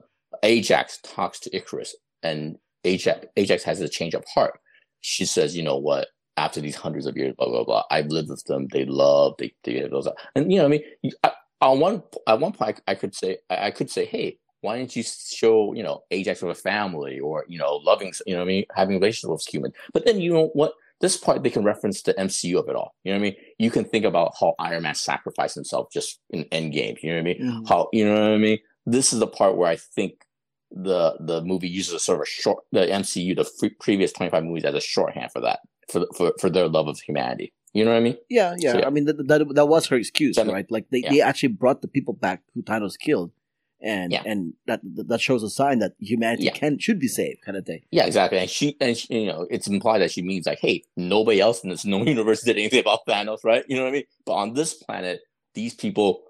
Ajax 0.43 0.99
talks 1.03 1.39
to 1.41 1.55
Icarus, 1.55 1.95
and 2.23 2.57
Ajax 2.83 3.25
Ajax 3.37 3.63
has 3.63 3.79
a 3.81 3.87
change 3.89 4.13
of 4.13 4.23
heart. 4.33 4.59
She 5.01 5.25
says, 5.25 5.55
"You 5.55 5.63
know 5.63 5.77
what? 5.77 6.07
After 6.37 6.61
these 6.61 6.75
hundreds 6.75 7.05
of 7.05 7.17
years, 7.17 7.35
blah 7.37 7.47
blah 7.47 7.63
blah, 7.63 7.83
I've 7.91 8.07
lived 8.07 8.29
with 8.29 8.43
them. 8.45 8.67
They 8.71 8.85
love, 8.85 9.35
they 9.37 9.53
they 9.63 9.81
those, 9.87 10.07
and 10.35 10.51
you 10.51 10.59
know, 10.59 10.65
I 10.65 10.67
mean, 10.69 10.81
I, 11.23 11.31
on 11.61 11.79
one 11.79 12.03
at 12.27 12.39
one 12.39 12.53
point, 12.53 12.81
I, 12.87 12.91
I 12.91 12.95
could 12.95 13.13
say, 13.13 13.37
I, 13.49 13.67
I 13.67 13.71
could 13.71 13.89
say, 13.89 14.05
hey." 14.05 14.37
Why 14.63 14.77
didn't 14.77 14.95
you 14.95 15.01
show, 15.01 15.73
you 15.73 15.81
know, 15.81 16.03
Ajax 16.11 16.39
with 16.43 16.55
a 16.55 16.61
family 16.61 17.19
or, 17.19 17.45
you 17.47 17.57
know, 17.57 17.77
loving, 17.77 18.13
you 18.27 18.35
know 18.35 18.41
what 18.41 18.45
I 18.45 18.47
mean, 18.47 18.65
having 18.75 18.93
relationships 18.97 19.47
with 19.47 19.51
human? 19.51 19.73
But 19.91 20.05
then, 20.05 20.21
you 20.21 20.31
know 20.31 20.51
what? 20.53 20.73
this 21.01 21.17
part 21.17 21.43
they 21.43 21.49
can 21.49 21.63
reference 21.63 22.03
the 22.03 22.13
MCU 22.13 22.57
of 22.57 22.69
it 22.69 22.75
all. 22.75 22.95
You 23.03 23.11
know 23.11 23.19
what 23.19 23.25
I 23.25 23.29
mean? 23.31 23.35
You 23.57 23.71
can 23.71 23.83
think 23.83 24.05
about 24.05 24.33
how 24.39 24.55
Iron 24.59 24.83
Man 24.83 24.95
sacrificed 24.95 25.55
himself 25.55 25.91
just 25.91 26.19
in 26.29 26.45
Endgame. 26.45 27.01
You 27.03 27.09
know 27.09 27.15
what 27.15 27.19
I 27.19 27.23
mean? 27.23 27.41
Mhm. 27.41 27.67
How 27.67 27.89
you 27.91 28.05
know 28.05 28.13
what 28.13 28.31
I 28.31 28.37
mean? 28.37 28.59
This 28.85 29.11
is 29.11 29.19
the 29.19 29.27
part 29.27 29.57
where 29.57 29.69
I 29.69 29.75
think 29.75 30.23
the 30.71 31.17
the 31.19 31.41
movie 31.41 31.67
uses 31.67 31.93
a 31.93 31.99
sort 31.99 32.19
of 32.19 32.23
a 32.23 32.25
short 32.25 32.63
the 32.71 32.81
MCU 32.81 33.35
the 33.35 33.71
previous 33.79 34.13
twenty 34.13 34.29
five 34.29 34.43
movies 34.43 34.63
as 34.63 34.75
a 34.75 34.79
shorthand 34.79 35.31
for 35.31 35.41
that 35.41 35.59
for 35.89 36.05
for 36.15 36.33
for 36.39 36.49
their 36.49 36.67
love 36.67 36.87
of 36.87 36.99
humanity. 36.99 37.53
You 37.73 37.85
know 37.85 37.91
what 37.91 37.97
I 37.97 38.01
mean? 38.01 38.17
yeah, 38.29 38.53
yeah. 38.57 38.73
So, 38.73 38.79
yeah. 38.79 38.87
I 38.87 38.89
mean 38.89 39.05
that, 39.05 39.27
that 39.27 39.55
that 39.55 39.65
was 39.67 39.87
her 39.87 39.95
excuse, 39.95 40.37
right? 40.37 40.69
Like 40.69 40.89
they, 40.89 40.99
yeah. 40.99 41.09
they 41.09 41.21
actually 41.21 41.49
brought 41.53 41.81
the 41.81 41.87
people 41.87 42.13
back 42.13 42.43
who 42.53 42.61
Thanos 42.63 42.99
killed, 42.99 43.31
and 43.81 44.11
Yeah. 44.11 44.23
and 44.25 44.53
that 44.67 44.81
that 44.83 45.21
shows 45.21 45.41
a 45.41 45.49
sign 45.49 45.79
that 45.79 45.93
humanity 45.97 46.49
can 46.49 46.79
should 46.79 46.99
be 46.99 47.07
saved, 47.07 47.41
kind 47.45 47.57
of 47.57 47.65
thing. 47.65 47.81
Yeah, 47.89 48.05
exactly. 48.05 48.39
And 48.39 48.49
she 48.49 48.75
and 48.81 48.97
she, 48.97 49.21
you 49.21 49.27
know 49.27 49.47
it's 49.49 49.67
implied 49.67 49.99
that 49.99 50.11
she 50.11 50.21
means 50.21 50.45
like, 50.47 50.59
hey, 50.59 50.83
nobody 50.97 51.39
else 51.39 51.63
in 51.63 51.69
this 51.69 51.85
no 51.85 52.03
universe 52.15 52.43
did 52.43 52.57
anything 52.57 52.81
about 52.81 53.05
Thanos, 53.07 53.43
right? 53.45 53.63
You 53.69 53.77
know 53.77 53.83
what 53.83 53.89
I 53.89 53.93
mean? 53.93 54.03
But 54.25 54.33
on 54.33 54.53
this 54.53 54.73
planet, 54.73 55.21
these 55.53 55.73
people 55.73 56.23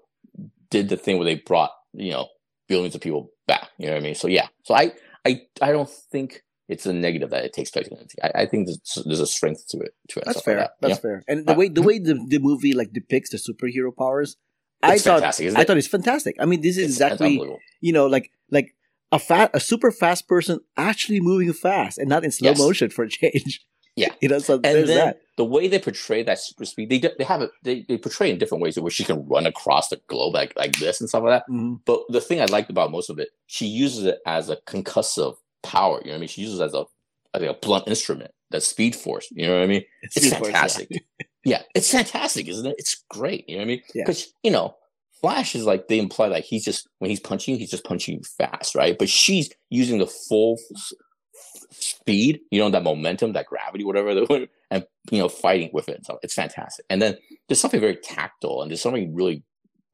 did 0.70 0.88
the 0.88 0.96
thing 0.96 1.18
where 1.18 1.24
they 1.26 1.34
brought 1.36 1.72
you 1.92 2.12
know 2.12 2.28
billions 2.68 2.94
of 2.94 3.00
people 3.00 3.32
back. 3.48 3.68
You 3.78 3.86
know 3.86 3.94
what 3.94 4.00
I 4.02 4.04
mean? 4.04 4.14
So 4.14 4.28
yeah. 4.28 4.46
So 4.62 4.74
I 4.76 4.92
I 5.26 5.42
I 5.60 5.72
don't 5.72 5.90
think 5.90 6.44
it's 6.68 6.86
a 6.86 6.92
negative 6.92 7.30
that 7.30 7.44
it 7.44 7.52
takes 7.52 7.70
place 7.70 7.88
in 7.88 7.96
it. 7.98 8.12
I, 8.22 8.42
I 8.42 8.46
think 8.46 8.66
there's, 8.66 9.04
there's 9.04 9.20
a 9.20 9.26
strength 9.26 9.66
to 9.68 9.78
it. 9.80 9.94
To 10.10 10.20
it. 10.20 10.24
That's 10.26 10.38
stuff 10.38 10.46
like 10.46 10.56
fair. 10.56 10.56
that. 10.56 10.70
That's 10.80 10.90
Yeah. 10.96 11.00
fair. 11.00 11.22
And 11.28 11.46
the 11.46 11.54
way 11.54 11.68
the 11.68 11.82
way 11.88 11.98
the, 11.98 12.14
the 12.28 12.38
movie 12.38 12.72
like 12.72 12.92
depicts 12.92 13.30
the 13.30 13.38
superhero 13.38 13.94
powers, 13.96 14.36
I 14.82 14.98
thought 14.98 15.22
I 15.22 15.64
thought 15.64 15.76
it's 15.76 15.86
fantastic. 15.88 16.36
I 16.40 16.46
mean, 16.46 16.60
this 16.60 16.76
is 16.76 16.96
It's- 16.96 17.10
exactly 17.16 17.40
you 17.80 17.92
know 17.92 18.06
like 18.06 18.30
like 18.50 18.74
a 19.10 19.18
fat 19.18 19.50
a 19.54 19.60
super 19.60 19.90
fast 19.90 20.26
person 20.26 20.60
actually 20.76 21.20
moving 21.20 21.52
fast 21.52 21.98
and 21.98 22.08
not 22.08 22.24
in 22.24 22.30
slow 22.30 22.50
Yes. 22.50 22.58
motion 22.58 22.90
for 22.90 23.04
a 23.04 23.08
change. 23.10 23.60
Yeah. 23.94 24.08
you 24.22 24.28
know. 24.30 24.38
So 24.38 24.54
And 24.54 24.64
there's 24.64 24.88
that. 24.88 25.20
the 25.36 25.44
way 25.44 25.68
they 25.68 25.78
portray 25.78 26.22
that 26.22 26.38
super 26.38 26.64
speed, 26.64 26.88
they 26.88 26.98
they 27.18 27.24
have 27.24 27.42
it. 27.42 27.50
They, 27.62 27.84
they 27.86 27.98
portray 27.98 28.30
it 28.30 28.32
in 28.32 28.38
different 28.38 28.62
ways, 28.62 28.78
where 28.80 28.90
she 28.90 29.04
can 29.04 29.28
run 29.28 29.44
across 29.46 29.88
the 29.90 30.00
globe 30.08 30.32
like 30.34 30.54
like 30.56 30.78
this 30.78 31.00
and 31.00 31.08
stuff 31.10 31.24
like 31.24 31.44
that. 31.46 31.52
Mhm. 31.52 31.80
But 31.84 32.00
the 32.08 32.20
thing 32.22 32.40
I 32.40 32.46
liked 32.46 32.70
about 32.70 32.90
most 32.90 33.10
of 33.10 33.18
it, 33.18 33.28
she 33.46 33.66
uses 33.66 34.04
it 34.06 34.18
as 34.26 34.48
a 34.48 34.56
concussive 34.66 35.34
power. 35.62 35.98
You 36.00 36.06
know 36.06 36.12
what 36.12 36.16
I 36.16 36.20
mean? 36.20 36.28
She 36.28 36.42
uses 36.42 36.60
it 36.60 36.64
as 36.64 36.74
a 36.74 36.84
like 37.34 37.48
a 37.48 37.54
blunt 37.54 37.88
instrument, 37.88 38.30
that 38.50 38.62
speed 38.62 38.94
force. 38.94 39.28
You 39.30 39.46
know 39.46 39.54
what 39.54 39.64
I 39.64 39.66
mean? 39.66 39.84
It's 40.02 40.16
Speed 40.16 40.32
Force, 40.36 40.48
yeah. 40.48 40.52
fantastic. 40.52 41.04
yeah. 41.44 41.62
it's 41.74 41.90
fantastic, 41.90 42.48
isn't 42.48 42.66
it? 42.66 42.76
It's 42.78 43.04
great. 43.08 43.48
You 43.48 43.56
know 43.56 43.60
what 43.60 43.64
I 43.64 43.68
mean? 43.68 43.82
Yeah. 43.94 44.04
Because 44.04 44.32
you 44.42 44.50
know, 44.50 44.76
Flash 45.20 45.54
is 45.54 45.64
like 45.64 45.88
they 45.88 45.98
imply 45.98 46.26
like 46.26 46.44
he's 46.44 46.64
just 46.64 46.88
when 46.98 47.10
he's 47.10 47.20
punching, 47.20 47.58
he's 47.58 47.70
just 47.70 47.84
punching 47.84 48.22
fast, 48.22 48.74
right? 48.74 48.98
But 48.98 49.08
she's 49.08 49.50
using 49.70 49.98
the 49.98 50.06
full 50.06 50.58
s- 50.74 50.92
speed, 51.70 52.40
you 52.50 52.60
know, 52.60 52.70
that 52.70 52.82
momentum, 52.82 53.32
that 53.32 53.46
gravity, 53.46 53.84
whatever, 53.84 54.10
and 54.70 54.86
you 55.10 55.18
know, 55.18 55.28
fighting 55.28 55.70
with 55.72 55.88
it. 55.88 56.04
So 56.04 56.18
it's 56.22 56.34
fantastic. 56.34 56.84
And 56.90 57.00
then 57.00 57.16
there's 57.48 57.60
something 57.60 57.80
very 57.80 57.96
tactile, 57.96 58.62
and 58.62 58.70
there's 58.70 58.82
something 58.82 59.14
really 59.14 59.42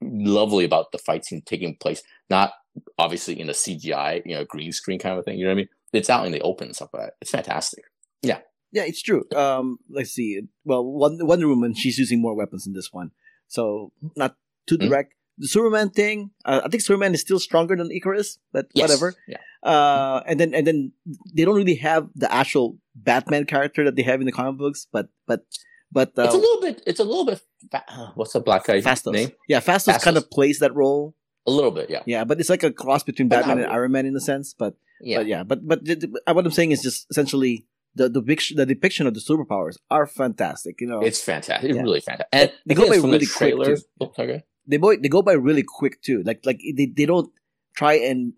lovely 0.00 0.64
about 0.64 0.92
the 0.92 0.98
fight 0.98 1.24
scene 1.24 1.42
taking 1.44 1.76
place, 1.76 2.02
not 2.30 2.52
obviously 2.98 3.38
in 3.40 3.48
a 3.48 3.52
CGI, 3.52 4.22
you 4.24 4.34
know, 4.34 4.44
green 4.44 4.72
screen 4.72 4.98
kind 4.98 5.18
of 5.18 5.24
thing. 5.24 5.38
You 5.38 5.44
know 5.44 5.50
what 5.50 5.54
I 5.54 5.56
mean? 5.56 5.68
It's 5.92 6.11
out 6.11 6.26
in 6.26 6.32
the 6.32 6.40
open 6.42 6.68
and 6.68 6.76
stuff 6.76 6.90
like 6.92 7.04
that. 7.04 7.14
It's 7.20 7.30
fantastic. 7.30 7.84
Yeah, 8.22 8.40
Yeah, 8.72 8.82
it's 8.84 9.00
true. 9.02 9.24
Um, 9.34 9.78
let's 9.88 10.11
see. 10.11 10.42
Well, 10.64 10.84
Wonder, 10.84 11.48
Woman, 11.48 11.74
she's 11.74 11.98
using 11.98 12.20
more 12.20 12.34
weapons 12.34 12.66
in 12.66 12.74
this 12.74 12.92
one, 12.92 13.12
so 13.46 13.92
not 14.16 14.37
too 14.66 14.76
Mhm. 14.76 14.88
direct. 14.88 15.14
The 15.38 15.46
Superman 15.48 15.90
thing, 15.90 16.30
uh, 16.44 16.61
I 16.64 16.68
think 16.68 16.82
Superman 16.82 17.14
is 17.14 17.20
still 17.20 17.38
stronger 17.38 17.76
than 17.76 17.90
Icarus, 17.92 18.38
but 18.52 18.66
Yes. 18.74 18.82
whatever. 18.88 19.14
Yeah. 19.28 19.38
Uh, 19.62 20.22
and 20.26 20.38
then 20.38 20.52
and 20.54 20.66
then 20.66 20.92
they 21.34 21.44
don't 21.44 21.54
really 21.56 21.76
have 21.76 22.08
the 22.14 22.30
actual 22.32 22.78
Batman 22.94 23.44
character 23.46 23.84
that 23.84 23.94
they 23.96 24.02
have 24.02 24.20
in 24.20 24.26
the 24.26 24.32
comic 24.32 24.58
books, 24.58 24.87
but 24.92 25.08
but 25.26 25.44
but 25.92 26.12
uh, 26.18 26.22
it's 26.24 26.35
a 26.35 26.38
little 26.38 26.61
bit. 26.61 26.83
It's 26.87 27.01
a 27.01 27.05
little 27.05 27.24
bit. 27.27 27.40
Fa- 27.70 27.85
uh, 27.88 28.11
what's 28.14 28.33
the 28.33 28.40
black 28.40 28.64
guy 28.66 28.81
Phastos. 28.81 29.12
name? 29.12 29.31
Yeah, 29.48 29.61
Phastos, 29.61 29.94
Phastos. 29.94 30.03
kind 30.03 30.16
of 30.16 30.31
plays 30.31 30.59
that 30.61 30.74
role. 30.74 31.14
A 31.46 31.51
little 31.51 31.70
bit, 31.70 31.88
yeah. 31.88 32.03
Yeah, 32.07 32.24
but 32.24 32.40
it's 32.40 32.51
like 32.51 32.62
a 32.62 32.70
cross 32.70 33.03
between 33.03 33.29
But 33.29 33.37
Batman 33.40 33.57
not 33.59 33.64
and. 33.64 33.72
Iron 33.72 33.92
Man 33.92 34.05
in 34.07 34.14
a 34.14 34.20
sense. 34.20 34.55
But 34.55 34.74
Yeah. 35.01 35.18
but 35.18 35.27
yeah, 35.27 35.42
but 35.44 35.66
but 35.66 35.85
the- 35.85 36.20
what 36.33 36.44
I'm 36.44 36.53
saying 36.53 36.72
is 36.72 36.83
just 36.83 37.07
essentially 37.11 37.66
the 37.94 38.09
the, 38.09 38.20
big, 38.20 38.40
the 38.55 38.66
depiction 38.66 39.07
of 39.07 39.14
the 39.14 39.20
superpowers 39.20 39.77
are 39.90 40.07
fantastic. 40.07 40.81
You 40.81 40.88
know, 40.88 41.01
It's 41.01 41.22
fantastic. 41.22 41.70
It's 41.70 41.77
Yeah. 41.77 41.83
really 41.83 42.01
fantastic. 42.01 42.29
And 42.33 42.53
They 42.66 42.74
go 42.74 42.88
by 42.88 42.96
really 42.96 43.18
the 43.18 43.33
quick, 43.35 43.55
too. 43.64 43.77
Okay. 44.01 44.42
they 44.66 44.77
boy 44.77 44.96
they 44.98 45.09
go 45.09 45.22
by 45.22 45.33
really 45.33 45.62
quick 45.66 46.03
too. 46.03 46.22
Like 46.24 46.40
like 46.44 46.61
they, 46.77 46.87
they 46.87 47.07
don't 47.07 47.31
try 47.74 47.94
and 47.94 48.35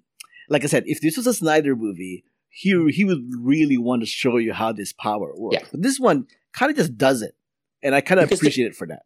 like 0.48 0.62
I 0.64 0.68
said, 0.68 0.84
if 0.86 1.00
this 1.00 1.16
was 1.16 1.26
a 1.26 1.34
Snyder 1.34 1.74
movie, 1.74 2.24
he 2.48 2.70
he 2.92 3.04
would 3.04 3.24
really 3.42 3.76
want 3.78 4.02
to 4.02 4.06
show 4.06 4.36
you 4.36 4.52
how 4.52 4.70
this 4.72 4.92
power 4.92 5.32
works. 5.36 5.56
Yeah. 5.56 5.66
But 5.72 5.82
this 5.82 5.98
one 5.98 6.26
kind 6.52 6.70
of 6.70 6.76
just 6.76 6.96
does 6.96 7.22
it, 7.22 7.34
and 7.82 7.94
I 7.94 8.00
kind 8.00 8.20
of 8.20 8.30
appreciate 8.30 8.66
it 8.66 8.76
for 8.76 8.86
that. 8.88 9.02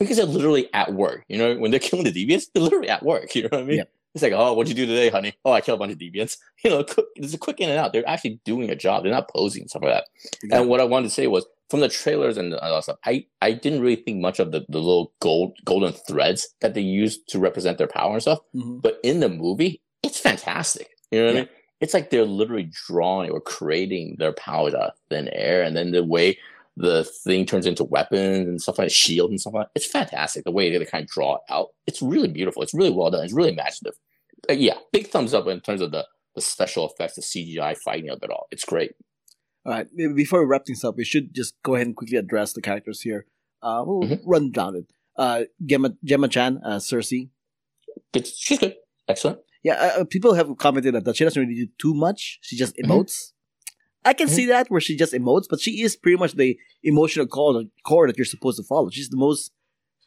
Because 0.00 0.16
they're 0.16 0.26
literally 0.26 0.68
at 0.72 0.92
work. 0.94 1.24
You 1.28 1.38
know, 1.38 1.56
when 1.56 1.70
they're 1.70 1.80
killing 1.80 2.04
the 2.04 2.12
deviants, 2.12 2.44
they're 2.54 2.62
literally 2.62 2.88
at 2.88 3.02
work. 3.04 3.30
You 3.34 3.42
know 3.42 3.48
what 3.52 3.60
I 3.60 3.64
mean? 3.64 3.78
Yeah. 3.78 3.84
It's 4.14 4.22
like, 4.22 4.32
oh, 4.32 4.54
what'd 4.54 4.68
you 4.68 4.74
do 4.74 4.86
today, 4.86 5.10
honey? 5.10 5.34
Oh, 5.44 5.52
I 5.52 5.60
killed 5.60 5.78
a 5.78 5.80
bunch 5.80 5.92
of 5.92 5.98
deviants. 5.98 6.38
You 6.64 6.70
know, 6.70 6.82
quick, 6.84 7.06
there's 7.16 7.34
a 7.34 7.38
quick 7.38 7.60
in 7.60 7.68
and 7.70 7.78
out. 7.78 7.92
They're 7.92 8.08
actually 8.08 8.40
doing 8.44 8.68
a 8.70 8.74
job. 8.76 9.02
They're 9.04 9.12
not 9.12 9.28
posing 9.28 9.62
and 9.62 9.70
stuff 9.70 9.82
like 9.82 9.92
that. 9.92 10.04
And 10.56 10.68
what 10.68 10.80
I 10.80 10.84
wanted 10.84 11.08
to 11.08 11.14
say 11.14 11.26
was 11.28 11.46
from 11.70 11.80
the 11.80 11.88
trailers 11.88 12.36
and 12.36 12.52
the 12.52 12.60
other 12.62 12.80
stuff, 12.82 12.96
I, 13.04 13.26
I 13.42 13.52
didn't 13.52 13.80
really 13.80 13.96
think 13.96 14.20
much 14.20 14.40
of 14.40 14.50
the, 14.50 14.60
the 14.68 14.78
little 14.78 15.12
gold 15.20 15.56
golden 15.64 15.92
threads 15.92 16.48
that 16.60 16.74
they 16.74 16.80
use 16.80 17.18
to 17.28 17.38
represent 17.38 17.78
their 17.78 17.86
power 17.86 18.12
and 18.14 18.22
stuff. 18.22 18.38
Mhm. 18.56 18.80
But 18.82 18.98
in 19.04 19.20
the 19.20 19.28
movie, 19.28 19.80
it's 20.02 20.18
fantastic. 20.18 20.88
You 21.12 21.20
know 21.20 21.26
what 21.26 21.34
Yeah. 21.34 21.40
I 21.40 21.44
mean? 21.44 21.50
It's 21.80 21.94
like 21.94 22.10
they're 22.10 22.24
literally 22.24 22.70
drawing 22.88 23.30
or 23.30 23.40
creating 23.40 24.16
their 24.18 24.32
powers 24.32 24.74
out 24.74 24.82
of 24.82 24.92
thin 25.10 25.28
air, 25.32 25.62
and 25.62 25.76
then 25.76 25.92
the 25.92 26.02
way 26.02 26.38
the 26.78 27.04
thing 27.24 27.44
turns 27.44 27.66
into 27.66 27.84
weapons 27.84 28.46
and 28.48 28.62
stuff 28.62 28.78
like 28.78 28.90
shield 28.90 29.30
and 29.30 29.40
stuff 29.40 29.54
like 29.54 29.66
that. 29.66 29.72
It's 29.74 29.86
fantastic. 29.90 30.44
The 30.44 30.50
way 30.52 30.76
they 30.76 30.84
kind 30.84 31.02
of 31.04 31.10
draw 31.10 31.34
it 31.36 31.40
out. 31.50 31.68
It's 31.86 32.00
really 32.00 32.28
beautiful. 32.28 32.62
It's 32.62 32.74
really 32.74 32.90
well 32.92 33.10
done. 33.10 33.24
It's 33.24 33.32
really 33.32 33.50
imaginative. 33.52 33.98
Uh, 34.48 34.52
yeah, 34.52 34.74
big 34.92 35.08
thumbs 35.08 35.34
up 35.34 35.46
in 35.48 35.60
terms 35.60 35.80
of 35.80 35.90
the 35.92 36.06
the 36.34 36.40
special 36.40 36.88
effects, 36.88 37.16
the 37.16 37.22
CGI 37.22 37.76
fighting 37.76 38.10
of 38.10 38.20
it 38.22 38.30
all. 38.30 38.46
It's 38.52 38.64
great. 38.64 38.92
All 39.66 39.72
right, 39.72 39.86
maybe 39.92 40.12
before 40.14 40.38
we 40.40 40.46
wrap 40.46 40.64
things 40.66 40.84
up, 40.84 40.96
we 40.96 41.04
should 41.04 41.34
just 41.34 41.54
go 41.64 41.74
ahead 41.74 41.88
and 41.88 41.96
quickly 41.96 42.16
address 42.16 42.52
the 42.52 42.62
characters 42.62 43.00
here. 43.00 43.26
Uh, 43.60 43.82
we'll 43.84 44.08
Mhm. 44.08 44.20
run 44.24 44.52
down 44.52 44.76
it. 44.76 44.86
Uh, 45.16 45.44
Gemma 45.66 45.94
Gemma 46.04 46.28
Chan, 46.28 46.60
uh, 46.64 46.76
Sersi. 46.78 47.30
It's, 48.14 48.38
she's 48.38 48.58
good. 48.60 48.76
Excellent. 49.08 49.40
Yeah, 49.64 49.74
uh, 49.74 50.00
uh, 50.00 50.04
people 50.04 50.34
have 50.34 50.56
commented 50.58 50.94
that 50.94 51.16
she 51.16 51.24
doesn't 51.24 51.40
really 51.42 51.66
do 51.66 51.72
too 51.78 51.92
much. 51.94 52.38
She 52.42 52.56
just 52.56 52.76
emotes. 52.76 53.32
I 54.04 54.12
can 54.12 54.28
see 54.28 54.46
that 54.46 54.70
where 54.70 54.80
she 54.80 54.96
just 54.96 55.12
emotes, 55.12 55.44
but 55.50 55.60
she 55.60 55.82
is 55.82 55.96
pretty 55.96 56.16
much 56.16 56.32
the 56.34 56.58
emotional 56.82 57.26
core, 57.26 57.64
core 57.84 58.06
that 58.06 58.16
you're 58.16 58.24
supposed 58.24 58.58
to 58.58 58.62
follow. 58.62 58.90
She's 58.90 59.10
the 59.10 59.16
most, 59.16 59.52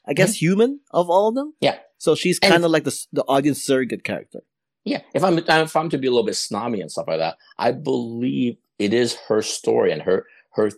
I 0.07 0.13
guess, 0.13 0.35
human 0.35 0.79
of 0.91 1.09
all 1.09 1.27
of 1.27 1.35
them. 1.35 1.49
Mm-hmm. 1.49 1.65
Yeah. 1.65 1.77
So 1.97 2.15
she's 2.15 2.39
kind 2.39 2.65
of 2.65 2.71
like 2.71 2.83
the 2.83 3.05
the 3.11 3.23
audience 3.23 3.63
surrogate 3.63 4.03
character. 4.03 4.39
Yeah, 4.83 5.01
if 5.13 5.23
I'm 5.23 5.37
if 5.37 5.75
I'm 5.75 5.89
to 5.89 5.97
be 5.97 6.07
a 6.07 6.09
little 6.09 6.25
bit 6.25 6.35
snobby 6.35 6.81
and 6.81 6.91
stuff 6.91 7.07
like 7.07 7.19
that, 7.19 7.37
I 7.59 7.71
believe 7.71 8.57
it 8.79 8.93
is 8.93 9.15
her 9.27 9.43
story 9.43 9.91
and 9.91 10.01
her 10.01 10.25
her 10.53 10.71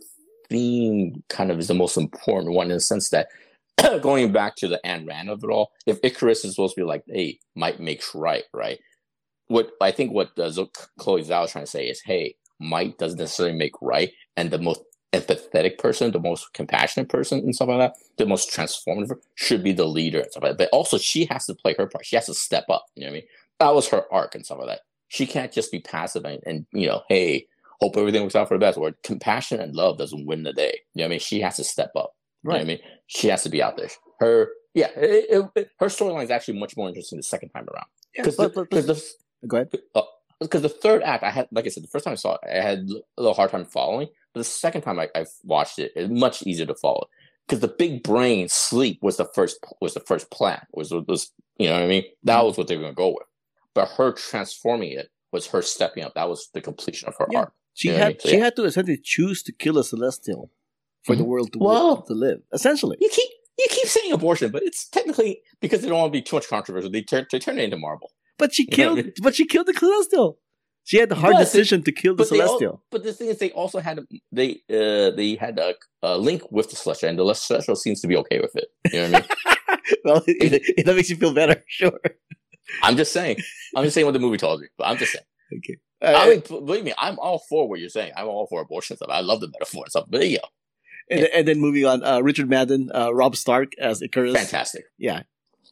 theme 0.49 1.23
kind 1.29 1.51
of 1.51 1.59
is 1.59 1.67
the 1.67 1.73
most 1.73 1.95
important 1.95 2.53
one 2.53 2.67
in 2.67 2.73
the 2.73 2.81
sense 2.81 3.09
that 3.09 3.29
going 4.01 4.31
back 4.31 4.55
to 4.57 4.67
the 4.67 4.79
Ayn 4.85 5.07
Rand 5.07 5.29
of 5.29 5.43
it 5.43 5.49
all, 5.49 5.71
if 5.85 5.99
Icarus 6.03 6.43
is 6.43 6.55
supposed 6.55 6.75
to 6.75 6.81
be 6.81 6.85
like, 6.85 7.03
hey, 7.07 7.39
might 7.55 7.79
makes 7.79 8.13
right, 8.13 8.43
right? 8.53 8.79
What 9.47 9.71
I 9.81 9.91
think 9.91 10.11
what 10.11 10.37
uh, 10.37 10.51
Chloe 10.99 11.23
Zhao 11.23 11.45
is 11.45 11.51
trying 11.51 11.65
to 11.65 11.71
say 11.71 11.87
is, 11.87 12.01
hey, 12.01 12.35
might 12.59 12.97
doesn't 12.97 13.19
necessarily 13.19 13.55
make 13.57 13.73
right, 13.81 14.11
and 14.37 14.51
the 14.51 14.59
most 14.59 14.81
empathetic 15.13 15.77
person, 15.77 16.11
the 16.11 16.19
most 16.19 16.53
compassionate 16.53 17.07
person, 17.09 17.39
and 17.39 17.53
stuff 17.55 17.67
like 17.69 17.79
that, 17.79 17.95
the 18.17 18.25
most 18.25 18.49
transformative 18.51 19.11
should 19.35 19.63
be 19.63 19.71
the 19.71 19.85
leader 19.85 20.19
and 20.21 20.31
stuff 20.31 20.43
like 20.43 20.57
that. 20.57 20.69
But 20.71 20.75
also, 20.75 20.97
she 20.97 21.25
has 21.25 21.45
to 21.45 21.55
play 21.55 21.75
her 21.77 21.87
part. 21.87 22.05
She 22.05 22.15
has 22.15 22.25
to 22.27 22.33
step 22.33 22.65
up. 22.69 22.85
You 22.95 23.01
know 23.01 23.07
what 23.07 23.11
I 23.11 23.13
mean? 23.19 23.27
That 23.59 23.75
was 23.75 23.87
her 23.89 24.03
arc 24.11 24.33
and 24.35 24.43
stuff 24.45 24.57
like 24.59 24.67
that. 24.67 24.79
She 25.09 25.27
can't 25.27 25.51
just 25.51 25.71
be 25.71 25.79
passive 25.79 26.25
and, 26.25 26.39
and 26.47 26.65
you 26.73 26.87
know, 26.87 27.03
hey, 27.09 27.45
hope 27.79 27.95
everything 27.97 28.23
works 28.23 28.35
out 28.35 28.47
for 28.47 28.55
the 28.55 28.59
best. 28.59 28.77
Or 28.79 28.93
compassion 29.03 29.59
and 29.59 29.75
love 29.75 29.99
doesn't 29.99 30.25
win 30.25 30.41
the 30.41 30.53
day. 30.53 30.79
You 30.95 30.99
know 30.99 31.03
what 31.03 31.05
I 31.05 31.09
mean? 31.11 31.19
She 31.19 31.39
has 31.41 31.57
to 31.57 31.63
step 31.63 31.91
up. 31.95 32.13
You 32.43 32.49
know 32.49 32.55
I 32.57 32.63
mean? 32.63 32.79
She 33.07 33.27
has 33.27 33.43
to 33.43 33.49
be 33.49 33.61
out 33.61 33.77
there. 33.77 33.89
Her, 34.19 34.49
yeah, 34.73 34.87
it, 34.97 35.25
it, 35.29 35.49
it- 35.55 35.69
her 35.79 35.85
storyline 35.85 36.23
is 36.23 36.31
actually 36.31 36.59
much 36.59 36.75
more 36.75 36.87
interesting 36.87 37.17
the 37.17 37.23
second 37.23 37.49
time 37.49 37.67
around. 37.71 37.85
Yeah, 38.15 38.23
Because 38.23 38.35
but, 38.35 38.55
but, 38.55 38.69
but- 38.71 38.87
the, 38.87 39.03
go 39.47 39.57
ahead. 39.57 39.69
uh, 39.93 40.01
because 40.39 40.61
the 40.61 40.69
third 40.69 41.03
act, 41.03 41.23
I 41.23 41.29
had, 41.31 41.47
like 41.51 41.65
I 41.65 41.69
said, 41.69 41.83
the 41.83 41.87
first 41.87 42.05
time 42.05 42.13
I 42.13 42.15
saw 42.15 42.35
it, 42.35 42.41
I 42.49 42.61
had 42.61 42.79
a 43.17 43.21
little 43.21 43.33
hard 43.33 43.51
time 43.51 43.65
following. 43.65 44.07
But 44.33 44.39
the 44.41 44.45
second 44.45 44.81
time 44.81 44.99
I, 44.99 45.09
I 45.15 45.25
watched 45.43 45.79
it, 45.79 45.91
it's 45.95 46.09
much 46.11 46.43
easier 46.43 46.65
to 46.65 46.75
follow. 46.75 47.07
Because 47.47 47.59
the 47.59 47.67
big 47.67 48.03
brain 48.03 48.47
sleep 48.49 48.99
was 49.01 49.17
the 49.17 49.25
first 49.35 49.57
was 49.81 49.93
the 49.93 49.99
first 49.99 50.31
plan. 50.31 50.61
Was 50.73 50.91
was 50.91 51.31
you 51.57 51.67
know 51.67 51.75
what 51.75 51.83
I 51.83 51.87
mean? 51.87 52.03
That 52.23 52.37
Mm-hmm. 52.37 52.47
was 52.47 52.57
what 52.57 52.67
they 52.67 52.75
were 52.77 52.83
gonna 52.83 52.93
go 52.95 53.09
with. 53.09 53.27
But 53.75 53.89
her 53.97 54.11
transforming 54.13 54.91
it 54.93 55.09
was 55.31 55.47
her 55.47 55.61
stepping 55.61 56.03
up. 56.03 56.13
That 56.15 56.29
was 56.29 56.49
the 56.53 56.61
completion 56.61 57.07
of 57.09 57.15
her 57.17 57.27
Yeah. 57.31 57.39
arc. 57.39 57.53
She 57.73 57.89
Yeah, 57.89 57.95
I 57.95 57.97
had 57.97 58.07
mean, 58.07 58.19
so 58.21 58.29
she 58.29 58.37
yeah. 58.37 58.43
had 58.45 58.55
to 58.55 58.63
essentially 58.65 58.99
choose 59.03 59.43
to 59.43 59.51
kill 59.51 59.77
a 59.77 59.83
celestial 59.83 60.51
for 61.03 61.15
the 61.15 61.23
Mhm. 61.23 61.27
world 61.27 61.53
to 61.53 61.59
Well- 61.59 62.01
to 62.03 62.13
live. 62.13 62.41
Essentially, 62.53 62.97
You 63.01 63.09
keep 63.09 63.29
you 63.59 63.67
keep 63.69 63.87
saying 63.87 64.11
abortion, 64.13 64.49
but 64.51 64.63
it's 64.63 64.87
technically 64.89 65.41
because 65.59 65.81
they 65.81 65.87
don't 65.89 65.99
want 65.99 66.11
to 66.11 66.17
be 66.17 66.23
too 66.23 66.35
much 66.37 66.47
controversial. 66.47 66.89
They 66.89 67.01
turn 67.03 67.27
they 67.31 67.39
turn 67.39 67.59
it 67.59 67.63
into 67.65 67.77
Marvel. 67.77 68.11
But 68.37 68.53
she 68.53 68.65
killed. 68.65 69.05
But 69.21 69.35
she 69.35 69.45
killed 69.45 69.67
the 69.67 69.73
celestial. 69.73 70.39
She 70.85 70.97
had 70.97 71.07
the 71.09 71.15
hard 71.15 71.37
decision 71.37 71.81
to 71.83 71.91
kill 71.93 72.13
the 72.13 72.23
but 72.23 72.29
they 72.29 72.41
al- 72.41 72.47
celestial. 72.47 72.83
But 72.91 73.03
the 73.03 73.13
thing 73.13 73.29
is, 73.29 73.37
they 73.37 73.51
also 73.51 73.79
had 73.79 74.01
they 74.31 74.61
uh 74.69 75.11
they 75.15 75.35
had 75.39 75.57
a, 75.59 75.75
a 76.01 76.17
link 76.17 76.41
with 76.51 76.69
the 76.69 76.75
celestial, 76.75 77.09
and 77.09 77.17
the 77.19 77.33
celestial 77.33 77.75
seems 77.77 78.01
to 78.01 78.07
be 78.07 78.17
okay 78.17 78.39
with 78.41 78.53
it. 78.55 78.67
You 78.91 78.99
know 79.01 79.11
what 79.11 79.15
I 79.15 79.75
mean? 79.75 79.99
well, 80.05 80.23
it, 80.27 80.61
it, 80.77 80.85
that 80.85 80.95
makes 80.95 81.09
you 81.09 81.15
feel 81.15 81.33
better. 81.33 81.63
Sure. 81.67 81.99
I'm 82.81 82.97
just 82.97 83.11
saying. 83.13 83.37
I'm 83.75 83.83
just 83.83 83.93
saying 83.93 84.05
what 84.05 84.13
the 84.13 84.19
movie 84.19 84.37
told 84.37 84.61
me. 84.61 84.67
But 84.77 84.85
I'm 84.87 84.97
just 84.97 85.11
saying. 85.13 85.25
Okay. 85.57 85.77
I 86.01 86.13
Uh, 86.25 86.27
mean, 86.29 86.39
believe 86.65 86.83
me, 86.83 86.93
I'm 86.97 87.19
all 87.19 87.39
for 87.49 87.67
what 87.69 87.79
you're 87.79 87.89
saying. 87.89 88.11
I'm 88.17 88.27
all 88.27 88.47
for 88.47 88.61
abortion 88.61 88.95
stuff. 88.97 89.09
I 89.11 89.21
love 89.21 89.41
the 89.41 89.47
metaphor 89.47 89.83
and 89.85 89.91
stuff. 89.91 90.05
But 90.09 90.27
yeah, 90.27 90.39
and, 91.09 91.21
then- 91.21 91.29
and 91.33 91.47
then 91.47 91.59
moving 91.59 91.85
on, 91.85 92.03
uh, 92.03 92.19
Richard 92.21 92.49
Madden, 92.49 92.89
uh, 92.93 93.13
Rob 93.13 93.35
Stark 93.35 93.73
as 93.79 94.01
Ikaris. 94.01 94.33
fantastic. 94.33 94.83
Yeah. 94.97 95.23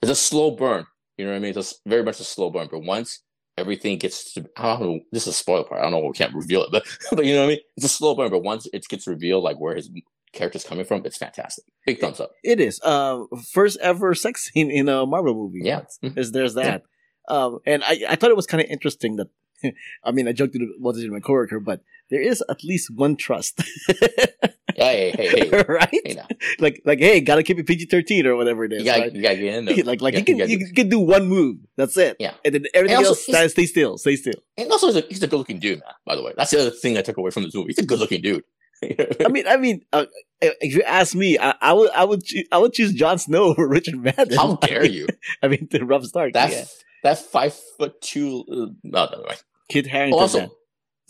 It's 0.02 0.12
a 0.12 0.16
slow 0.16 0.52
burn. 0.52 0.86
You 1.22 1.28
know 1.28 1.34
what 1.34 1.38
I 1.38 1.42
mean? 1.42 1.54
It's 1.56 1.74
a, 1.86 1.90
very 1.90 2.02
much 2.02 2.20
a 2.20 2.24
slow 2.24 2.50
burn. 2.50 2.68
But 2.72 2.80
once 2.80 3.20
everything 3.56 4.00
gets 4.00 4.34
to, 4.34 4.50
I 4.58 4.80
don't 4.80 4.82
know, 4.82 5.00
this 5.12 5.28
is 5.28 5.36
a 5.36 5.38
spoiler 5.38 5.64
part. 5.64 5.80
I 5.80 5.84
don't 5.84 5.92
know, 5.92 6.00
we 6.00 6.14
can't 6.14 6.34
reveal 6.34 6.64
it, 6.64 6.72
but, 6.72 6.84
but 7.12 7.26
you 7.26 7.36
know 7.36 7.42
what 7.42 7.46
I 7.46 7.50
mean? 7.50 7.60
It's 7.78 7.86
a 7.86 7.90
slow 7.90 8.16
burn. 8.16 8.32
But 8.32 8.42
once 8.42 8.68
it 8.74 8.88
gets 8.90 9.06
revealed, 9.06 9.44
like 9.44 9.60
where 9.60 9.76
his 9.76 9.92
character's 10.34 10.64
coming 10.64 10.84
from, 10.84 11.06
it's 11.06 11.20
fantastic. 11.20 11.66
Big 11.86 12.00
thumbs 12.00 12.20
up. 12.20 12.32
It 12.44 12.60
is. 12.60 12.82
Uh, 12.82 13.26
first 13.54 13.78
ever 13.82 14.16
sex 14.16 14.50
scene 14.52 14.72
in 14.72 14.90
a 14.90 15.06
Marvel 15.06 15.36
movie. 15.36 15.62
Yeah. 15.64 15.82
There's, 16.02 16.32
there's 16.32 16.56
that. 16.56 16.86
Um, 17.30 17.60
and 17.68 17.84
I, 17.84 18.02
I 18.10 18.16
thought 18.16 18.32
it 18.32 18.36
was 18.36 18.48
kind 18.48 18.64
of 18.64 18.70
interesting 18.72 19.18
that, 19.18 19.28
I 20.04 20.12
mean, 20.12 20.28
I 20.28 20.32
joked 20.32 20.54
to 20.54 20.74
what 20.80 20.96
is 20.96 21.04
in 21.04 21.12
my 21.12 21.20
coworker, 21.20 21.60
but 21.60 21.82
there 22.10 22.20
is 22.20 22.44
at 22.50 22.64
least 22.64 22.90
one 22.96 23.16
trust. 23.16 23.62
Hey, 24.76 25.12
hey, 25.12 25.50
hey, 25.50 25.64
right? 25.70 25.90
hey. 25.92 26.18
Like, 26.60 26.82
like, 26.86 27.00
hey, 27.00 27.22
gotta 27.22 27.44
keep 27.44 27.60
it 27.60 27.66
PG 27.68 27.86
13 27.86 28.26
or 28.28 28.36
whatever 28.36 28.64
it 28.66 28.74
is. 28.74 28.80
You 28.80 28.86
gotta, 28.86 29.02
right? 29.02 29.14
you 29.14 29.22
gotta 29.22 29.36
get 29.36 29.56
in 29.56 29.66
there. 29.66 29.76
like, 29.84 30.02
like 30.02 30.14
Yeah, 30.14 30.20
you 30.20 30.26
can, 30.26 30.38
you 30.50 30.60
do- 30.60 30.74
can 30.74 30.90
do 30.90 31.00
one 31.00 31.28
move. 31.28 31.58
That's 31.78 31.98
it. 31.98 32.18
Yeah. 32.20 32.34
And 32.46 32.56
then 32.56 32.66
everything 32.74 32.98
And 32.98 33.06
also, 33.08 33.32
else, 33.34 33.52
stay 33.54 33.66
still, 33.66 33.98
stay 33.98 34.16
still. 34.16 34.34
And 34.58 34.72
also, 34.72 34.88
he's 34.88 34.96
a, 34.98 35.02
he's 35.10 35.24
a 35.24 35.28
good-looking 35.28 35.60
dude, 35.60 35.80
man. 35.80 35.94
By 36.06 36.16
the 36.16 36.24
way, 36.24 36.34
that's 36.36 36.52
the 36.52 36.60
other 36.62 36.72
thing 36.72 36.98
I 36.98 37.02
took 37.02 37.18
away 37.18 37.32
from 37.32 37.44
this 37.44 37.54
movie. 37.56 37.68
He's 37.68 37.80
a 37.80 37.86
good-looking 37.86 38.22
dude. 38.22 38.44
I 38.84 39.28
mean, 39.30 39.48
I 39.48 39.58
mean, 39.58 39.82
uh, 39.94 40.06
if 40.42 40.74
you 40.76 40.82
ask 40.84 41.14
me, 41.14 41.38
I, 41.38 41.54
I 41.62 41.74
would, 41.74 41.92
I 41.92 42.04
would, 42.04 42.24
choo- 42.24 42.46
I 42.52 42.58
would 42.58 42.74
choose 42.74 42.94
Jon 42.94 43.20
Snow 43.20 43.44
over 43.44 43.68
Richard 43.68 44.02
Madden. 44.02 44.36
How 44.36 44.56
dare 44.56 44.86
you? 44.86 45.06
I 45.44 45.48
mean, 45.50 45.68
the 45.70 45.86
Rob 45.86 46.04
Stark. 46.06 46.34
That 46.34 46.52
yeah. 46.52 46.66
that 47.04 47.20
five 47.20 47.54
foot 47.78 48.02
two. 48.02 48.44
Uh, 48.52 48.56
no, 48.84 49.06
no, 49.12 49.22
no. 49.22 49.36
Kit 49.70 49.86
Harington. 49.86 50.20
Also. 50.20 50.52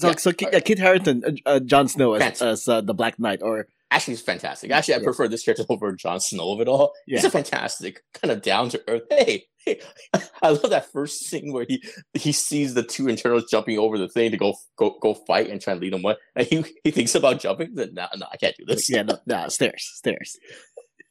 So, 0.01 0.07
yeah, 0.09 0.15
so 0.17 0.31
yeah, 0.39 0.59
Kit 0.59 0.79
Harington, 0.79 1.23
uh, 1.25 1.49
uh, 1.49 1.59
Jon 1.59 1.87
Snow 1.87 2.13
as, 2.13 2.41
as 2.41 2.67
uh, 2.67 2.81
the 2.81 2.93
Black 2.93 3.19
Knight, 3.19 3.41
or 3.41 3.67
actually, 3.89 4.13
it's 4.15 4.23
fantastic. 4.23 4.71
Actually, 4.71 4.95
I 4.95 4.97
Yeah. 4.97 5.03
prefer 5.03 5.27
this 5.27 5.43
character 5.43 5.65
over 5.69 5.91
Jon 5.93 6.19
Snow 6.19 6.53
of 6.53 6.61
it 6.61 6.67
all. 6.67 6.93
He's 7.05 7.23
a 7.23 7.29
fantastic, 7.29 8.03
kind 8.13 8.31
of 8.31 8.41
down 8.41 8.69
to 8.69 8.81
earth. 8.87 9.03
Hey, 9.09 9.45
hey, 9.65 9.79
I 10.41 10.49
love 10.49 10.69
that 10.69 10.91
first 10.91 11.21
scene 11.25 11.53
where 11.53 11.65
he 11.67 11.83
he 12.13 12.31
sees 12.31 12.73
the 12.73 12.83
two 12.83 13.09
Eternals 13.09 13.49
jumping 13.49 13.77
over 13.77 13.97
the 13.97 14.09
thing 14.09 14.31
to 14.31 14.37
go 14.37 14.55
go 14.77 14.97
go 15.01 15.13
fight 15.13 15.49
and 15.49 15.61
try 15.61 15.73
and 15.73 15.81
lead 15.81 15.93
them 15.93 16.05
on, 16.05 16.15
and 16.35 16.47
he 16.47 16.63
he 16.83 16.91
thinks 16.91 17.15
about 17.15 17.39
jumping. 17.39 17.75
Then 17.75 17.93
no, 17.93 18.07
no, 18.17 18.25
I 18.31 18.37
can't 18.37 18.55
do 18.57 18.65
this. 18.65 18.89
yeah, 18.89 19.03
no, 19.03 19.17
nah, 19.25 19.47
stairs, 19.49 19.89
stairs. 19.95 20.37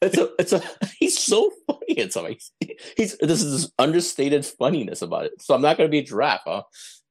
It's 0.02 0.16
a, 0.16 0.30
it's 0.38 0.52
a, 0.54 0.62
he's 0.98 1.18
so 1.18 1.52
funny 1.66 1.98
in 1.98 2.10
some 2.10 2.24
ways. 2.24 2.52
He's, 2.96 3.18
this 3.18 3.42
is 3.42 3.52
this 3.64 3.70
understated 3.78 4.46
funniness 4.46 5.02
about 5.02 5.26
it. 5.26 5.32
So 5.42 5.54
I'm 5.54 5.60
not 5.60 5.76
going 5.76 5.88
to 5.88 5.90
be 5.90 5.98
a 5.98 6.02
giraffe, 6.02 6.40
huh? 6.46 6.62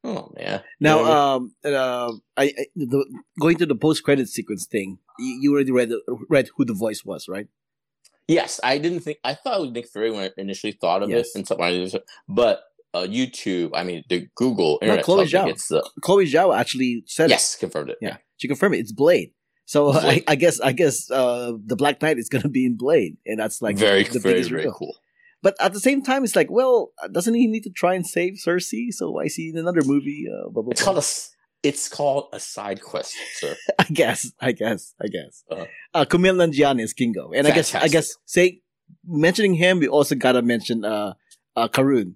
Oh, 0.04 0.32
man. 0.38 0.62
Now, 0.80 1.00
I 1.04 1.36
um, 1.36 1.54
uh, 1.66 2.14
I, 2.38 2.44
I 2.44 2.66
the, 2.76 3.06
going 3.40 3.58
to 3.58 3.66
the 3.66 3.76
post 3.76 4.04
credit 4.04 4.30
sequence 4.30 4.66
thing, 4.66 5.00
you, 5.18 5.40
you 5.42 5.54
already 5.54 5.72
read 5.72 5.92
read 6.30 6.50
who 6.56 6.66
the 6.66 6.74
voice 6.74 7.04
was, 7.04 7.28
right? 7.28 7.48
yes, 8.30 8.60
I 8.64 8.78
didn't 8.78 9.02
think, 9.02 9.18
I 9.24 9.34
thought 9.34 9.58
it 9.58 9.62
was 9.62 9.72
Nick 9.72 9.88
Fury 9.90 10.12
when 10.12 10.24
I 10.26 10.30
initially 10.38 10.74
thought 10.74 11.04
of 11.04 11.10
Yes. 11.10 11.30
it 11.30 11.40
and 11.40 11.48
something, 11.48 11.92
but 12.30 12.62
uh, 12.94 13.00
YouTube, 13.00 13.72
I 13.74 13.84
mean, 13.84 14.04
the 14.08 14.28
Google 14.36 14.80
internet 14.82 15.04
Chloe 15.04 15.28
tells 15.28 15.48
Zhao. 15.48 15.50
it's 15.52 15.68
the, 15.68 15.90
Chloe 16.02 16.26
Zhao 16.26 16.58
actually 16.58 17.04
said, 17.08 17.30
yes, 17.30 17.56
confirmed 17.56 17.90
it. 17.90 17.98
Yeah. 18.02 18.18
she 18.38 18.48
confirmed 18.48 18.76
it. 18.76 18.80
It's 18.80 18.92
Blade. 18.92 19.32
So 19.66 19.90
I, 19.92 20.02
Blade. 20.02 20.24
I 20.28 20.36
guess 20.36 20.60
I 20.60 20.72
guess 20.72 21.12
uh, 21.12 21.54
the 21.64 21.76
Black 21.76 22.02
Knight 22.02 22.18
is 22.18 22.30
going 22.30 22.42
to 22.42 22.50
be 22.50 22.66
in 22.66 22.78
Blade, 22.78 23.18
and 23.26 23.40
that's 23.40 23.62
like 23.62 23.78
very, 23.78 24.04
the 24.04 24.20
very, 24.20 24.36
biggest 24.36 24.50
very 24.50 24.68
cool. 24.76 24.96
But 25.42 25.56
at 25.60 25.74
the 25.74 25.80
same 25.80 26.02
time, 26.02 26.24
it's 26.24 26.36
like, 26.36 26.50
well, 26.52 26.92
doesn't 27.12 27.34
he 27.34 27.48
need 27.48 27.64
to 27.64 27.70
try 27.70 27.94
and 27.96 28.06
save 28.06 28.34
Sersi? 28.46 28.92
So 28.92 29.20
I 29.20 29.28
see 29.28 29.50
in 29.50 29.58
another 29.58 29.82
movie. 29.86 30.26
Uh, 30.30 30.50
blah, 30.50 30.64
blah, 30.64 30.72
It's 30.72 30.82
blah. 30.82 30.94
called 30.94 31.04
a, 31.04 31.08
it's 31.68 31.88
called 31.90 32.28
a 32.34 32.40
side 32.40 32.82
quest, 32.82 33.16
sir. 33.36 33.56
I 33.80 33.86
guess, 33.86 34.32
I 34.42 34.52
guess, 34.52 34.94
I 35.02 35.08
guess. 35.08 35.44
Uh-huh. 35.50 35.66
Uh, 35.94 36.06
Kumail 36.06 36.36
Nanjiani 36.36 36.82
is 36.82 36.94
Kingo, 36.94 37.32
and 37.32 37.48
I 37.48 37.52
guess, 37.52 37.74
I 37.76 37.88
guess, 37.88 38.16
say 38.26 38.62
mentioning 39.06 39.54
him, 39.54 39.80
we 39.80 39.88
also 39.88 40.16
gotta 40.16 40.42
mention 40.42 40.84
uh, 40.84 41.14
uh, 41.56 41.68
Karun. 41.70 42.16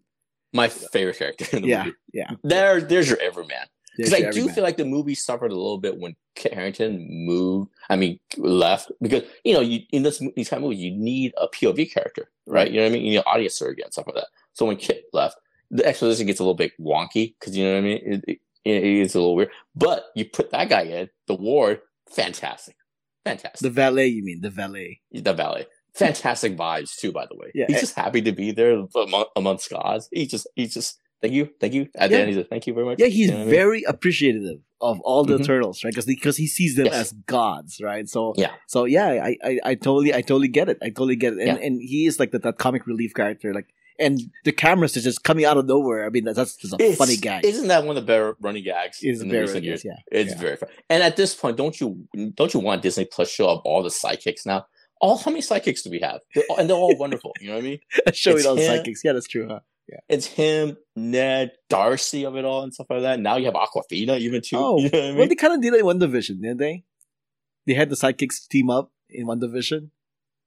My 0.53 0.67
favorite 0.69 1.17
character 1.17 1.45
in 1.57 1.63
the 1.63 1.67
Yeah, 1.69 1.83
movie. 1.86 1.97
yeah. 2.13 2.31
There, 2.43 2.79
there's 2.81 3.09
your 3.09 3.17
Everman. 3.17 3.65
Because 3.97 4.13
I 4.13 4.19
do 4.21 4.27
everyman. 4.27 4.56
feel 4.56 4.63
like 4.63 4.77
the 4.77 4.86
movie 4.86 5.15
suffered 5.15 5.51
a 5.51 5.56
little 5.56 5.77
bit 5.77 5.99
when 5.99 6.15
Kit 6.36 6.53
Harington 6.53 7.06
moved. 7.10 7.71
I 7.89 7.95
mean, 7.95 8.19
left 8.38 8.91
because 9.01 9.23
you 9.43 9.53
know, 9.53 9.62
you 9.62 9.82
in 9.91 10.03
this 10.03 10.19
these 10.36 10.49
kind 10.49 10.63
of 10.63 10.63
movies, 10.63 10.79
you 10.84 10.91
need 10.91 11.34
a 11.38 11.47
POV 11.47 11.91
character, 11.93 12.29
right? 12.47 12.69
You 12.69 12.77
know 12.77 12.84
what 12.84 12.91
I 12.91 12.93
mean? 12.93 13.03
You 13.06 13.12
need 13.12 13.17
an 13.17 13.23
audience 13.27 13.56
surrogate 13.56 13.86
and 13.86 13.93
stuff 13.93 14.08
like 14.08 14.15
that. 14.15 14.27
So 14.53 14.65
when 14.65 14.77
Kit 14.77 15.06
left, 15.13 15.38
the 15.69 15.86
exposition 15.86 16.27
gets 16.27 16.39
a 16.39 16.43
little 16.43 16.56
bit 16.56 16.71
wonky 16.79 17.36
because 17.39 17.56
you 17.56 17.65
know 17.65 17.73
what 17.73 17.77
I 17.79 17.82
mean. 17.82 18.01
It, 18.03 18.23
it, 18.27 18.39
it 18.65 18.84
is 18.84 19.15
a 19.15 19.19
little 19.19 19.36
weird, 19.36 19.51
but 19.75 20.06
you 20.15 20.25
put 20.25 20.51
that 20.51 20.69
guy 20.69 20.84
in 20.84 21.10
the 21.27 21.36
ward, 21.36 21.82
fantastic, 22.10 22.77
fantastic. 23.25 23.60
the 23.60 23.69
valet. 23.69 24.08
You 24.08 24.23
mean 24.23 24.41
the 24.41 24.49
valet? 24.49 25.01
The, 25.12 25.34
valet, 25.34 25.67
fantastic 25.93 26.56
vibes 26.56 26.95
too. 26.95 27.12
By 27.12 27.25
the 27.25 27.36
way, 27.36 27.51
Yeah, 27.53 27.65
he's 27.67 27.77
eh. 27.77 27.82
just 27.82 27.95
happy 27.95 28.21
to 28.21 28.32
be 28.32 28.51
there 28.51 28.86
among, 28.95 29.25
amongst 29.36 29.69
gods. 29.69 30.08
He 30.12 30.25
just, 30.25 30.47
he's 30.56 30.73
just. 30.73 30.99
Thank 31.23 31.33
you, 31.33 31.49
thank 31.62 31.73
you. 31.73 31.88
At 31.95 32.09
the 32.12 32.17
end, 32.19 32.27
he's 32.27 32.38
like, 32.38 32.49
"Thank 32.49 32.67
you 32.67 32.73
very 32.73 32.86
much." 32.86 32.99
Yeah, 32.99 33.07
he's 33.07 33.27
You 33.27 33.27
know 33.31 33.33
what 33.38 33.41
I 33.43 33.45
mean? 33.45 33.55
very 33.55 33.83
appreciative 33.83 34.59
of 34.81 34.99
all 35.01 35.23
the 35.23 35.38
Mhm. 35.38 35.45
turtles, 35.45 35.81
right? 35.83 35.91
Because 35.93 36.05
because 36.05 36.36
he 36.38 36.47
sees 36.47 36.75
them 36.75 36.86
Yes. 36.88 36.95
as 36.95 37.12
gods, 37.25 37.79
right? 37.81 38.05
So 38.09 38.33
Yeah. 38.38 38.51
so 38.67 38.83
yeah, 38.83 39.07
I, 39.29 39.38
I 39.49 39.59
I 39.71 39.75
totally 39.75 40.13
I 40.13 40.21
totally 40.21 40.49
get 40.49 40.67
it. 40.67 40.77
I 40.81 40.89
totally 40.89 41.15
get 41.15 41.31
it, 41.33 41.39
and 41.39 41.57
Yeah. 41.57 41.65
and 41.65 41.81
he 41.81 42.05
is 42.07 42.19
like 42.19 42.31
that, 42.31 42.43
that 42.43 42.57
comic 42.57 42.86
relief 42.86 43.13
character, 43.15 43.53
like. 43.53 43.67
And 43.99 44.19
the 44.43 44.51
cameras 44.51 44.97
are 44.97 45.01
just 45.01 45.23
coming 45.23 45.45
out 45.45 45.55
of 45.55 45.67
nowhere. 45.67 46.03
I 46.07 46.09
mean, 46.09 46.23
that's, 46.23 46.36
that's 46.36 46.55
just 46.55 46.73
a 46.73 46.77
It's- 46.81 46.97
funny 46.97 47.15
gag. 47.15 47.45
Isn't 47.45 47.67
that 47.67 47.86
one 47.86 47.95
of 47.95 48.01
the 48.03 48.07
better 48.12 48.36
running 48.41 48.63
gags 48.63 48.97
It's 49.03 49.21
in 49.21 49.27
the 49.27 49.31
very 49.31 49.45
recent 49.45 49.63
years? 49.65 49.86
yeah. 49.86 49.97
It's 50.12 50.31
yeah. 50.31 50.38
very 50.45 50.55
fun. 50.57 50.69
And 50.89 51.03
at 51.03 51.15
this 51.15 51.36
point, 51.36 51.57
don't 51.57 51.79
you 51.79 51.88
don't 52.39 52.51
you 52.55 52.59
want 52.59 52.81
Disney 52.81 53.05
Plus 53.05 53.29
show 53.29 53.47
up 53.47 53.62
all 53.65 53.83
the 53.83 53.89
sidekicks 54.01 54.47
now? 54.47 54.65
All 54.99 55.17
how 55.17 55.29
many 55.29 55.43
sidekicks 55.43 55.83
do 55.83 55.91
we 55.91 55.99
have? 55.99 56.21
They're 56.33 56.43
all, 56.49 56.57
and 56.57 56.67
they're 56.67 56.75
all 56.86 56.95
wonderful. 56.97 57.33
You 57.39 57.49
know 57.49 57.53
what 57.53 57.63
I 57.65 57.67
mean? 57.67 57.79
Showing 58.13 58.43
all 58.47 58.55
the 58.55 58.65
psychics. 58.65 59.01
Yeah, 59.05 59.13
that's 59.13 59.27
true, 59.27 59.47
huh? 59.47 59.59
It's 60.09 60.25
him, 60.25 60.77
Ned, 60.95 61.51
Darcy 61.69 62.25
of 62.25 62.35
it 62.35 62.45
all 62.45 62.63
and 62.63 62.73
stuff 62.73 62.87
like 62.89 63.01
that. 63.01 63.19
Now 63.19 63.35
you 63.37 63.45
have 63.45 63.53
Awkwafina 63.53 64.19
even 64.19 64.41
too. 64.41 64.57
Oh, 64.57 64.77
you 64.79 64.89
know 64.89 64.97
what 64.99 65.03
I 65.05 65.07
Well, 65.09 65.15
mean? 65.19 65.29
they 65.29 65.35
kind 65.35 65.53
of 65.53 65.61
did 65.61 65.73
it 65.73 65.79
in 65.81 65.85
WandaVision, 65.85 66.41
didn't 66.41 66.57
they? 66.57 66.83
They 67.67 67.73
had 67.73 67.89
the 67.89 67.95
sidekicks 67.95 68.47
team 68.47 68.69
up 68.69 68.91
in 69.09 69.27
WandaVision. 69.27 69.89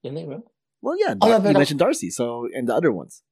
Didn't 0.03 0.14
they 0.16 0.24
really? 0.24 0.43
Well, 0.82 0.97
yeah, 0.99 1.14
Oh, 1.20 1.28
Dar- 1.28 1.30
no, 1.30 1.39
but 1.41 1.47
you 1.49 1.53
no. 1.55 1.59
mentioned 1.61 1.80
Darcy, 1.80 2.11
so 2.11 2.49
and 2.55 2.68
the 2.68 2.74
other 2.74 2.93
ones. 2.93 3.22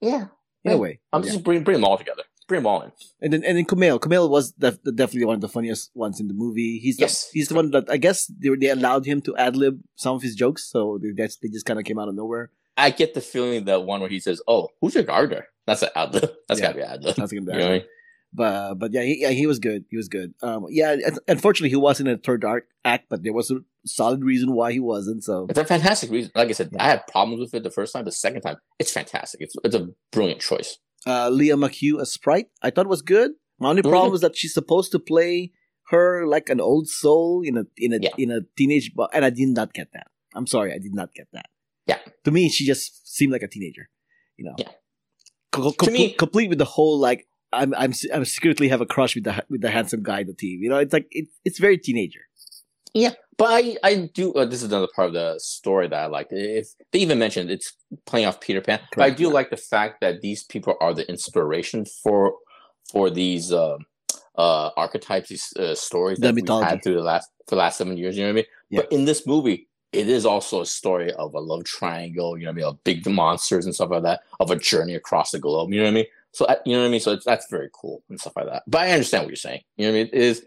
Yeah. 0.00 0.26
Yeah. 0.64 0.72
Anyway, 0.72 1.00
I'm 1.12 1.22
yeah. 1.22 1.30
just 1.32 1.44
bring 1.44 1.62
bring 1.64 1.76
them 1.76 1.84
all 1.84 1.98
together. 1.98 2.22
Bring 2.48 2.60
them 2.62 2.66
all 2.66 2.82
in. 2.82 2.92
and 3.20 3.32
then 3.32 3.44
and 3.44 3.56
then 3.58 3.64
Kumail. 3.64 4.00
Kumail 4.00 4.28
was 4.30 4.52
def- 4.52 4.82
definitely 4.82 5.24
one 5.26 5.34
of 5.36 5.40
the 5.40 5.48
funniest 5.48 5.90
ones 5.94 6.18
in 6.20 6.28
the 6.28 6.34
movie. 6.34 6.78
He's 6.78 6.96
the, 6.96 7.02
Yes. 7.02 7.28
he's 7.32 7.48
the 7.48 7.54
one 7.54 7.70
that 7.72 7.90
I 7.90 7.96
guess 7.96 8.26
they, 8.26 8.48
they 8.56 8.68
allowed 8.70 9.04
him 9.06 9.20
to 9.22 9.36
ad 9.36 9.54
lib 9.56 9.80
some 9.96 10.14
of 10.16 10.22
his 10.22 10.34
jokes, 10.34 10.68
so 10.70 10.98
they, 11.02 11.10
that's, 11.16 11.36
they 11.36 11.48
just 11.48 11.66
kind 11.66 11.78
of 11.78 11.84
came 11.84 11.98
out 11.98 12.08
of 12.08 12.14
nowhere. 12.14 12.50
I 12.78 12.90
get 12.90 13.12
the 13.14 13.20
feeling 13.20 13.64
that 13.66 13.84
one 13.84 14.00
where 14.00 14.08
he 14.08 14.20
says, 14.20 14.40
"Oh, 14.48 14.68
who's 14.80 14.94
your 14.94 15.04
gardener?" 15.04 15.48
That's 15.66 15.82
an 15.82 15.90
ad 15.94 16.14
lib. 16.14 16.30
That's 16.48 16.60
Yeah. 16.60 16.66
gotta 16.68 16.78
be 16.78 16.82
ad 16.82 17.02
lib. 17.04 17.16
That's 17.16 17.32
gonna 17.32 17.44
be 17.44 17.52
You 17.52 17.58
know 17.58 17.66
I 17.66 17.72
mean? 17.72 17.82
But 18.32 18.74
but 18.74 18.92
yeah, 18.92 19.02
he, 19.02 19.18
yeah, 19.22 19.30
he 19.30 19.46
was 19.46 19.58
good. 19.58 19.84
He 19.90 19.96
was 19.96 20.08
good. 20.08 20.34
Um, 20.42 20.66
yeah, 20.70 20.96
unfortunately, 21.26 21.70
he 21.70 21.76
wasn't 21.76 22.08
in 22.10 22.16
the 22.16 22.22
third 22.22 22.44
arc 22.44 22.66
act, 22.84 23.06
but 23.08 23.22
there 23.22 23.32
was 23.32 23.50
a 23.50 23.60
solid 23.86 24.22
reason 24.22 24.52
why 24.52 24.72
he 24.72 24.80
wasn't. 24.80 25.24
So 25.24 25.46
It's 25.48 25.58
a 25.58 25.64
fantastic 25.64 26.10
reason. 26.10 26.30
Like 26.34 26.48
I 26.48 26.52
said. 26.52 26.74
I 26.78 26.88
had 26.90 27.06
problems 27.06 27.40
with 27.40 27.54
it 27.54 27.62
the 27.62 27.70
first 27.70 27.92
time. 27.94 28.04
The 28.04 28.12
second 28.12 28.42
time, 28.42 28.56
it's 28.78 28.92
fantastic. 28.92 29.40
It's 29.40 29.54
it's 29.64 29.74
a 29.74 29.88
brilliant 30.12 30.40
choice. 30.40 30.78
uh, 31.06 31.30
Lia 31.30 31.56
McHugh 31.56 32.00
as 32.02 32.12
Sprite, 32.12 32.48
I 32.62 32.70
thought 32.70 32.86
was 32.86 33.02
good. 33.02 33.30
My 33.58 33.70
only 33.70 33.82
Mhm. 33.82 33.88
problem 33.90 34.12
was 34.12 34.20
that 34.20 34.36
she's 34.36 34.52
supposed 34.54 34.92
to 34.92 34.98
play 34.98 35.52
her 35.90 36.26
like 36.26 36.50
an 36.50 36.60
old 36.60 36.86
soul 36.88 37.40
in 37.42 37.56
a 37.56 37.64
in 37.78 37.92
a 37.94 37.98
Yeah. 38.02 38.10
in 38.18 38.30
a 38.30 38.40
teenage, 38.58 38.92
bo- 38.94 39.08
and 39.14 39.24
I 39.24 39.30
did 39.30 39.48
not 39.48 39.72
get 39.72 39.88
that. 39.94 40.08
I'm 40.34 40.46
sorry, 40.46 40.70
I 40.74 40.78
did 40.78 40.94
not 40.94 41.14
get 41.14 41.28
that. 41.32 41.46
Yeah. 41.88 41.98
to 42.24 42.30
me, 42.30 42.48
she 42.48 42.66
just 42.66 43.08
seemed 43.16 43.32
like 43.32 43.42
a 43.42 43.48
teenager. 43.48 43.88
You 44.36 44.44
know, 44.46 44.54
Yeah. 44.58 44.68
Co- 45.52 45.70
To 45.72 45.90
me- 45.90 46.12
complete 46.12 46.48
with 46.50 46.58
the 46.58 46.64
whole 46.76 46.98
like 46.98 47.26
I'm 47.52 47.74
I'm 47.74 47.92
I'm 48.14 48.24
secretly 48.26 48.68
have 48.68 48.80
a 48.82 48.86
crush 48.86 49.14
with 49.14 49.24
the 49.24 49.44
with 49.48 49.62
the 49.62 49.70
handsome 49.70 50.02
guy 50.02 50.20
in 50.20 50.26
the 50.26 50.34
team. 50.34 50.62
You 50.62 50.68
know, 50.68 50.78
it's 50.78 50.92
like 50.92 51.06
it's 51.10 51.32
it's 51.44 51.58
very 51.58 51.78
teenager. 51.78 52.20
Yeah, 52.94 53.14
but 53.38 53.48
I 53.50 53.76
I 53.82 54.10
do. 54.12 54.32
Uh, 54.34 54.44
this 54.44 54.62
is 54.62 54.68
another 54.70 54.88
part 54.94 55.08
of 55.08 55.14
the 55.14 55.38
story 55.38 55.88
that 55.88 55.98
I 55.98 56.06
like. 56.06 56.28
If 56.30 56.68
they 56.92 56.98
even 57.00 57.18
mentioned 57.18 57.50
it's 57.50 57.72
playing 58.06 58.26
off 58.26 58.40
Peter 58.40 58.60
Pan, 58.60 58.80
but 58.94 59.02
I 59.04 59.10
do 59.10 59.30
like 59.30 59.48
the 59.50 59.56
fact 59.56 60.00
that 60.02 60.20
these 60.20 60.44
people 60.44 60.74
are 60.80 60.92
the 60.94 61.08
inspiration 61.08 61.84
for 62.02 62.34
for 62.92 63.08
these 63.10 63.52
uh, 63.52 63.76
uh, 64.36 64.70
archetypes, 64.76 65.28
these 65.30 65.52
uh, 65.58 65.74
stories 65.74 66.18
The 66.18 66.28
that 66.28 66.34
we've 66.34 66.44
mythology. 66.44 66.68
had 66.68 66.82
through 66.82 66.94
the 66.94 67.02
last 67.02 67.28
for 67.46 67.54
the 67.56 67.60
last 67.60 67.78
seven 67.78 67.96
years. 67.96 68.16
You 68.16 68.22
know 68.24 68.28
what 68.28 68.32
I 68.32 68.34
mean? 68.36 68.44
Yeah. 68.70 68.80
But 68.82 68.92
in 68.92 69.04
this 69.06 69.26
movie, 69.26 69.67
it 69.92 70.08
is 70.08 70.26
also 70.26 70.60
a 70.60 70.66
story 70.66 71.12
of 71.14 71.34
a 71.34 71.40
love 71.40 71.64
triangle. 71.64 72.36
You 72.36 72.44
know 72.44 72.50
what 72.50 72.54
I 72.54 72.56
mean? 72.56 72.64
Of 72.66 72.84
big 72.84 73.06
monsters 73.08 73.64
and 73.64 73.74
stuff 73.74 73.90
like 73.90 74.02
that. 74.02 74.20
Of 74.40 74.50
a 74.50 74.56
journey 74.56 74.94
across 74.94 75.30
the 75.30 75.38
globe. 75.38 75.72
You 75.72 75.78
know 75.80 75.84
what 75.84 75.90
I 75.90 75.94
mean? 75.94 76.06
So 76.32 76.46
you 76.66 76.74
know 76.74 76.82
what 76.82 76.88
I 76.88 76.90
mean. 76.90 77.00
So 77.00 77.12
it's, 77.12 77.24
that's 77.24 77.48
very 77.50 77.70
cool 77.72 78.02
and 78.10 78.20
stuff 78.20 78.36
like 78.36 78.46
that. 78.46 78.64
But 78.66 78.82
I 78.82 78.90
understand 78.92 79.24
what 79.24 79.30
you're 79.30 79.36
saying. 79.36 79.62
You 79.76 79.86
know 79.86 79.92
what 79.92 79.98
I 79.98 80.02
mean? 80.04 80.10
It 80.12 80.20
is 80.20 80.46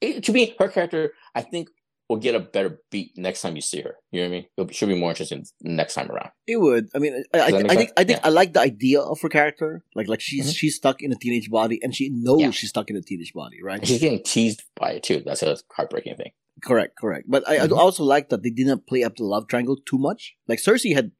it, 0.00 0.24
to 0.24 0.32
me, 0.32 0.54
her 0.58 0.68
character, 0.68 1.12
I 1.34 1.40
think, 1.42 1.68
will 2.08 2.18
get 2.18 2.34
a 2.34 2.40
better 2.40 2.80
beat 2.90 3.12
next 3.16 3.42
time 3.42 3.56
you 3.56 3.62
see 3.62 3.80
her. 3.80 3.96
You 4.12 4.20
know 4.22 4.28
what 4.28 4.36
I 4.36 4.38
mean? 4.38 4.68
It 4.70 4.74
should 4.74 4.88
be 4.88 4.98
more 4.98 5.10
interesting 5.10 5.44
next 5.62 5.94
time 5.94 6.10
around. 6.10 6.30
It 6.46 6.58
would. 6.58 6.88
I 6.94 6.98
mean, 6.98 7.24
I, 7.32 7.38
I, 7.38 7.44
I 7.46 7.50
think? 7.50 7.90
I 7.96 8.04
think 8.04 8.18
Yeah. 8.18 8.20
I 8.22 8.28
like 8.28 8.52
the 8.52 8.60
idea 8.60 9.00
of 9.00 9.20
her 9.22 9.28
character. 9.28 9.82
Like 9.94 10.06
like 10.08 10.20
she's 10.20 10.50
Mhm. 10.52 10.56
she's 10.56 10.76
stuck 10.76 11.00
in 11.02 11.12
a 11.12 11.16
teenage 11.16 11.50
body, 11.50 11.80
and 11.82 11.94
she 11.94 12.10
knows 12.10 12.40
Yeah. 12.40 12.50
she's 12.50 12.70
stuck 12.70 12.90
in 12.90 12.96
a 12.96 13.02
teenage 13.02 13.32
body, 13.32 13.62
right? 13.62 13.84
She's 13.86 14.00
getting 14.00 14.22
teased 14.22 14.62
by 14.76 14.92
it 14.92 15.02
too. 15.02 15.22
That's 15.24 15.42
a 15.42 15.56
heartbreaking 15.72 16.16
thing. 16.16 16.32
Correct, 16.64 16.96
correct. 16.98 17.26
But 17.28 17.46
I, 17.48 17.58
Mhm. 17.58 17.76
I 17.76 17.80
also 17.80 18.02
like 18.04 18.28
that 18.30 18.42
they 18.42 18.50
didn't 18.50 18.86
play 18.86 19.02
up 19.04 19.16
the 19.16 19.24
love 19.24 19.46
triangle 19.46 19.76
too 19.76 19.98
much. 19.98 20.36
Like 20.48 20.58
Sersi 20.58 20.94
had 20.94 21.12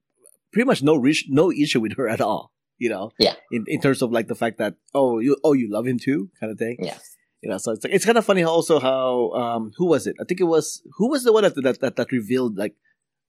pretty 0.53 0.66
much 0.66 0.82
no 0.82 0.97
reach, 0.97 1.26
no 1.28 1.53
issue 1.53 1.80
with 1.80 1.97
her 1.97 2.09
at 2.09 2.20
all. 2.20 2.53
You 2.78 2.89
know, 2.91 3.11
Yeah. 3.18 3.34
In 3.51 3.64
in 3.68 3.80
terms 3.80 4.03
of 4.03 4.12
like 4.12 4.28
the 4.28 4.34
fact 4.34 4.59
that 4.59 4.74
oh 4.95 5.18
you 5.18 5.37
oh 5.45 5.53
you 5.55 5.68
love 5.70 5.87
him 5.87 5.99
too 5.99 6.30
kind 6.41 6.51
of 6.53 6.59
thing. 6.59 6.76
Yeah. 6.80 6.99
You 7.43 7.51
know, 7.51 7.59
so 7.59 7.72
it's 7.72 7.84
like 7.84 7.93
it's 7.93 8.05
kind 8.05 8.18
of 8.18 8.24
funny 8.24 8.43
how 8.43 8.51
also 8.51 8.78
how 8.80 9.30
um 9.32 9.72
who 9.76 9.87
was 9.87 10.07
it? 10.07 10.16
I 10.20 10.24
think 10.24 10.41
it 10.41 10.45
was 10.57 10.82
who 10.97 11.09
was 11.09 11.24
the 11.24 11.32
one 11.32 11.43
that 11.45 11.55
that 11.62 11.80
that, 11.80 11.97
that 11.97 12.12
revealed 12.12 12.57
like 12.59 12.74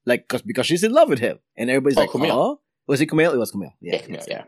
like 0.05 0.27
cause, 0.27 0.41
because 0.41 0.65
she's 0.65 0.83
in 0.83 0.91
love 0.93 1.09
with 1.09 1.19
him 1.19 1.39
and 1.57 1.69
everybody's 1.69 1.97
Oh, 1.97 2.01
like 2.01 2.09
Kumail. 2.11 2.31
oh 2.31 2.59
was 2.87 2.99
it 3.01 3.07
Kumail? 3.07 3.33
It 3.33 3.37
was 3.37 3.51
Kumail. 3.51 3.73
Yeah, 3.81 4.01
Yeah, 4.07 4.23
yeah. 4.27 4.43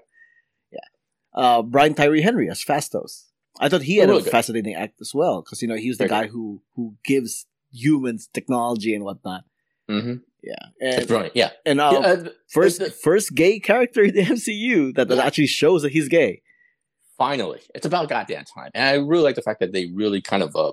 yeah. 0.71 0.87
uh, 1.33 1.61
Brian 1.61 1.93
Tyree 1.93 2.21
Henry 2.21 2.49
as 2.49 2.63
Phastos. 2.63 3.25
I 3.59 3.67
thought 3.67 3.81
he 3.83 3.97
had 3.97 4.07
Oh, 4.09 4.13
really 4.13 4.21
a 4.21 4.23
good. 4.25 4.31
fascinating 4.31 4.75
act 4.75 4.99
as 5.01 5.13
well 5.13 5.41
because 5.41 5.61
you 5.61 5.67
know 5.67 5.75
he 5.75 5.89
was 5.89 5.97
the 5.97 6.07
Very 6.07 6.25
guy 6.25 6.27
who 6.27 6.61
who 6.75 6.95
gives 7.03 7.45
humans 7.71 8.29
technology 8.33 8.93
and 8.95 9.03
whatnot. 9.03 9.43
Mm-hmm. 9.89 10.15
Yeah, 10.43 10.55
and 10.81 11.07
brilliant. 11.07 11.35
Yeah. 11.35 11.49
and 11.65 11.81
uh, 11.81 11.89
Yeah, 11.93 11.99
uh, 11.99 12.29
first 12.49 12.79
the- 12.79 12.91
first 12.91 13.35
gay 13.35 13.59
character 13.59 14.03
in 14.03 14.13
the 14.15 14.21
MCU 14.35 14.95
that, 14.95 15.07
that 15.09 15.17
Yeah. 15.17 15.25
actually 15.25 15.47
shows 15.47 15.81
that 15.81 15.91
he's 15.91 16.07
gay. 16.07 16.41
finally, 17.17 17.59
it's 17.75 17.85
about 17.85 18.07
goddamn 18.09 18.45
time. 18.45 18.71
And 18.73 18.83
I 18.87 18.93
really 18.93 19.23
like 19.23 19.35
the 19.35 19.41
fact 19.41 19.59
that 19.59 19.73
they 19.73 19.87
really 19.93 20.21
kind 20.21 20.41
of 20.43 20.55
uh, 20.55 20.71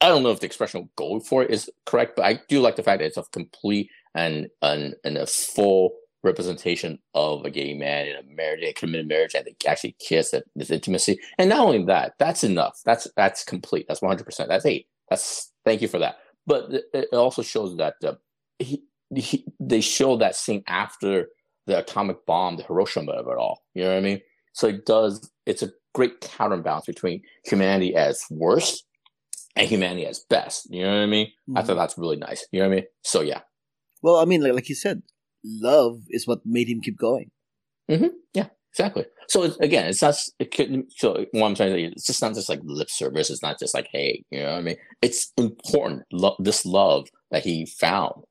I 0.00 0.08
don't 0.08 0.22
know 0.22 0.30
if 0.30 0.40
the 0.40 0.46
expression 0.46 0.88
"go 0.96 1.20
for 1.20 1.42
it" 1.42 1.50
is 1.50 1.68
correct, 1.84 2.16
but 2.16 2.24
I 2.24 2.40
do 2.48 2.60
like 2.60 2.76
the 2.76 2.82
fact 2.82 3.00
that 3.00 3.06
it's 3.06 3.18
a 3.18 3.24
complete 3.32 3.90
and 4.14 4.48
and, 4.62 4.94
and 5.04 5.18
a 5.18 5.26
full 5.26 5.92
representation 6.22 6.98
of 7.14 7.44
a 7.44 7.50
gay 7.50 7.74
man 7.74 8.06
in 8.06 8.16
a 8.16 8.22
marriage, 8.34 8.62
a 8.62 8.72
committed 8.72 9.08
marriage, 9.08 9.34
and 9.34 9.44
they 9.44 9.54
actually 9.68 9.96
kiss 9.98 10.32
at 10.32 10.44
this 10.56 10.70
intimacy. 10.70 11.18
And 11.38 11.50
not 11.50 11.60
only 11.60 11.84
that, 11.84 12.14
that's 12.18 12.42
enough. 12.44 12.78
That's 12.86 13.08
that's 13.16 13.44
complete. 13.44 13.84
That's 13.88 14.00
one 14.00 14.10
hundred 14.10 14.24
percent. 14.24 14.48
That's 14.48 14.64
eight. 14.64 14.86
That's 15.10 15.49
thank 15.64 15.82
you 15.82 15.88
for 15.88 15.98
that. 15.98 16.16
But 16.46 16.70
it, 16.94 17.12
also 17.12 17.42
shows 17.42 17.76
that 17.76 17.94
uh, 18.04 18.14
he, 18.58 18.82
he 19.14 19.44
they 19.60 19.80
show 19.80 20.16
that 20.16 20.34
scene 20.36 20.62
after 20.66 21.28
the 21.66 21.78
atomic 21.78 22.24
bomb, 22.26 22.56
the 22.56 22.62
Hiroshima 22.64 23.12
of 23.12 23.26
it 23.28 23.36
all. 23.38 23.62
You 23.74 23.84
know 23.84 23.90
what 23.90 23.98
I 23.98 24.00
mean? 24.00 24.20
So 24.52 24.66
it 24.68 24.86
does. 24.86 25.30
It's 25.46 25.62
a 25.62 25.70
great 25.94 26.20
counterbalance 26.20 26.86
between 26.86 27.22
humanity 27.44 27.94
as 27.94 28.24
worst 28.30 28.84
and 29.56 29.68
humanity 29.68 30.06
as 30.06 30.20
best. 30.30 30.66
You 30.70 30.82
know 30.84 30.94
what 30.94 31.02
I 31.02 31.06
mean? 31.06 31.28
I 31.54 31.62
Mhm. 31.62 31.66
thought 31.66 31.76
that's 31.76 31.98
really 31.98 32.16
nice. 32.16 32.46
You 32.52 32.60
know 32.60 32.68
what 32.68 32.72
I 32.72 32.76
mean? 32.76 32.86
So 33.02 33.20
yeah, 33.20 33.42
Well, 34.02 34.16
I 34.16 34.24
mean, 34.24 34.42
like, 34.42 34.54
like 34.54 34.68
you 34.68 34.74
said, 34.74 35.02
love 35.44 35.98
is 36.08 36.26
what 36.26 36.40
made 36.44 36.68
him 36.68 36.80
keep 36.80 36.96
going. 36.98 37.30
Exactly. 38.72 39.04
So 39.28 39.42
again, 39.60 39.86
it's 39.86 40.02
not. 40.02 40.16
It 40.38 40.52
could, 40.54 40.84
so 40.96 41.26
what 41.32 41.46
I'm 41.46 41.54
trying 41.54 41.70
to 41.70 41.74
say, 41.74 41.84
it's 41.84 42.06
just 42.06 42.22
not 42.22 42.34
just 42.34 42.48
like 42.48 42.60
lip 42.62 42.88
service. 42.90 43.30
It's 43.30 43.42
not 43.42 43.58
just 43.58 43.74
like 43.74 43.88
hey, 43.90 44.24
you 44.30 44.40
know 44.40 44.52
what 44.52 44.58
I 44.58 44.62
mean? 44.62 44.76
It's 45.02 45.32
important. 45.36 46.02
Lo- 46.12 46.36
this 46.38 46.64
love 46.64 47.08
that 47.30 47.44
he 47.44 47.66
found, 47.66 48.22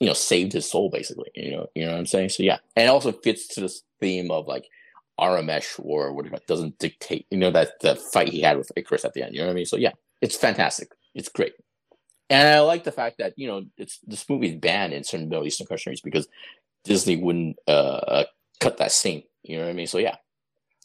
you 0.00 0.06
know, 0.06 0.14
saved 0.14 0.54
his 0.54 0.70
soul 0.70 0.90
basically. 0.90 1.30
You 1.34 1.50
know, 1.52 1.66
you 1.74 1.84
know 1.84 1.92
what 1.92 1.98
I'm 1.98 2.06
saying? 2.06 2.30
So 2.30 2.42
yeah, 2.42 2.58
and 2.76 2.86
it 2.86 2.88
also 2.88 3.12
fits 3.12 3.46
to 3.48 3.60
this 3.60 3.82
theme 4.00 4.30
of 4.30 4.46
like 4.46 4.66
Arishem 5.20 5.84
or 5.84 6.12
whatever 6.14 6.38
doesn't 6.46 6.78
dictate. 6.78 7.26
You 7.30 7.38
know 7.38 7.50
that 7.50 7.80
the 7.80 7.96
fight 7.96 8.28
he 8.28 8.40
had 8.40 8.56
with 8.56 8.72
Ikaris 8.76 9.04
at 9.04 9.12
the 9.14 9.22
end. 9.22 9.34
You 9.34 9.40
know 9.40 9.46
what 9.48 9.52
I 9.52 9.56
mean? 9.56 9.66
So 9.66 9.76
yeah, 9.76 9.92
it's 10.22 10.36
fantastic. 10.36 10.92
It's 11.14 11.28
great. 11.28 11.52
And 12.30 12.48
I 12.48 12.60
like 12.60 12.84
the 12.84 12.92
fact 12.92 13.18
that 13.18 13.34
you 13.36 13.48
know 13.48 13.64
it's 13.76 13.98
this 14.06 14.28
movie 14.28 14.48
is 14.48 14.56
banned 14.56 14.92
in 14.92 15.04
certain 15.04 15.28
Middle 15.28 15.46
Eastern 15.46 15.66
countries 15.66 16.00
because 16.00 16.28
Disney 16.84 17.16
wouldn't 17.16 17.56
uh, 17.66 17.70
uh, 17.70 18.24
cut 18.60 18.78
that 18.78 18.92
scene. 18.92 19.22
You 19.48 19.56
know 19.58 19.64
what 19.64 19.70
I 19.70 19.74
mean? 19.74 19.86
So 19.86 19.98
yeah, 19.98 20.16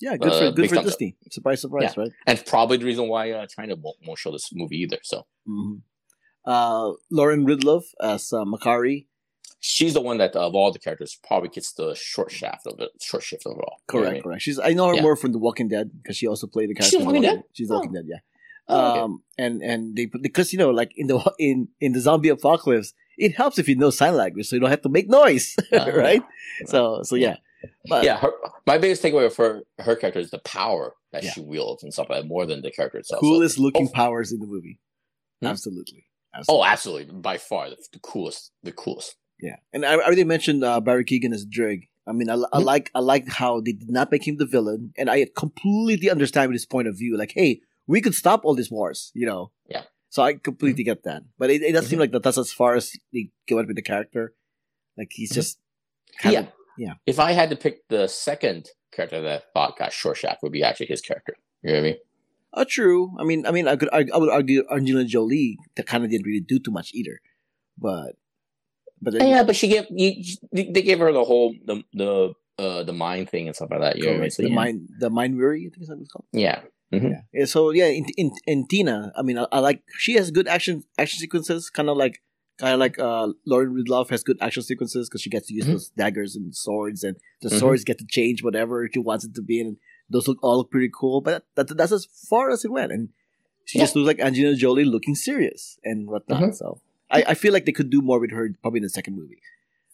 Yeah, 0.01 0.17
good 0.17 0.33
Uh, 0.33 0.39
for 0.39 0.51
good 0.51 0.69
for 0.69 0.75
thumbs 0.75 0.87
up. 0.87 0.99
Disney. 0.99 1.17
Surprise, 1.29 1.61
surprise, 1.61 1.95
right? 1.97 2.11
and 2.25 2.37
probably 2.45 2.77
the 2.77 2.85
reason 2.85 3.07
why 3.07 3.31
uh, 3.31 3.45
China 3.47 3.75
won't, 3.75 3.97
won't 4.05 4.19
show 4.19 4.31
this 4.31 4.49
movie 4.53 4.77
either. 4.83 4.99
So 5.03 5.25
hmm 5.45 5.75
Uh, 6.45 6.93
Lauren 7.09 7.45
Ridloff 7.45 7.85
as 8.01 8.33
uh, 8.33 8.43
Makkari. 8.43 9.07
she's 9.59 9.93
the 9.93 10.01
one 10.01 10.17
that 10.17 10.35
of 10.35 10.55
all 10.55 10.71
the 10.71 10.79
characters 10.79 11.17
probably 11.27 11.49
gets 11.49 11.71
the 11.73 11.95
short 11.95 12.31
shaft 12.31 12.67
of 12.67 12.79
it, 12.79 12.89
short 13.01 13.23
shift 13.23 13.45
of 13.45 13.53
it 13.59 13.63
all. 13.67 13.77
You 13.79 13.99
know 13.99 14.05
I 14.07 14.09
Correct, 14.09 14.13
mean? 14.13 14.23
correct. 14.23 14.41
She's 14.45 14.59
I 14.59 14.71
know 14.73 14.87
her 14.89 14.95
Yeah. 14.95 15.01
more 15.07 15.15
from 15.15 15.31
The 15.35 15.39
Walking 15.39 15.69
Dead 15.69 15.87
because 16.01 16.17
she 16.17 16.27
also 16.27 16.47
played 16.47 16.69
the 16.69 16.75
character. 16.75 16.99
in 16.99 17.05
Walking 17.05 17.21
The 17.21 17.27
Dead? 17.29 17.43
She's 17.53 17.69
Oh. 17.71 17.75
Walking 17.75 17.93
Dead, 17.93 18.05
yeah. 18.13 18.21
Oh, 18.67 18.89
okay. 18.89 18.99
Um, 18.99 19.23
and 19.37 19.61
and 19.71 19.81
they 19.95 20.05
because 20.07 20.51
you 20.53 20.59
know 20.59 20.71
like 20.81 20.91
in 21.01 21.07
the 21.11 21.17
in 21.39 21.67
in 21.85 21.91
the 21.95 21.99
zombie 22.07 22.29
apocalypse, 22.29 22.93
it 23.17 23.31
helps 23.35 23.57
if 23.59 23.67
you 23.69 23.75
know 23.75 23.89
sign 23.89 24.15
language, 24.15 24.47
so 24.47 24.55
you 24.55 24.61
don't 24.61 24.69
have 24.75 24.81
to 24.87 24.89
make 24.97 25.07
noise, 25.09 25.55
Ah, 25.73 25.85
right? 26.07 26.23
So 26.73 27.03
so 27.03 27.15
yeah, 27.15 27.37
but 27.87 28.03
yeah, 28.03 28.17
her, 28.17 28.31
my 28.65 28.77
biggest 28.77 29.01
takeaway 29.03 29.25
of 29.25 29.35
her 29.85 29.95
character 29.95 30.19
is 30.19 30.31
the 30.31 30.39
power 30.39 30.93
that 31.11 31.23
Yeah. 31.23 31.31
she 31.31 31.41
wields 31.41 31.83
and 31.83 31.93
stuff 31.93 32.09
like 32.09 32.21
that, 32.23 32.27
more 32.27 32.45
than 32.45 32.61
the 32.61 32.71
character 32.71 32.97
itself. 32.99 33.19
So- 33.19 33.21
coolest 33.21 33.57
looking 33.59 33.87
Oh. 33.87 33.93
powers 33.93 34.31
in 34.31 34.39
the 34.39 34.47
movie. 34.47 34.79
Hmm? 35.41 35.47
Absolutely. 35.47 36.05
Oh, 36.47 36.63
Absolutely. 36.63 36.67
absolutely, 36.67 37.21
by 37.21 37.37
far 37.37 37.69
the, 37.69 37.77
the 37.93 37.99
coolest, 37.99 38.51
the 38.63 38.71
coolest. 38.71 39.15
yeah. 39.39 39.57
And 39.71 39.85
I, 39.85 39.93
I 39.93 40.05
already 40.05 40.23
mentioned 40.23 40.63
uh, 40.63 40.79
Barry 40.81 41.05
Keoghan 41.05 41.31
as 41.33 41.45
Druig. 41.45 41.89
I 42.07 42.11
mean, 42.11 42.29
I, 42.29 42.33
I 42.51 42.59
Mhm. 42.59 42.63
like 42.65 42.91
I 42.95 42.99
like 42.99 43.27
how 43.29 43.61
they 43.61 43.71
did 43.73 43.89
not 43.89 44.11
make 44.11 44.27
him 44.27 44.37
the 44.37 44.45
villain, 44.45 44.93
and 44.97 45.09
I 45.09 45.27
completely 45.37 46.09
understand 46.09 46.51
his 46.51 46.65
point 46.65 46.87
of 46.87 46.97
view. 46.97 47.15
Like, 47.17 47.33
hey, 47.35 47.61
we 47.87 48.01
could 48.01 48.15
stop 48.15 48.41
all 48.43 48.55
these 48.55 48.71
wars, 48.71 49.11
you 49.13 49.25
know. 49.25 49.51
Yeah. 49.69 49.83
So 50.09 50.21
I 50.23 50.33
completely 50.33 50.83
get 50.83 51.03
that, 51.03 51.23
but 51.37 51.49
it, 51.49 51.61
it 51.61 51.71
does 51.73 51.87
seem 51.87 51.97
Mhm. 51.97 52.01
like 52.01 52.11
that 52.11 52.23
that's 52.23 52.37
as 52.37 52.51
far 52.51 52.75
as 52.75 52.91
they 53.13 53.29
go 53.47 53.55
with 53.57 53.73
the 53.75 53.81
character. 53.81 54.33
Like 54.97 55.09
he's 55.11 55.31
Mhm. 55.31 55.35
just 55.35 55.59
kind 56.19 56.33
yeah, 56.33 56.39
of 56.41 56.47
yeah. 56.77 56.93
If 57.05 57.19
I 57.19 57.31
had 57.31 57.49
to 57.49 57.55
pick 57.55 57.87
the 57.89 58.07
second 58.07 58.69
character 58.91 59.21
that 59.21 59.41
I 59.41 59.43
thought 59.53 59.77
got 59.77 59.93
short 59.93 60.17
shaft, 60.17 60.43
would 60.43 60.51
be 60.51 60.63
actually 60.63 60.87
his 60.87 61.01
character. 61.01 61.35
You 61.63 61.69
know 61.69 61.75
what 61.75 61.79
I 61.79 61.89
mean? 61.89 61.97
Uh, 62.53 62.65
true. 62.67 63.15
I 63.19 63.23
mean, 63.23 63.45
I 63.45 63.51
mean, 63.51 63.67
I 63.67 63.75
could, 63.75 63.89
I, 63.91 64.05
I 64.13 64.17
would 64.17 64.29
argue 64.29 64.63
Angelina 64.71 65.05
Jolie 65.05 65.57
that 65.75 65.87
kind 65.87 66.03
of 66.03 66.11
didn't 66.11 66.25
really 66.25 66.39
do 66.39 66.59
too 66.59 66.71
much 66.71 66.91
either, 66.93 67.19
but, 67.77 68.15
but 69.01 69.13
then, 69.13 69.27
Yeah, 69.27 69.43
but 69.43 69.55
she 69.55 69.67
gave 69.67 69.85
you, 69.89 70.23
they 70.51 70.81
gave 70.81 70.99
her 70.99 71.11
the 71.11 71.23
whole 71.23 71.55
the 71.65 71.83
the 71.93 72.33
uh 72.59 72.83
the 72.83 72.93
mind 72.93 73.29
thing 73.29 73.47
and 73.47 73.55
stuff 73.55 73.71
like 73.71 73.81
that. 73.81 73.97
You 73.97 74.05
know 74.05 74.13
I 74.13 74.17
mean? 74.19 74.31
So, 74.31 74.43
the 74.43 74.49
yeah. 74.49 74.55
mind, 74.55 74.89
the 74.99 75.09
mind 75.09 75.35
weary, 75.35 75.65
I 75.65 75.69
think 75.69 75.81
is 75.81 75.89
what 75.89 75.99
it's 75.99 76.11
called. 76.11 76.25
Yeah. 76.31 76.61
Mhm. 76.93 77.09
Yeah. 77.09 77.21
yeah. 77.33 77.45
So 77.45 77.71
yeah, 77.71 77.87
in, 77.87 78.05
in 78.17 78.31
in 78.45 78.65
Thena, 78.67 79.11
I 79.17 79.23
mean, 79.23 79.39
I, 79.39 79.47
I 79.51 79.59
like 79.59 79.81
she 79.97 80.13
has 80.13 80.29
good 80.29 80.47
action 80.47 80.83
action 80.97 81.19
sequences, 81.19 81.69
kind 81.69 81.89
of 81.89 81.97
like 81.97 82.21
kind 82.57 82.73
of 82.73 82.79
like 82.79 82.99
uh 82.99 83.29
Lauren 83.45 83.73
Ridloff 83.75 84.09
has 84.09 84.23
good 84.23 84.37
action 84.41 84.63
sequences 84.63 85.09
because 85.09 85.21
she 85.21 85.29
gets 85.29 85.47
to 85.47 85.53
use 85.53 85.65
Mhm. 85.65 85.71
those 85.71 85.89
daggers 85.89 86.35
and 86.35 86.55
swords, 86.55 87.03
and 87.03 87.17
the 87.41 87.49
Mhm. 87.49 87.59
swords 87.59 87.83
get 87.83 87.97
to 87.99 88.05
change 88.05 88.43
whatever 88.43 88.87
she 88.93 88.99
wants 88.99 89.25
it 89.25 89.33
to 89.35 89.41
be, 89.41 89.59
and 89.59 89.77
those 90.09 90.27
look 90.27 90.37
all 90.43 90.57
look 90.57 90.71
pretty 90.71 90.89
cool. 90.93 91.21
But 91.21 91.45
that, 91.55 91.75
that's 91.75 91.91
as 91.91 92.05
far 92.05 92.49
as 92.51 92.63
it 92.65 92.71
went, 92.71 92.91
and 92.91 93.09
she 93.65 93.77
Yeah. 93.79 93.83
just 93.85 93.95
looks 93.95 94.07
like 94.07 94.19
Angelina 94.19 94.55
Jolie 94.55 94.85
looking 94.85 95.15
serious 95.15 95.79
and 95.83 96.07
whatnot. 96.07 96.41
Mhm. 96.43 96.55
So 96.55 96.81
I, 97.09 97.23
I 97.29 97.33
feel 97.33 97.53
like 97.53 97.65
they 97.65 97.71
could 97.71 97.89
do 97.89 98.01
more 98.01 98.19
with 98.19 98.31
her 98.31 98.49
probably 98.61 98.79
in 98.79 98.83
the 98.83 98.89
second 98.89 99.15
movie. 99.15 99.41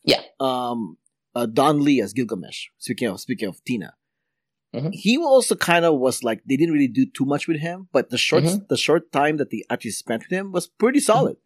Yeah. 0.04 0.22
Um. 0.40 0.98
Uh, 1.36 1.46
Don 1.46 1.84
Lee 1.84 2.02
as 2.02 2.12
Gilgamesh. 2.14 2.68
Speaking 2.80 3.08
of 3.08 3.20
speaking 3.22 3.48
of 3.48 3.64
Thena, 3.64 3.92
Mhm. 4.74 4.92
he 4.94 5.18
also 5.18 5.56
kind 5.56 5.86
of 5.86 6.00
was 6.00 6.24
like 6.24 6.42
they 6.46 6.58
didn't 6.58 6.74
really 6.74 6.88
do 6.88 7.06
too 7.06 7.26
much 7.26 7.48
with 7.48 7.60
him, 7.60 7.88
but 7.92 8.10
the 8.10 8.18
short 8.18 8.44
Mhm. 8.44 8.68
the 8.68 8.78
short 8.78 9.12
time 9.12 9.38
that 9.38 9.50
they 9.52 9.64
actually 9.70 9.92
spent 9.92 10.24
with 10.24 10.32
him 10.32 10.52
was 10.52 10.68
pretty 10.68 11.00
solid. 11.00 11.38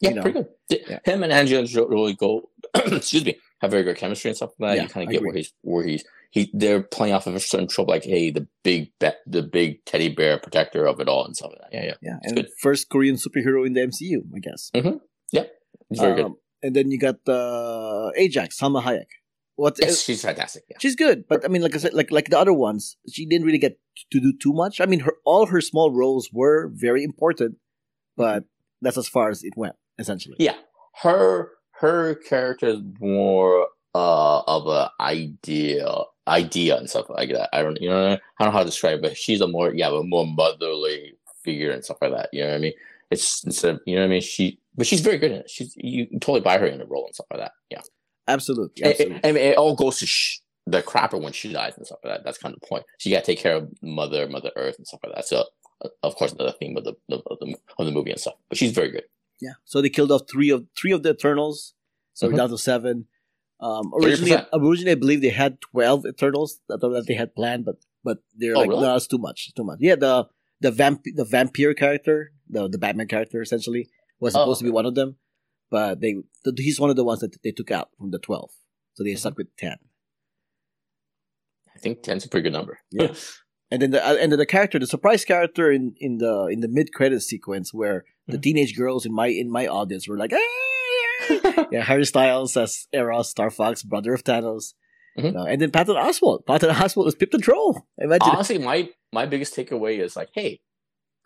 Yeah, 0.00 0.10
You 0.10 0.16
know. 0.16 0.22
pretty 0.22 0.38
good. 0.40 0.80
Yeah. 0.88 0.98
Him 1.04 1.22
and 1.22 1.32
Angelina 1.32 1.86
really 1.86 2.14
go. 2.14 2.50
excuse 2.74 3.24
me, 3.24 3.36
have 3.60 3.70
very 3.70 3.82
good 3.82 3.96
chemistry 3.96 4.30
and 4.30 4.36
stuff 4.36 4.50
like 4.58 4.70
that. 4.70 4.76
Yeah, 4.76 4.82
you 4.84 4.88
kind 4.88 5.06
of 5.08 5.12
get 5.12 5.22
where 5.22 5.34
he's 5.34 5.52
where 5.62 5.84
he's 5.84 6.04
he. 6.30 6.50
They're 6.54 6.82
playing 6.82 7.12
off 7.14 7.26
of 7.26 7.34
a 7.34 7.40
certain 7.40 7.68
trope, 7.68 7.88
like 7.88 8.04
hey, 8.04 8.30
the 8.30 8.46
big 8.62 8.92
be- 8.98 9.10
the 9.26 9.42
big 9.42 9.84
teddy 9.84 10.08
bear 10.08 10.38
protector 10.38 10.86
of 10.86 11.00
it 11.00 11.08
all 11.08 11.24
and 11.24 11.36
stuff 11.36 11.50
like 11.50 11.70
that. 11.70 11.76
Yeah, 11.76 11.84
yeah, 11.84 11.94
Yeah, 12.02 12.16
It's 12.22 12.32
and 12.32 12.36
good. 12.36 12.48
first 12.60 12.88
Korean 12.88 13.16
superhero 13.16 13.66
in 13.66 13.72
the 13.74 13.80
MCU, 13.80 14.22
I 14.34 14.38
guess. 14.38 14.70
he's 15.88 16.00
very 16.00 16.14
good. 16.16 16.26
Um, 16.26 16.36
And 16.62 16.76
then 16.76 16.90
you 16.90 16.98
got 16.98 17.16
uh, 17.26 18.10
Ajak, 18.18 18.50
Salma 18.58 18.82
Hayek. 18.82 19.08
what 19.56 19.76
Yes, 19.80 20.02
she's 20.04 20.22
fantastic. 20.22 20.62
Yeah. 20.70 20.76
she's 20.80 20.94
good, 20.94 21.24
but 21.28 21.44
I 21.44 21.48
mean, 21.48 21.62
like 21.62 21.74
I 21.74 21.78
said, 21.78 21.94
like 21.94 22.10
like 22.10 22.28
the 22.30 22.38
other 22.38 22.52
ones, 22.52 22.96
she 23.14 23.26
didn't 23.26 23.46
really 23.46 23.58
get 23.66 23.78
to 24.12 24.20
do 24.20 24.32
too 24.44 24.52
much. 24.52 24.80
I 24.80 24.86
mean, 24.86 25.00
her 25.00 25.14
all 25.24 25.46
her 25.46 25.60
small 25.60 25.90
roles 25.90 26.28
were 26.32 26.70
very 26.72 27.02
important, 27.02 27.56
but 28.16 28.44
that's 28.82 28.98
as 28.98 29.08
far 29.08 29.30
as 29.30 29.42
it 29.42 29.54
went, 29.56 29.76
essentially. 30.00 30.36
Yeah, 30.38 30.56
her 31.02 31.52
her 31.72 32.14
character 32.16 32.66
is 32.68 32.80
more 33.00 33.68
uh 33.94 34.40
of 34.46 34.66
a 34.66 34.90
idea 35.00 35.86
idea 36.28 36.76
and 36.78 36.88
stuff 36.88 37.08
like 37.10 37.30
that. 37.30 37.48
I 37.52 37.62
don't 37.62 37.80
you 37.80 37.88
know 37.88 38.12
I 38.12 38.18
don't 38.44 38.48
know 38.48 38.50
how 38.52 38.60
to 38.60 38.64
describe 38.64 38.98
it, 38.98 39.02
but 39.02 39.16
she's 39.16 39.40
a 39.40 39.46
more 39.48 39.72
yeah, 39.74 39.88
a 39.88 40.02
more 40.02 40.26
motherly 40.26 41.14
figure 41.44 41.70
and 41.70 41.84
stuff 41.84 41.98
like 42.02 42.12
that. 42.12 42.28
You 42.32 42.42
know 42.42 42.48
what 42.48 42.56
I 42.56 42.58
mean? 42.58 42.72
It's 43.10 43.42
instead 43.44 43.74
of, 43.76 43.80
you 43.86 43.94
know 43.96 44.02
what 44.02 44.06
I 44.06 44.10
mean. 44.10 44.20
She 44.20 44.58
but 44.76 44.86
she's 44.86 45.00
very 45.00 45.18
good 45.18 45.32
in 45.32 45.38
it. 45.38 45.50
She's 45.50 45.74
you 45.76 46.06
can 46.06 46.20
totally 46.20 46.40
buy 46.40 46.58
her 46.58 46.66
in 46.66 46.78
the 46.78 46.86
role 46.86 47.06
and 47.06 47.14
stuff 47.14 47.26
like 47.30 47.40
that. 47.40 47.52
Yeah, 47.70 47.80
Absolutely, 48.28 48.82
It- 48.82 48.86
it- 48.86 48.90
absolutely. 48.90 49.20
I 49.28 49.32
mean, 49.32 49.42
it 49.52 49.56
all 49.56 49.74
goes 49.74 49.98
to 49.98 50.06
sh- 50.06 50.38
the 50.66 50.82
crapper 50.82 51.20
when 51.20 51.32
she 51.32 51.52
dies 51.52 51.76
and 51.76 51.84
stuff 51.86 51.98
like 52.04 52.14
that. 52.14 52.24
That's 52.24 52.38
kind 52.38 52.54
of 52.54 52.60
the 52.60 52.66
point. 52.68 52.84
She 52.98 53.10
got 53.10 53.20
to 53.24 53.26
take 53.26 53.40
care 53.40 53.56
of 53.56 53.68
Mother 53.82 54.28
Mother 54.28 54.52
Earth 54.54 54.76
and 54.78 54.86
stuff 54.86 55.00
like 55.04 55.14
that. 55.16 55.26
So 55.26 55.44
of 56.02 56.14
course 56.14 56.32
another 56.32 56.52
theme 56.60 56.76
of 56.76 56.84
the 56.84 56.92
of 57.10 57.38
the 57.40 57.56
of 57.78 57.86
the 57.86 57.92
movie 57.92 58.10
and 58.12 58.20
stuff. 58.20 58.34
But 58.48 58.58
she's 58.58 58.70
very 58.72 58.90
good. 58.90 59.04
Yeah. 59.40 59.52
So 59.64 59.80
they 59.80 59.88
killed 59.88 60.12
off 60.12 60.22
three 60.30 60.50
of 60.50 60.66
three 60.78 60.92
of 60.92 61.02
the 61.02 61.10
Eternals. 61.10 61.74
So 62.14 62.26
we're 62.26 62.34
Mhm. 62.34 62.36
down 62.36 62.50
to 62.50 62.58
seven. 62.58 63.06
Um, 63.60 63.92
originally, 63.94 64.30
30%. 64.32 64.48
originally 64.54 64.92
I 64.92 64.94
believe 64.96 65.20
they 65.20 65.28
had 65.30 65.60
twelve 65.60 66.06
Eternals 66.06 66.60
that, 66.68 66.80
that 66.80 67.04
they 67.06 67.14
had 67.14 67.34
planned, 67.34 67.64
but 67.64 67.76
but 68.02 68.18
they're 68.34 68.56
Oh, 68.56 68.60
like, 68.60 68.70
really? 68.70 68.82
no, 68.82 68.96
it's 68.96 69.06
too 69.06 69.18
much, 69.18 69.46
it's 69.48 69.54
too 69.54 69.64
much. 69.64 69.78
Yeah, 69.80 69.96
the 69.96 70.28
the 70.60 70.70
vamp 70.70 71.02
the 71.04 71.24
vampire 71.24 71.74
character, 71.74 72.32
the 72.48 72.68
the 72.68 72.78
Batman 72.78 73.08
character, 73.08 73.40
essentially 73.42 73.88
was 74.18 74.34
Oh, 74.34 74.40
supposed 74.40 74.58
to 74.60 74.64
be 74.64 74.70
one 74.70 74.86
of 74.86 74.94
them, 74.94 75.16
but 75.70 76.00
they 76.00 76.12
th- 76.44 76.56
he's 76.58 76.80
one 76.80 76.90
of 76.90 76.96
the 76.96 77.04
ones 77.04 77.20
that 77.20 77.36
they 77.42 77.52
took 77.52 77.70
out 77.70 77.90
from 77.98 78.10
the 78.10 78.18
twelve, 78.18 78.50
so 78.94 79.02
Mm-hmm. 79.02 79.10
they 79.10 79.14
stuck 79.16 79.36
with 79.38 79.54
ten. 79.56 79.76
I 81.74 81.78
think 81.78 82.02
ten's 82.02 82.24
a 82.24 82.28
pretty 82.28 82.44
good 82.44 82.52
number. 82.52 82.78
Yeah. 82.90 83.14
And 83.70 83.80
then 83.82 83.90
the 83.92 84.04
uh, 84.04 84.16
and 84.20 84.32
then 84.32 84.38
the 84.38 84.46
character, 84.46 84.78
the 84.78 84.86
surprise 84.86 85.24
character 85.24 85.70
in 85.70 85.94
in 85.98 86.18
the 86.18 86.46
in 86.46 86.60
the 86.60 86.68
mid 86.68 86.92
credit 86.92 87.20
sequence 87.22 87.72
where 87.72 88.04
the 88.26 88.36
Mhm. 88.38 88.42
teenage 88.42 88.76
girls 88.76 89.06
in 89.06 89.12
my 89.12 89.28
in 89.28 89.50
my 89.50 89.66
audience 89.66 90.08
were 90.08 90.18
like, 90.18 90.32
"Ah!" 90.34 91.68
yeah, 91.72 91.82
Harry 91.82 92.04
Styles 92.04 92.56
as 92.56 92.88
Eros, 92.92 93.30
Star 93.30 93.50
Fox, 93.50 93.82
brother 93.82 94.12
of 94.12 94.24
Thanos, 94.24 94.74
you 95.16 95.24
Mhm. 95.24 95.34
know, 95.34 95.44
and 95.46 95.60
then 95.60 95.70
Patton 95.70 95.94
Oswalt. 95.96 96.46
Patton 96.46 96.70
Oswalt 96.70 97.04
was 97.04 97.14
Pip 97.14 97.30
the 97.30 97.38
Troll. 97.38 97.86
Imagine, 97.98 98.28
Honestly, 98.34 98.58
my 98.58 98.88
my 99.12 99.26
biggest 99.26 99.54
takeaway 99.54 99.98
is 99.98 100.16
like, 100.16 100.30
hey, 100.34 100.60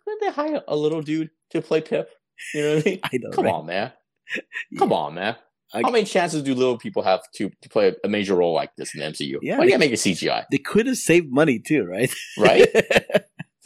couldn't 0.03 0.21
they 0.21 0.31
hire 0.31 0.61
a 0.67 0.75
little 0.75 1.01
dude 1.01 1.31
to 1.51 1.61
play 1.61 1.81
Pip? 1.81 2.09
You 2.53 2.61
know 2.61 2.75
what 2.75 2.85
I 2.87 2.89
mean? 2.89 2.99
I 3.03 3.17
know, 3.17 3.29
Come 3.31 3.45
right? 3.45 3.53
on, 3.53 3.65
man. 3.65 3.91
Yeah. 4.71 4.79
Come 4.79 4.93
on, 4.93 5.13
man. 5.15 5.35
I- 5.75 5.81
How 5.83 5.91
many 5.91 6.05
chances 6.05 6.41
do 6.43 6.55
little 6.55 6.77
people 6.77 7.03
have 7.03 7.21
to, 7.35 7.49
to 7.61 7.69
play 7.69 7.93
a 8.03 8.07
major 8.07 8.35
role 8.35 8.53
like 8.53 8.75
this 8.77 8.95
in 8.95 9.01
the 9.01 9.07
MCU? 9.07 9.37
Yeah, 9.41 9.57
Why 9.57 9.63
do 9.65 9.67
they- 9.67 9.73
you 9.73 9.79
make 9.79 9.91
it 9.91 9.99
CGI? 9.99 10.45
They 10.51 10.57
could 10.57 10.87
have 10.87 10.97
saved 10.97 11.27
money 11.31 11.59
too, 11.59 11.83
right? 11.85 12.13
Right? 12.37 12.67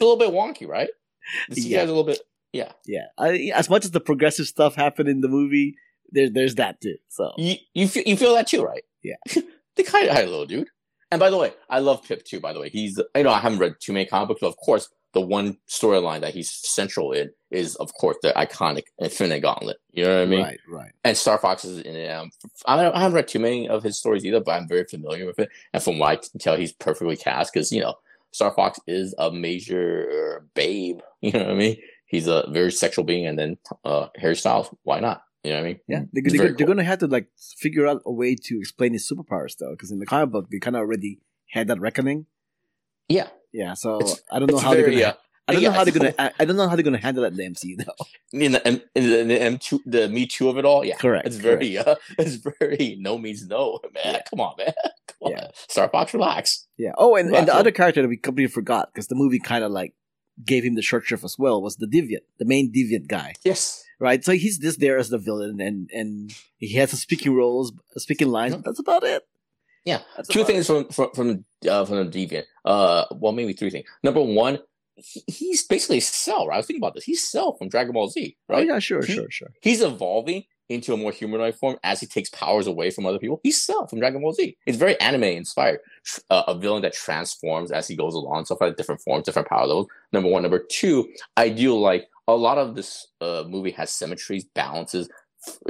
a 0.00 0.04
little 0.04 0.16
bit 0.16 0.30
wonky, 0.30 0.66
right? 0.66 0.88
The 1.50 1.56
CGI 1.56 1.68
Yeah. 1.68 1.82
is 1.82 1.90
a 1.90 1.92
little 1.92 2.04
bit. 2.04 2.20
Yeah. 2.54 2.72
yeah. 2.86 3.04
I, 3.18 3.50
as 3.54 3.68
much 3.68 3.84
as 3.84 3.90
the 3.90 4.00
progressive 4.00 4.46
stuff 4.46 4.74
happened 4.74 5.08
in 5.10 5.20
the 5.20 5.28
movie, 5.28 5.74
there, 6.10 6.30
there's 6.30 6.54
that 6.54 6.80
too. 6.80 6.96
So 7.08 7.32
You 7.36 7.56
you 7.74 7.86
feel, 7.86 8.02
you 8.06 8.16
feel 8.16 8.34
that 8.34 8.46
too, 8.46 8.62
right? 8.62 8.82
Yeah. 9.02 9.16
they 9.76 9.82
kind 9.82 10.08
of 10.08 10.14
hired 10.14 10.26
a 10.26 10.30
little 10.30 10.46
dude. 10.46 10.68
And 11.12 11.20
by 11.20 11.28
the 11.28 11.36
way, 11.36 11.52
I 11.68 11.80
love 11.80 12.02
Pip 12.02 12.24
too. 12.24 12.40
By 12.40 12.52
the 12.54 12.60
way, 12.60 12.70
he's 12.70 12.98
you 13.14 13.22
know 13.24 13.30
I 13.30 13.40
haven't 13.40 13.58
read 13.58 13.74
too 13.80 13.92
many 13.92 14.06
comic 14.06 14.28
books, 14.28 14.40
but 14.40 14.46
of 14.48 14.56
course, 14.56 14.88
the 15.12 15.20
one 15.20 15.58
storyline 15.68 16.20
that 16.20 16.34
he's 16.34 16.50
central 16.50 17.12
in 17.12 17.30
is 17.50 17.74
of 17.76 17.92
course 17.94 18.16
the 18.22 18.32
iconic 18.36 18.84
Infinite 19.00 19.40
Gauntlet. 19.40 19.78
You 19.92 20.04
know 20.04 20.16
what 20.16 20.22
I 20.22 20.26
mean? 20.26 20.42
right, 20.42 20.60
right. 20.68 20.92
and 21.04 21.16
Star 21.16 21.38
Fox 21.38 21.64
is 21.64 21.80
in 21.80 21.96
it. 21.96 22.10
Um, 22.10 22.30
I, 22.66 22.82
don't, 22.82 22.94
I 22.94 23.00
haven't 23.00 23.16
read 23.16 23.28
too 23.28 23.40
many 23.40 23.68
of 23.68 23.82
his 23.82 23.98
stories 23.98 24.24
either, 24.24 24.40
but 24.40 24.52
I'm 24.52 24.68
very 24.68 24.84
familiar 24.84 25.26
with 25.26 25.38
it. 25.38 25.48
And 25.72 25.82
from 25.82 25.98
what 25.98 26.10
I 26.10 26.16
can 26.16 26.38
tell, 26.38 26.56
he's 26.56 26.72
perfectly 26.72 27.16
cast 27.16 27.52
because 27.52 27.72
you 27.72 27.80
know 27.80 27.94
Star 28.32 28.52
Fox 28.52 28.78
is 28.86 29.14
a 29.18 29.30
major 29.30 30.46
babe. 30.54 31.00
You 31.22 31.32
know 31.32 31.40
what 31.40 31.50
I 31.50 31.54
mean? 31.54 31.76
He's 32.06 32.28
a 32.28 32.48
very 32.48 32.72
sexual 32.72 33.04
being, 33.04 33.26
and 33.26 33.38
then 33.38 33.58
uh, 33.84 34.06
Harry 34.16 34.34
Styles. 34.34 34.74
Why 34.84 35.00
not? 35.00 35.22
You 35.44 35.50
know 35.50 35.58
what 35.58 35.64
I 35.64 35.68
mean? 35.68 35.80
Yeah, 35.86 36.02
they, 36.14 36.22
they, 36.22 36.38
they're, 36.38 36.54
cool. 36.54 36.66
going 36.66 36.78
to 36.78 36.84
have 36.84 37.00
to 37.00 37.06
like 37.06 37.28
figure 37.36 37.86
out 37.86 38.00
a 38.06 38.10
way 38.10 38.36
to 38.44 38.58
explain 38.58 38.94
his 38.94 39.06
superpowers 39.06 39.58
though, 39.58 39.72
because 39.72 39.90
in 39.90 39.98
the 39.98 40.06
comic 40.06 40.30
book 40.30 40.48
they 40.50 40.58
kind 40.58 40.76
of 40.76 40.80
already 40.80 41.20
had 41.50 41.68
that 41.68 41.78
reckoning. 41.78 42.24
Yeah, 43.06 43.28
Yeah, 43.52 43.74
so 43.74 43.98
It's- 44.00 44.22
I 44.30 44.38
don't 44.38 44.50
know 44.50 44.58
how 44.58 44.74
they're 44.74 44.90
gonna. 44.90 45.02
uh, 45.02 45.12
I 45.48 45.52
don't 45.54 45.62
yeah, 45.62 45.68
know 45.70 45.74
how 45.74 45.84
they're 45.84 45.92
gonna. 45.92 46.14
I, 46.16 46.30
I 46.38 46.44
don't 46.44 46.56
know 46.56 46.68
how 46.68 46.76
they're 46.76 46.84
gonna 46.84 46.98
handle 46.98 47.22
that 47.24 47.32
in 47.32 47.36
the 47.38 47.42
MCU 47.44 47.84
though. 47.84 48.06
in 48.38 48.52
the 48.52 48.64
M, 48.66 48.80
in 48.94 49.10
the, 49.10 49.18
in 49.20 49.28
the 49.28 49.42
M 49.42 49.58
two, 49.58 49.80
the 49.84 50.08
Me 50.08 50.26
Too 50.26 50.48
of 50.48 50.56
it 50.58 50.64
all. 50.64 50.84
Yeah, 50.84 50.96
Correct, 50.96 51.26
It's 51.26 51.36
very, 51.36 51.76
uh, 51.76 51.96
it's 52.18 52.36
very 52.36 52.96
no 53.00 53.18
means 53.18 53.44
no, 53.48 53.80
man. 53.94 54.02
Yeah. 54.14 54.20
Come 54.30 54.40
on, 54.40 54.54
man. 54.58 54.72
Come 55.08 55.32
Yeah. 55.32 55.44
on, 55.46 55.50
Star 55.68 55.88
Fox, 55.88 56.14
relax. 56.14 56.66
Yeah. 56.78 56.92
Oh, 56.96 57.16
and, 57.16 57.34
and 57.34 57.48
the 57.48 57.54
other 57.54 57.72
character 57.72 58.00
that 58.02 58.08
we 58.08 58.16
completely 58.16 58.52
forgot 58.52 58.90
because 58.94 59.08
the 59.08 59.16
movie 59.16 59.40
kind 59.40 59.64
of 59.64 59.72
like 59.72 59.94
gave 60.44 60.62
him 60.64 60.74
the 60.76 60.82
short 60.82 61.04
shrift 61.04 61.24
as 61.24 61.36
well 61.38 61.60
was 61.60 61.76
the 61.76 61.86
Deviant, 61.86 62.22
the 62.38 62.44
main 62.44 62.72
Deviant 62.72 63.08
guy, 63.08 63.34
Yes. 63.44 63.84
right? 63.98 64.24
So 64.24 64.32
he's 64.32 64.56
just 64.58 64.78
there 64.80 64.96
as 64.98 65.08
the 65.10 65.18
villain, 65.18 65.60
and 65.60 65.90
and 65.92 66.32
he 66.58 66.74
has 66.76 66.92
a 66.92 66.96
speaking 66.96 67.34
roles, 67.34 67.72
speaking 67.96 68.28
lines. 68.28 68.54
But 68.54 68.64
that's 68.66 68.78
about 68.78 69.02
it. 69.02 69.24
Yeah. 69.84 70.00
That's 70.16 70.28
two 70.28 70.44
things 70.44 70.66
from 70.66 70.88
from 70.88 71.10
from 71.14 71.44
uh, 71.68 71.84
from 71.84 71.96
the 71.96 72.26
deviant. 72.26 72.44
Uh, 72.64 73.04
well, 73.12 73.32
maybe 73.32 73.52
three 73.52 73.70
things. 73.70 73.86
Number 74.02 74.20
one, 74.20 74.58
he, 74.96 75.22
he's 75.26 75.64
basically 75.66 76.00
Cell. 76.00 76.46
Right? 76.46 76.54
I 76.54 76.58
was 76.58 76.66
thinking 76.66 76.82
about 76.82 76.94
this. 76.94 77.04
He's 77.04 77.28
Cell 77.28 77.54
from 77.54 77.68
Dragon 77.68 77.92
Ball 77.92 78.08
Z. 78.08 78.36
Oh 78.48 78.54
Right? 78.54 78.66
yeah, 78.66 78.78
sure, 78.78 79.02
He- 79.04 79.14
sure, 79.14 79.30
sure. 79.30 79.48
He's 79.62 79.80
evolving 79.82 80.44
into 80.68 80.94
a 80.94 80.96
more 80.96 81.10
humanoid 81.10 81.54
form 81.56 81.76
as 81.82 81.98
he 81.98 82.06
takes 82.06 82.30
powers 82.30 82.68
away 82.68 82.90
from 82.92 83.04
other 83.04 83.18
people. 83.18 83.40
He's 83.42 83.60
Cell 83.60 83.88
from 83.88 83.98
Dragon 83.98 84.20
Ball 84.20 84.32
Z. 84.32 84.56
It's 84.66 84.78
very 84.78 84.98
anime 85.00 85.24
inspired. 85.24 85.80
Uh, 86.30 86.44
a 86.46 86.54
villain 86.56 86.82
that 86.82 86.92
transforms 86.92 87.72
as 87.72 87.88
he 87.88 87.96
goes 87.96 88.14
along, 88.14 88.44
stuff 88.44 88.60
like 88.60 88.76
different 88.76 89.00
forms, 89.00 89.24
different 89.24 89.48
power 89.48 89.66
levels. 89.66 89.86
Number 90.12 90.28
one. 90.28 90.42
Number 90.42 90.60
two, 90.70 91.08
I 91.36 91.48
do 91.48 91.76
like 91.76 92.06
a 92.28 92.34
lot 92.36 92.58
of 92.58 92.76
this 92.76 93.08
uh, 93.20 93.42
movie 93.48 93.72
has 93.72 93.90
symmetries, 93.90 94.44
balances. 94.54 95.08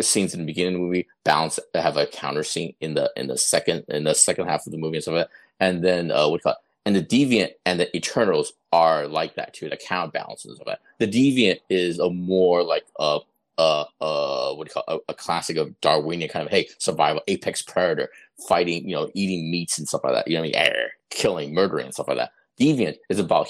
Scenes 0.00 0.34
in 0.34 0.40
the 0.40 0.46
beginning 0.46 0.74
of 0.74 0.80
the 0.80 0.84
movie 0.84 1.08
balance 1.24 1.58
have 1.74 1.96
a 1.96 2.06
counter 2.06 2.42
scene 2.42 2.74
in 2.80 2.94
the 2.94 3.10
in 3.16 3.28
the 3.28 3.38
second 3.38 3.84
in 3.88 4.04
the 4.04 4.14
second 4.14 4.46
half 4.46 4.66
of 4.66 4.72
the 4.72 4.78
movie 4.78 4.96
and 4.96 5.02
stuff 5.02 5.14
like 5.14 5.26
that. 5.26 5.30
And 5.60 5.84
then 5.84 6.10
uh, 6.10 6.28
what 6.28 6.42
call 6.42 6.52
it? 6.52 6.58
And 6.86 6.96
the 6.96 7.02
deviant 7.02 7.52
and 7.66 7.78
the 7.78 7.94
eternals 7.96 8.52
are 8.72 9.06
like 9.06 9.34
that 9.34 9.54
too. 9.54 9.68
The 9.68 9.76
counterbalances 9.76 10.46
and 10.46 10.56
stuff 10.56 10.66
like 10.66 10.78
that. 10.98 11.06
The 11.06 11.46
deviant 11.46 11.60
is 11.68 11.98
a 11.98 12.10
more 12.10 12.62
like 12.62 12.84
a 12.98 13.20
uh 13.58 13.84
uh 14.00 14.54
what 14.54 14.66
do 14.66 14.70
you 14.70 14.82
call 14.82 14.96
it? 14.96 15.02
a, 15.08 15.12
a 15.12 15.14
classic 15.14 15.56
of 15.56 15.78
Darwinian 15.80 16.30
kind 16.30 16.46
of 16.46 16.50
hey 16.50 16.68
survival 16.78 17.22
apex 17.28 17.60
predator 17.62 18.08
fighting 18.48 18.88
you 18.88 18.96
know 18.96 19.10
eating 19.14 19.50
meats 19.50 19.78
and 19.78 19.86
stuff 19.86 20.02
like 20.02 20.14
that 20.14 20.28
you 20.28 20.34
know 20.34 20.40
I 20.40 20.42
mean 20.44 20.56
Arr, 20.56 20.90
killing 21.10 21.52
murdering 21.52 21.86
and 21.86 21.94
stuff 21.94 22.08
like 22.08 22.16
that. 22.16 22.32
Deviant 22.58 22.96
is 23.08 23.18
about 23.18 23.48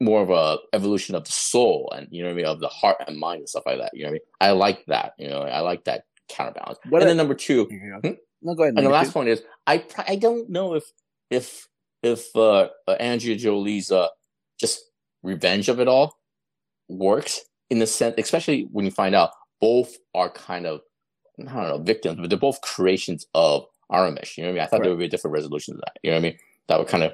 more 0.00 0.22
of 0.22 0.30
a 0.30 0.58
evolution 0.72 1.14
of 1.14 1.24
the 1.24 1.32
soul 1.32 1.92
and 1.94 2.08
you 2.10 2.22
know 2.22 2.28
what 2.28 2.32
I 2.32 2.36
mean 2.36 2.46
of 2.46 2.60
the 2.60 2.68
heart 2.68 2.96
and 3.06 3.18
mind 3.18 3.40
and 3.40 3.48
stuff 3.48 3.64
like 3.66 3.78
that. 3.78 3.90
You 3.92 4.04
know 4.04 4.08
what 4.08 4.10
I 4.10 4.12
mean? 4.14 4.20
I 4.40 4.50
like 4.52 4.84
that. 4.86 5.12
You 5.18 5.28
know 5.28 5.42
I 5.42 5.60
like 5.60 5.84
that 5.84 6.04
counterbalance. 6.28 6.78
What 6.88 7.02
and 7.02 7.08
I- 7.08 7.10
then 7.10 7.16
number 7.18 7.34
two, 7.34 7.66
Hmm? 7.66 8.12
No, 8.42 8.54
go 8.54 8.62
ahead. 8.62 8.74
and 8.76 8.86
the 8.86 8.90
last 8.90 9.08
two. 9.08 9.12
point 9.12 9.28
is 9.28 9.42
I 9.66 9.84
I 10.08 10.16
don't 10.16 10.48
know 10.48 10.74
if 10.74 10.84
if 11.30 11.68
if 12.02 12.34
uh, 12.34 12.68
uh 12.88 12.92
Andrea 12.98 13.36
Jolie's 13.36 13.92
uh 13.92 14.08
just 14.58 14.80
revenge 15.22 15.68
of 15.68 15.80
it 15.80 15.88
all 15.88 16.16
works 16.88 17.42
in 17.68 17.78
the 17.78 17.86
sense, 17.86 18.14
especially 18.18 18.66
when 18.72 18.84
you 18.84 18.90
find 18.90 19.14
out 19.14 19.30
both 19.60 19.96
are 20.14 20.30
kind 20.30 20.66
of 20.66 20.80
I 21.38 21.44
don't 21.44 21.54
know 21.68 21.78
victims, 21.78 22.18
but 22.20 22.30
they're 22.30 22.38
both 22.38 22.60
creations 22.62 23.26
of 23.34 23.64
Arishem. 23.92 24.36
You 24.36 24.42
know 24.44 24.48
what 24.48 24.52
I 24.52 24.52
mean? 24.54 24.60
I 24.62 24.66
thought 24.66 24.82
there 24.82 24.90
would 24.90 24.98
be 24.98 25.04
a 25.06 25.08
different 25.08 25.34
resolution 25.34 25.74
to 25.74 25.78
that. 25.84 25.98
You 26.02 26.10
know 26.10 26.16
what 26.16 26.20
I 26.20 26.28
mean? 26.30 26.38
That 26.68 26.78
would 26.78 26.88
kind 26.88 27.02
of 27.04 27.12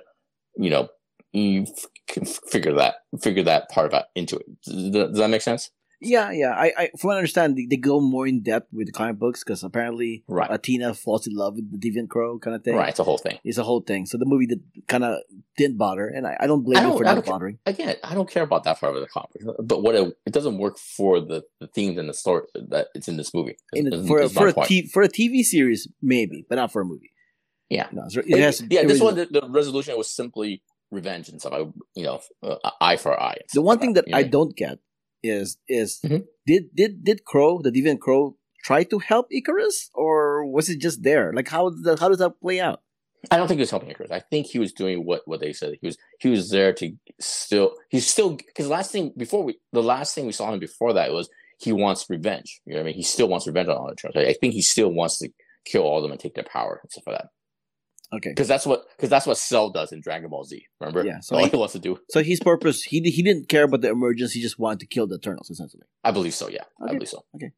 you 0.57 0.71
know 0.71 0.89
you 1.37 1.63
f- 1.63 1.87
can 2.09 2.25
figure 2.25 2.73
that 2.75 2.95
figure 3.21 3.43
that 3.45 3.69
part 3.71 3.87
of 3.93 4.01
it 4.01 4.07
into 4.15 4.37
it. 4.37 4.47
Does, 4.65 4.91
does 4.91 5.19
that 5.19 5.29
make 5.31 5.43
sense? 5.43 5.71
Yeah, 5.99 6.31
yeah. 6.31 6.51
I, 6.51 6.73
I 6.77 6.91
from 6.99 7.09
what 7.09 7.15
I 7.15 7.17
understand, 7.19 7.57
they, 7.57 7.65
they 7.65 7.79
go 7.79 8.01
more 8.01 8.27
in 8.27 8.43
depth 8.43 8.69
with 8.71 8.87
the 8.87 8.93
comic 8.93 9.19
books 9.19 9.43
because 9.43 9.65
apparently 9.65 10.25
Right. 10.29 10.51
Uh, 10.51 10.55
Athena 10.57 10.93
falls 10.93 11.27
in 11.27 11.35
love 11.35 11.55
with 11.57 11.73
the 11.73 11.79
Deviant 11.91 12.11
Kro 12.11 12.39
kind 12.39 12.55
of 12.55 12.63
thing. 12.63 12.77
Right, 12.77 12.91
it's 12.91 12.99
a 12.99 13.05
whole 13.05 13.17
thing. 13.17 13.39
It's 13.45 13.57
a 13.57 13.63
whole 13.63 13.81
thing. 13.81 14.05
So 14.05 14.19
the 14.19 14.27
movie 14.27 14.45
that 14.47 14.61
kind 14.89 15.05
of 15.05 15.21
didn't 15.57 15.79
bother, 15.79 16.07
and 16.07 16.27
I, 16.27 16.37
I 16.39 16.47
don't 16.47 16.63
blame 16.65 16.77
I 16.77 16.83
you 16.83 16.89
don't- 16.91 16.99
for 16.99 17.07
I 17.07 17.15
not 17.15 17.25
bothering. 17.25 17.59
again, 17.65 17.97
I 18.05 18.15
don't 18.15 18.29
care 18.31 18.43
about 18.43 18.65
that 18.65 18.79
part 18.79 18.95
of 18.95 19.01
the 19.01 19.09
comic, 19.09 19.41
but 19.65 19.83
what 19.83 19.95
it, 19.95 20.15
it 20.27 20.33
doesn't 20.35 20.59
work 20.59 20.77
for 20.79 21.19
the, 21.19 21.45
the 21.61 21.67
themes 21.69 21.97
and 21.97 22.11
the 22.11 22.15
story 22.15 22.43
that 22.69 22.89
it's 22.95 23.09
in 23.09 23.17
this 23.17 23.33
movie. 23.33 23.57
In 23.73 23.91
a, 23.91 24.05
for 24.07 24.21
is 24.21 24.35
for 24.35 24.49
a 24.49 24.53
t- 24.67 24.87
for 24.89 25.03
a 25.03 25.09
TV 25.09 25.43
series, 25.45 25.89
maybe, 26.03 26.45
but 26.47 26.57
not 26.57 26.73
for 26.73 26.83
a 26.83 26.85
movie. 26.85 27.11
Yeah. 27.71 27.89
no, 27.91 28.05
so 28.11 28.21
it 28.25 28.39
has. 28.39 28.63
yeah, 28.69 28.81
it 28.83 28.89
this 28.89 29.01
was- 29.01 29.15
one 29.15 29.15
the, 29.15 29.41
the 29.41 29.49
resolution 29.49 29.97
was 29.97 30.11
simply 30.15 30.63
revenge 30.91 31.29
and 31.29 31.41
stuff. 31.41 31.53
I, 31.53 31.59
you 31.95 32.05
know, 32.05 32.21
uh, 32.43 32.57
eye 32.81 32.97
for 32.97 33.19
eye. 33.21 33.39
The 33.55 33.63
one 33.63 33.77
like 33.77 33.81
thing 33.81 33.93
that 33.95 34.09
know 34.09 34.17
I 34.17 34.23
don't 34.23 34.57
get 34.57 34.79
is 35.23 35.59
is 35.69 36.01
Mhm. 36.05 36.25
did 36.47 36.65
did 36.75 37.05
did 37.05 37.25
Kro 37.25 37.61
the 37.63 37.71
Deviant 37.71 38.01
Kro 38.01 38.37
try 38.65 38.85
to 38.85 38.99
help 38.99 39.27
Ikaris, 39.31 39.91
or 39.95 40.45
was 40.47 40.69
it 40.69 40.81
just 40.81 41.03
there? 41.03 41.33
Like 41.33 41.49
how 41.49 41.71
does 41.71 41.83
that, 41.83 41.99
how 41.99 42.09
does 42.09 42.19
that 42.19 42.41
play 42.41 42.61
out? 42.61 42.81
I 43.31 43.37
don't 43.39 43.49
think 43.49 43.59
he 43.59 43.63
was 43.63 43.71
helping 43.71 43.89
Ikaris. 43.91 44.13
I 44.13 44.21
think 44.21 44.47
he 44.47 44.59
was 44.59 44.73
doing 44.73 45.05
what 45.05 45.23
what 45.27 45.41
they 45.41 45.53
said. 45.53 45.75
He 45.81 45.87
was 45.87 45.97
he 46.21 46.29
was 46.29 46.51
there 46.51 46.73
to 46.75 46.93
still 47.21 47.75
he's 47.91 48.07
still 48.07 48.37
because 48.37 48.69
last 48.69 48.93
thing 48.93 49.13
before 49.17 49.43
we 49.43 49.59
the 49.73 49.83
last 49.83 50.15
thing 50.15 50.27
we 50.27 50.33
saw 50.33 50.53
him 50.53 50.61
before 50.61 50.93
that 50.93 51.13
was 51.13 51.29
he 51.59 51.73
wants 51.73 52.09
revenge. 52.09 52.61
You 52.67 52.75
know 52.75 52.81
what 52.81 52.85
I 52.85 52.87
mean? 52.89 52.95
He 52.95 53.03
still 53.03 53.29
wants 53.29 53.47
revenge 53.47 53.69
on 53.69 53.77
all 53.77 53.91
the. 53.93 54.21
I 54.21 54.29
I 54.31 54.35
think 54.35 54.53
he 54.55 54.63
still 54.63 54.93
wants 54.93 55.19
to 55.19 55.31
kill 55.65 55.83
all 55.83 55.97
of 55.97 56.03
them 56.03 56.13
and 56.13 56.21
take 56.21 56.35
their 56.35 56.45
power 56.45 56.79
and 56.83 56.91
stuff 56.93 57.05
like 57.07 57.19
that. 57.19 57.29
Okay. 58.15 58.31
because 58.31 58.47
that's 58.49 58.65
what 58.67 58.85
because 58.97 59.11
that's 59.11 59.27
what 59.27 59.37
Cell 59.37 59.71
does 59.71 59.91
in 59.93 60.01
Dragon 60.01 60.31
Ball 60.31 60.45
Z. 60.45 60.65
Remember? 60.81 61.05
Yeah, 61.05 61.21
so 61.21 61.37
all 61.37 61.45
he- 61.45 61.51
he 61.51 61.57
wants 61.57 61.73
to 61.73 61.79
do. 61.81 61.99
So 62.11 62.23
his 62.23 62.41
purpose, 62.41 62.83
he 62.83 63.01
he 63.01 63.23
didn't 63.23 63.49
care 63.49 63.65
about 63.65 63.81
the 63.81 63.91
emergence. 63.91 64.33
He 64.33 64.41
just 64.41 64.59
wanted 64.59 64.81
to 64.81 64.87
kill 64.87 65.07
the 65.07 65.17
Eternals, 65.17 65.51
essentially. 65.51 65.83
I 66.05 66.11
believe 66.13 66.35
so. 66.35 66.49
Yeah, 66.49 66.65
I 66.81 66.93
believe 66.93 67.09
so. 67.09 67.25
Okay. 67.35 67.51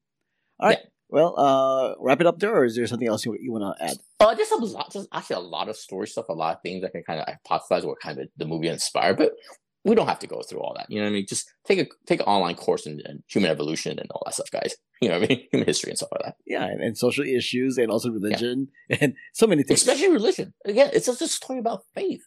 All 0.61 0.69
right. 0.71 0.79
Well, 1.11 1.39
uh, 1.39 1.95
wrap 2.01 2.21
it 2.21 2.27
up 2.27 2.39
there, 2.39 2.55
or 2.55 2.65
is 2.67 2.77
there 2.77 2.87
something 2.87 3.09
else 3.09 3.25
you, 3.25 3.35
you 3.41 3.51
want 3.51 3.79
to 3.79 3.83
add? 3.85 3.97
Uh, 4.21 4.35
there's 4.35 4.51
a 4.51 4.57
lot, 4.57 4.93
there's 4.93 5.07
actually 5.11 5.37
a 5.37 5.41
lot 5.41 5.71
of 5.71 5.77
story 5.77 6.07
stuff, 6.07 6.27
a 6.29 6.35
lot 6.35 6.57
of 6.57 6.63
things 6.63 6.85
I 6.85 6.91
can 6.91 7.03
kind 7.03 7.21
of 7.21 7.27
hypothesize 7.47 7.85
what 7.87 7.99
kind 8.01 8.19
of 8.19 8.29
the 8.37 8.45
movie 8.45 8.69
inspired, 8.69 9.17
but 9.17 9.33
we 9.85 9.95
don't 9.95 10.09
have 10.09 10.19
to 10.21 10.27
go 10.27 10.43
through 10.43 10.61
all 10.61 10.75
that. 10.77 10.87
You 10.91 10.99
know 10.99 11.05
what 11.05 11.11
I 11.11 11.15
mean? 11.15 11.27
Just 11.27 11.51
take 11.67 11.79
a 11.79 11.87
take 12.07 12.21
an 12.21 12.27
online 12.27 12.57
course 12.57 12.87
in, 12.87 13.01
in 13.07 13.23
human 13.29 13.51
evolution 13.51 13.99
and 13.99 14.11
all 14.11 14.23
that 14.25 14.35
stuff, 14.35 14.51
guys. 14.51 14.75
You 15.01 15.11
know 15.11 15.21
what 15.21 15.31
I 15.31 15.35
mean? 15.35 15.47
Human 15.53 15.69
history 15.69 15.91
and 15.91 15.97
stuff 15.97 16.09
like 16.11 16.25
that. 16.25 16.35
Yeah, 16.45 16.65
and, 16.65 16.83
and 16.83 16.99
social 16.99 17.25
issues, 17.25 17.79
and 17.79 17.89
also 17.89 18.11
religion, 18.11 18.67
and 19.01 19.15
so 19.33 19.47
many 19.47 19.63
things. 19.63 19.81
Especially 19.81 20.09
religion. 20.09 20.55
Again, 20.65 20.91
it's 20.93 21.07
just 21.07 21.23
a 21.23 21.29
story 21.29 21.61
about 21.61 21.85
faith. 21.95 22.23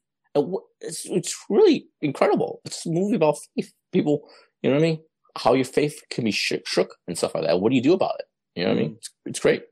It's 0.80 1.06
it's 1.06 1.36
really 1.50 1.88
incredible. 2.02 2.62
It's 2.64 2.86
a 2.86 2.90
movie 2.90 3.18
about 3.18 3.40
faith. 3.58 3.74
People, 3.92 4.22
you 4.62 4.70
know 4.70 4.78
what 4.78 4.84
I 4.84 4.88
mean? 4.88 5.00
How 5.38 5.54
your 5.54 5.66
faith 5.66 6.02
can 6.10 6.24
be 6.24 6.32
shook, 6.32 6.66
shook 6.66 6.96
and 7.10 7.18
stuff 7.18 7.36
like 7.36 7.44
that. 7.44 7.60
What 7.60 7.72
do 7.72 7.76
you 7.76 7.84
do 7.84 7.92
about 7.92 8.16
it? 8.20 8.26
You 8.56 8.64
know 8.64 8.70
what 8.70 8.78
I 8.78 8.82
mean? 8.82 8.92
Mm. 8.92 8.98
It's, 8.98 9.10
it's 9.26 9.40
great. 9.42 9.64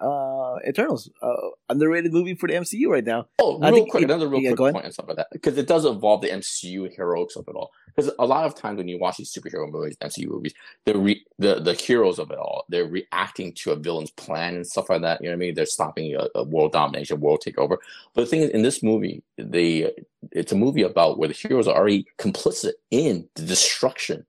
Uh, 0.00 0.56
Eternals, 0.66 1.10
uh, 1.22 1.34
underrated 1.68 2.12
movie 2.12 2.34
for 2.34 2.46
the 2.48 2.54
MCU 2.54 2.88
right 2.88 3.04
now. 3.04 3.26
Oh, 3.40 3.60
I 3.60 3.66
real 3.70 3.74
think 3.74 3.90
quick, 3.90 4.02
it- 4.02 4.10
another 4.10 4.28
real 4.28 4.40
yeah, 4.40 4.52
quick 4.52 4.72
point 4.72 4.84
and 4.84 4.94
stuff 4.94 5.08
like 5.08 5.16
that 5.16 5.26
because 5.32 5.58
it 5.58 5.66
does 5.66 5.84
involve 5.84 6.20
the 6.22 6.28
MCU 6.28 6.94
heroics 6.94 7.34
of 7.36 7.46
it 7.48 7.56
all. 7.56 7.70
Because 7.86 8.12
a 8.20 8.24
lot 8.26 8.44
of 8.44 8.54
times 8.54 8.76
when 8.78 8.86
you 8.86 8.96
watch 8.98 9.16
these 9.16 9.32
superhero 9.32 9.68
movies, 9.68 9.96
MCU 10.00 10.28
movies, 10.28 10.54
the 10.86 10.96
re- 10.96 11.24
the 11.40 11.56
the 11.60 11.74
heroes 11.74 12.20
of 12.20 12.30
it 12.30 12.38
all, 12.38 12.64
they're 12.68 12.86
reacting 12.86 13.52
to 13.54 13.72
a 13.72 13.76
villain's 13.76 14.12
plan 14.12 14.54
and 14.54 14.64
stuff 14.66 14.88
like 14.88 15.02
that. 15.02 15.20
You 15.20 15.28
know 15.28 15.32
what 15.32 15.38
I 15.42 15.46
mean? 15.46 15.54
They're 15.54 15.66
stopping 15.66 16.14
a, 16.14 16.28
a 16.36 16.44
world 16.44 16.72
domination, 16.72 17.18
world 17.18 17.42
takeover. 17.44 17.78
But 18.14 18.20
the 18.22 18.26
thing 18.26 18.42
is, 18.42 18.50
in 18.50 18.62
this 18.62 18.82
movie, 18.84 19.24
they 19.36 19.92
it's 20.30 20.52
a 20.52 20.56
movie 20.56 20.82
about 20.82 21.18
where 21.18 21.28
the 21.28 21.34
heroes 21.34 21.66
are 21.66 21.74
already 21.76 22.06
complicit 22.18 22.74
in 22.92 23.28
the 23.34 23.42
destruction 23.42 24.24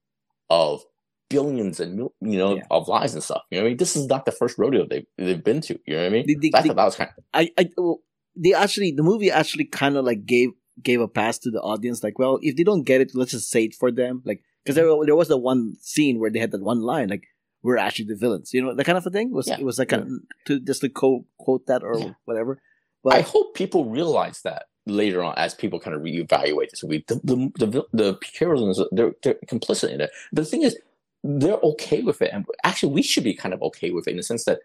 of 0.50 0.82
billions 1.30 1.80
and 1.80 1.96
mil- 1.96 2.14
you 2.22 2.38
know 2.38 2.56
Yeah. 2.56 2.64
of 2.72 2.88
lives 2.88 3.14
and 3.14 3.24
stuff. 3.24 3.44
You 3.52 3.58
know 3.58 3.64
what 3.64 3.68
I 3.68 3.70
mean? 3.72 3.78
This 3.78 3.96
is 3.96 4.08
not 4.08 4.26
the 4.26 4.32
first 4.32 4.58
rodeo 4.58 4.86
they 4.88 5.06
they've 5.18 5.44
been 5.44 5.62
to. 5.62 5.80
You 5.86 5.96
know 5.96 6.02
what 6.04 6.08
I 6.08 6.10
mean? 6.10 6.26
They- 6.28 6.36
they- 6.36 6.52
I 6.54 6.62
they- 6.62 6.68
thought 6.70 6.76
that 6.78 6.86
was 6.86 6.96
kind 6.96 7.10
of 7.18 7.24
I, 7.34 7.50
I, 7.58 7.70
well, 7.78 8.02
they 8.36 8.54
actually, 8.54 8.92
the 8.92 9.04
movie 9.04 9.32
actually 9.32 9.66
kind 9.66 9.98
of 9.98 10.06
like 10.06 10.26
gave 10.26 10.50
gave 10.82 11.02
a 11.02 11.08
pass 11.08 11.38
to 11.40 11.52
the 11.52 11.60
audience. 11.62 12.04
Like, 12.04 12.18
well, 12.20 12.40
if 12.42 12.56
they 12.56 12.64
don't 12.64 12.84
get 12.84 13.02
it, 13.02 13.12
let's 13.14 13.32
just 13.32 13.50
say 13.50 13.66
it 13.66 13.76
for 13.76 13.92
them. 13.92 14.22
Like, 14.26 14.42
because 14.64 14.76
there, 14.76 14.86
there 15.06 15.16
was 15.16 15.28
the 15.28 15.38
one 15.38 15.76
scene 15.82 16.20
where 16.20 16.30
they 16.32 16.40
had 16.40 16.52
that 16.52 16.62
one 16.62 16.82
line, 16.82 17.10
like, 17.10 17.26
"We're 17.64 17.78
actually 17.78 18.06
the 18.06 18.16
villains," 18.16 18.54
you 18.54 18.62
know, 18.62 18.74
that 18.74 18.86
kind 18.86 18.98
of 18.98 19.06
a 19.06 19.10
thing. 19.10 19.28
It 19.30 19.34
was 19.34 19.48
Yeah. 19.48 19.60
it 19.60 19.66
was 19.66 19.78
like 19.80 19.90
kind 19.90 20.04
of 20.04 20.10
to 20.48 20.60
just 20.62 20.82
to 20.82 20.90
quote 20.90 21.26
quote 21.38 21.66
that 21.68 21.84
or 21.84 21.98
Yeah. 22.00 22.14
whatever. 22.26 22.62
I 23.10 23.22
hope 23.22 23.56
people 23.56 23.86
realize 23.86 24.42
that 24.44 24.64
later 24.86 25.22
on 25.24 25.34
as 25.38 25.54
people 25.54 25.80
kind 25.80 25.96
of 25.96 26.02
reevaluate 26.02 26.70
this 26.72 26.84
movie. 26.84 27.04
The 27.08 27.16
the 27.24 27.66
the, 27.66 27.84
the 27.94 28.18
heroes 28.34 28.82
they're 28.92 29.14
they're 29.24 29.36
complicit 29.48 29.92
in 29.92 30.02
it. 30.02 30.12
But 30.32 30.44
the 30.44 30.50
thing 30.50 30.64
is, 30.64 30.78
they're 31.24 31.60
okay 31.64 32.02
with 32.02 32.22
it, 32.22 32.32
and 32.34 32.46
actually, 32.64 32.94
we 32.94 33.02
should 33.02 33.24
be 33.24 33.34
kind 33.34 33.54
of 33.54 33.62
okay 33.64 33.92
with 33.92 34.08
it 34.08 34.12
in 34.12 34.18
the 34.18 34.24
sense 34.24 34.46
that 34.46 34.60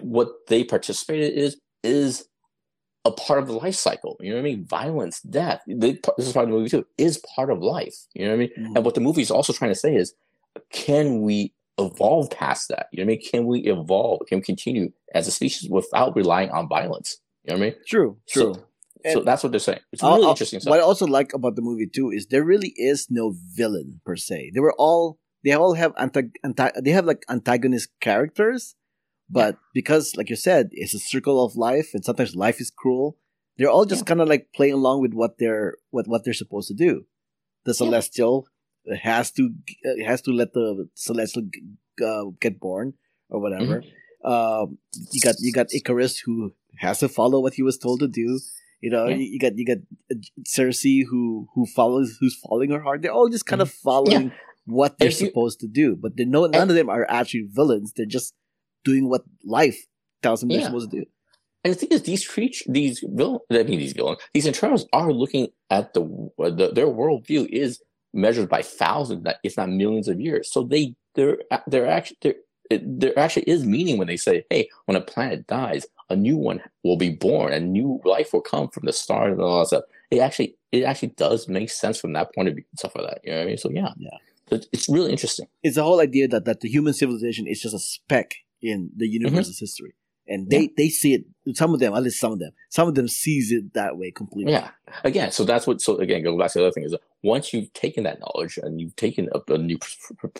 what 0.00 0.28
they 0.48 0.64
participated 0.64 1.32
is 1.34 1.56
is 1.82 2.26
a 3.04 3.10
part 3.10 3.40
of 3.40 3.46
the 3.48 3.52
life 3.52 3.74
cycle. 3.74 4.16
You 4.20 4.30
know 4.30 4.36
what 4.36 4.40
I 4.40 4.44
mean? 4.44 4.64
Violence, 4.64 5.20
death. 5.22 5.60
They, 5.66 5.98
this 6.16 6.26
is 6.28 6.32
part 6.32 6.44
of 6.44 6.50
the 6.50 6.56
movie 6.56 6.70
too. 6.70 6.86
Is 6.98 7.18
part 7.34 7.50
of 7.50 7.60
life. 7.60 7.94
You 8.14 8.24
know 8.26 8.30
what 8.30 8.34
I 8.34 8.38
mean? 8.38 8.50
Mhm. 8.72 8.76
And 8.76 8.84
what 8.84 8.94
the 8.94 9.00
movie 9.00 9.22
is 9.22 9.30
also 9.30 9.52
trying 9.52 9.72
to 9.72 9.76
say 9.76 9.94
is, 9.96 10.14
can 10.70 11.22
we 11.22 11.52
evolve 11.78 12.30
past 12.30 12.68
that? 12.68 12.86
You 12.92 12.98
know 12.98 13.08
what 13.08 13.14
I 13.14 13.16
mean? 13.16 13.22
Can 13.28 13.46
we 13.46 13.60
evolve? 13.60 14.20
Can 14.28 14.38
we 14.38 14.42
continue 14.42 14.92
as 15.14 15.26
a 15.26 15.30
species 15.32 15.68
without 15.70 16.14
relying 16.14 16.50
on 16.50 16.68
violence? 16.68 17.18
You 17.44 17.54
know 17.54 17.58
what 17.58 17.66
I 17.66 17.70
mean? 17.70 17.78
true, 17.88 18.16
true. 18.28 18.54
So, 18.54 18.62
And- 19.04 19.12
so 19.14 19.20
that's 19.24 19.42
what 19.42 19.50
they're 19.50 19.58
saying. 19.58 19.80
It's 19.92 20.00
really 20.02 20.22
I'll- 20.22 20.30
interesting 20.30 20.60
stuff. 20.60 20.70
What 20.70 20.78
I 20.78 20.82
also 20.82 21.06
like 21.06 21.32
about 21.34 21.56
the 21.56 21.62
movie 21.62 21.88
too 21.88 22.10
is 22.12 22.26
there 22.26 22.44
really 22.44 22.72
is 22.76 23.08
no 23.10 23.34
villain 23.52 24.00
per 24.04 24.14
se. 24.14 24.52
They 24.54 24.60
were 24.60 24.74
all 24.78 25.18
they 25.44 25.52
all 25.52 25.74
have 25.74 25.92
anti, 25.98 26.22
anti 26.44 26.70
they 26.82 26.90
have 26.90 27.04
like 27.04 27.24
antagonist 27.28 27.88
characters, 28.00 28.74
but 29.28 29.56
because 29.74 30.14
like 30.16 30.30
you 30.30 30.36
said, 30.36 30.68
it's 30.72 30.94
a 30.94 30.98
circle 30.98 31.44
of 31.44 31.56
life, 31.56 31.90
and 31.94 32.04
sometimes 32.04 32.34
life 32.36 32.60
is 32.60 32.70
cruel. 32.70 33.16
They're 33.58 33.70
all 33.70 33.84
just 33.84 34.06
kind 34.06 34.20
of 34.20 34.28
like 34.28 34.48
playing 34.54 34.72
along 34.74 35.02
with 35.02 35.12
what 35.14 35.38
they're 35.38 35.76
what 35.90 36.06
what 36.08 36.24
they're 36.24 36.32
supposed 36.34 36.68
to 36.68 36.74
do. 36.74 37.06
The 37.64 37.74
celestial 37.74 38.48
has 39.02 39.30
to 39.32 39.50
uh, 39.86 40.04
has 40.04 40.22
to 40.22 40.32
let 40.32 40.52
the 40.54 40.88
celestial 40.94 41.42
g- 41.52 41.62
uh, 42.04 42.24
get 42.40 42.58
born 42.58 42.94
or 43.28 43.40
whatever. 43.40 43.82
Um, 44.24 44.78
you 45.12 45.20
got 45.20 45.36
you 45.40 45.52
got 45.52 45.68
Ikaris 45.68 46.18
who 46.24 46.54
has 46.78 47.00
to 47.00 47.08
follow 47.08 47.40
what 47.40 47.54
he 47.54 47.62
was 47.62 47.76
told 47.78 48.00
to 48.00 48.08
do. 48.08 48.38
You 48.80 48.90
know, 48.90 49.06
Yeah. 49.06 49.16
you, 49.16 49.38
got 49.38 49.56
you 49.58 49.64
got 49.64 49.78
uh, 50.10 50.16
Sersi 50.48 51.02
who 51.08 51.48
who 51.54 51.66
follows 51.66 52.16
who's 52.18 52.34
following 52.36 52.70
her 52.70 52.80
heart. 52.82 53.02
They're 53.02 53.12
all 53.12 53.28
just 53.28 53.46
kind 53.46 53.62
of 53.62 53.70
following 53.70 54.32
what 54.66 54.98
they're 54.98 55.08
you- 55.08 55.12
supposed 55.12 55.60
to 55.60 55.68
do, 55.68 55.96
but 55.96 56.16
they 56.16 56.24
no 56.24 56.46
none 56.46 56.68
of 56.70 56.76
them 56.76 56.88
are 56.88 57.06
actually 57.08 57.46
villains. 57.50 57.92
They're 57.94 58.06
just 58.06 58.34
doing 58.84 59.08
what 59.08 59.22
life 59.44 59.86
tells 60.22 60.40
them 60.40 60.48
they're 60.50 60.60
supposed 60.66 60.90
to 60.90 61.00
do. 61.00 61.06
And 61.64 61.72
the 61.72 61.78
thing 61.78 61.90
is, 61.90 62.02
these 62.02 62.26
creatures, 62.26 62.66
these 62.68 63.04
villain, 63.06 63.38
I 63.50 63.62
mean, 63.62 63.78
these 63.78 63.92
villains, 63.92 64.18
these 64.34 64.48
Eternals 64.48 64.86
are 64.92 65.12
looking 65.12 65.48
at 65.70 65.94
the, 65.94 66.00
the 66.38 66.72
their 66.74 66.88
worldview 66.88 67.46
is 67.48 67.80
measured 68.12 68.48
by 68.48 68.62
thousands, 68.62 69.26
if 69.44 69.56
not 69.56 69.68
millions 69.70 70.08
of 70.08 70.20
years. 70.20 70.50
So 70.52 70.64
they 70.64 70.94
they're 71.14 71.38
they're 71.68 71.88
actually 71.88 72.16
they're, 72.22 72.34
there 72.80 73.18
actually 73.18 73.44
is 73.44 73.64
meaning 73.64 73.98
when 73.98 74.08
they 74.08 74.16
say, 74.16 74.44
"Hey, 74.50 74.68
when 74.86 74.96
a 74.96 75.00
planet 75.00 75.46
dies, 75.46 75.86
a 76.10 76.16
new 76.16 76.36
one 76.36 76.60
will 76.82 76.96
be 76.96 77.10
born, 77.10 77.52
a 77.52 77.60
new 77.60 78.00
life 78.04 78.32
will 78.32 78.40
come 78.40 78.68
from 78.68 78.86
the 78.86 78.92
stars 78.92 79.32
and 79.32 79.40
all 79.42 79.60
that 79.60 79.66
stuff." 79.68 79.84
It 80.10 80.18
actually 80.18 80.56
it 80.72 80.82
actually 80.82 81.10
does 81.10 81.48
make 81.48 81.70
sense 81.70 82.00
from 82.00 82.12
that 82.14 82.34
point 82.34 82.48
of 82.48 82.54
view 82.54 82.64
and 82.70 82.78
stuff 82.78 82.96
like 82.96 83.06
that. 83.06 83.20
You 83.22 83.30
know 83.32 83.36
what 83.38 83.42
I 83.44 83.46
mean? 83.46 83.58
So 83.58 83.70
yeah, 83.70 83.92
Yeah. 83.98 84.10
It's- 84.52 84.88
really 84.88 85.10
interesting. 85.10 85.46
It's 85.62 85.76
the 85.76 85.82
whole 85.82 86.00
idea 86.00 86.28
that 86.28 86.44
that 86.44 86.60
the 86.60 86.68
human 86.68 86.92
civilization 86.92 87.46
is 87.46 87.60
just 87.60 87.74
a 87.74 87.78
speck 87.78 88.34
in 88.60 88.90
the 88.96 89.08
universe's 89.08 89.56
mm-hmm. 89.56 89.64
history, 89.64 89.94
and 90.26 90.48
they 90.50 90.70
they 90.76 90.88
see 90.88 91.14
it. 91.14 91.24
Some 91.56 91.74
of 91.74 91.80
them, 91.80 91.94
at 91.94 92.02
least 92.02 92.20
some 92.20 92.32
of 92.32 92.38
them, 92.38 92.52
some 92.68 92.88
of 92.88 92.94
them 92.94 93.08
sees 93.08 93.50
it 93.50 93.74
that 93.74 93.96
way 93.96 94.10
completely. 94.10 94.52
Yeah. 94.52 94.70
Again, 95.04 95.32
so 95.32 95.44
that's 95.44 95.66
what. 95.66 95.80
So 95.80 95.96
again, 95.98 96.22
go 96.22 96.38
back 96.38 96.52
to 96.52 96.58
the 96.58 96.66
other 96.66 96.72
thing 96.72 96.84
is 96.84 96.94
once 97.22 97.52
you've 97.52 97.72
taken 97.72 98.04
that 98.04 98.20
knowledge 98.20 98.58
and 98.62 98.80
you've 98.80 98.96
taken 98.96 99.28
a, 99.32 99.52
a 99.52 99.58
new 99.58 99.78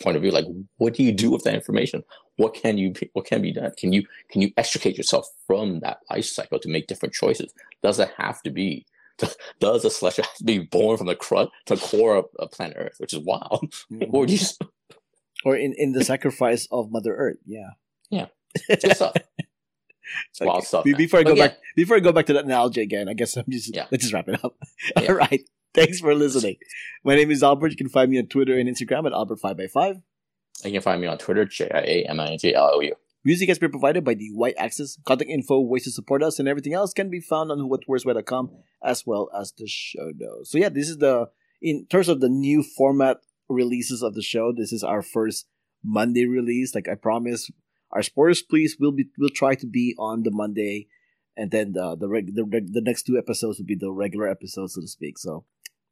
point 0.01 0.15
of 0.15 0.21
view, 0.21 0.31
like 0.31 0.45
what 0.77 0.93
do 0.93 1.03
you 1.03 1.11
do 1.11 1.31
with 1.31 1.43
that 1.43 1.53
information? 1.53 2.03
What 2.37 2.53
can 2.53 2.77
you? 2.77 2.93
What 3.13 3.25
can 3.25 3.41
be 3.41 3.53
done? 3.53 3.71
Can 3.77 3.93
you? 3.93 4.03
Can 4.29 4.41
you 4.41 4.51
extricate 4.57 4.97
yourself 4.97 5.27
from 5.47 5.79
that 5.81 5.99
life 6.09 6.25
cycle 6.25 6.59
to 6.59 6.69
make 6.69 6.87
different 6.87 7.13
choices? 7.13 7.53
Does 7.81 7.99
it 7.99 8.11
have 8.17 8.41
to 8.43 8.49
be? 8.49 8.85
Does 9.59 9.85
a 9.85 9.89
celestial 9.89 10.25
have 10.25 10.35
to 10.37 10.43
be 10.43 10.59
born 10.59 10.97
from 10.97 11.07
the 11.07 11.15
crust 11.15 11.51
to 11.67 11.77
core 11.77 12.15
of, 12.15 12.25
of 12.39 12.51
planet 12.51 12.77
Earth, 12.79 12.95
which 12.97 13.13
is 13.13 13.19
wild? 13.19 13.73
Mhm. 13.91 14.09
or 14.13 14.25
do 14.25 14.33
you 14.33 14.39
just 14.39 14.61
or 15.45 15.55
in 15.55 15.73
in 15.77 15.91
the 15.93 16.03
sacrifice 16.03 16.67
of 16.71 16.91
Mother 16.91 17.15
Earth. 17.15 17.37
Yeah. 17.45 17.69
good 18.67 18.95
stuff? 18.95 19.13
It's 20.29 20.41
wild 20.41 20.63
stuff. 20.65 20.85
Man. 20.85 20.95
Before 20.97 21.21
I 21.21 21.23
go 21.23 21.33
yeah, 21.33 21.47
back, 21.47 21.57
before 21.75 21.95
I 21.95 21.99
go 21.99 22.11
back 22.11 22.25
to 22.27 22.33
that 22.33 22.45
analogy 22.45 22.81
again, 22.81 23.07
I 23.09 23.13
guess 23.13 23.35
I'm 23.37 23.45
just 23.49 23.73
Yeah. 23.73 23.85
let's 23.89 24.03
just 24.03 24.13
wrap 24.13 24.27
it 24.27 24.43
up. 24.43 24.55
Yeah. 25.01 25.07
All 25.09 25.15
right. 25.15 25.41
Thanks 25.73 25.99
for 26.01 26.13
listening. 26.13 26.57
My 27.03 27.15
name 27.15 27.31
is 27.31 27.41
Albert. 27.41 27.69
You 27.71 27.77
can 27.77 27.89
find 27.89 28.11
me 28.11 28.19
on 28.19 28.27
Twitter 28.27 28.57
and 28.59 28.69
Instagram 28.69 29.07
at 29.07 29.13
Albert5x5. 29.13 30.01
you 30.65 30.71
can 30.71 30.81
find 30.81 31.01
me 31.01 31.07
on 31.07 31.17
Twitter, 31.17 31.45
J 31.45 31.69
I 31.73 31.79
A 31.79 32.03
M 32.09 32.19
I 32.19 32.27
N 32.33 32.37
G 32.37 32.53
L 32.53 32.71
O 32.75 32.79
U. 32.81 32.93
Music 33.25 33.47
has 33.47 33.57
been 33.57 33.71
provided 33.71 34.03
by 34.03 34.13
the 34.13 34.29
White 34.31 34.55
Axis. 34.57 34.97
Contact 35.05 35.29
info, 35.29 35.59
ways 35.61 35.85
to 35.85 35.91
support 35.91 36.21
us, 36.21 36.39
and 36.39 36.47
everything 36.47 36.73
else 36.73 36.93
can 36.93 37.09
be 37.09 37.21
found 37.21 37.51
on 37.51 37.59
whowhatwhereswhy.com 37.59 38.51
as 38.83 39.05
well 39.05 39.29
as 39.37 39.53
the 39.53 39.65
show 39.65 40.11
notes. 40.15 40.51
So 40.51 40.57
yeah, 40.57 40.69
this 40.69 40.89
is 40.89 40.97
the 40.97 41.29
in 41.61 41.85
terms 41.85 42.09
of 42.09 42.19
the 42.19 42.27
new 42.27 42.61
format 42.61 43.17
releases 43.47 44.03
of 44.03 44.13
the 44.13 44.21
show. 44.21 44.51
This 44.51 44.73
is 44.73 44.83
our 44.83 45.01
first 45.01 45.47
Monday 45.83 46.25
release. 46.25 46.75
Like 46.75 46.89
I 46.89 46.95
promise, 46.95 47.49
our 47.91 48.03
spoilers 48.03 48.41
please 48.41 48.75
will 48.77 48.91
be 48.91 49.05
will 49.17 49.29
try 49.29 49.55
to 49.55 49.65
be 49.65 49.95
on 49.97 50.23
the 50.23 50.31
Monday, 50.31 50.87
and 51.37 51.49
then 51.49 51.71
the 51.71 51.95
the 51.95 52.09
reg, 52.09 52.35
the, 52.35 52.43
reg, 52.43 52.73
the 52.73 52.81
next 52.81 53.03
two 53.03 53.17
episodes 53.17 53.57
will 53.57 53.65
be 53.65 53.75
the 53.75 53.91
regular 53.91 54.27
episodes, 54.27 54.75
so 54.75 54.81
to 54.81 54.87
speak. 54.87 55.17
So 55.17 55.45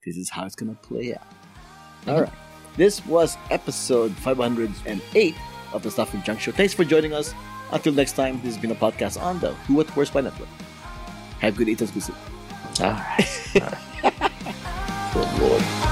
this 0.05 0.17
is 0.17 0.29
how 0.29 0.45
it's 0.45 0.55
gonna 0.55 0.75
play 0.75 1.15
out. 1.15 1.21
Mm-hmm. 1.21 2.09
All 2.09 2.21
right, 2.23 2.33
this 2.75 3.05
was 3.05 3.37
episode 3.49 4.11
five 4.17 4.35
hundred 4.35 4.73
and 4.85 5.01
eight 5.15 5.35
of 5.73 5.83
the 5.83 5.91
Stuff 5.91 6.09
from 6.11 6.23
Junk 6.23 6.39
Show. 6.39 6.51
Thanks 6.51 6.73
for 6.73 6.83
joining 6.83 7.13
us. 7.13 7.33
Until 7.71 7.93
next 7.93 8.13
time, 8.13 8.37
this 8.37 8.53
has 8.53 8.57
been 8.57 8.71
a 8.71 8.75
podcast 8.75 9.21
on 9.21 9.39
the 9.39 9.53
Who 9.65 9.75
What 9.75 9.89
Where's 9.95 10.13
Why 10.13 10.21
Network. 10.21 10.49
Have 11.39 11.55
good 11.55 11.69
eaters, 11.69 11.91
good 11.91 12.03
sleep. 12.03 12.17
All 12.81 12.91
right. 12.91 13.51
All 13.55 13.61
right. 13.61 14.31
good 15.13 15.41
Lord. 15.41 15.90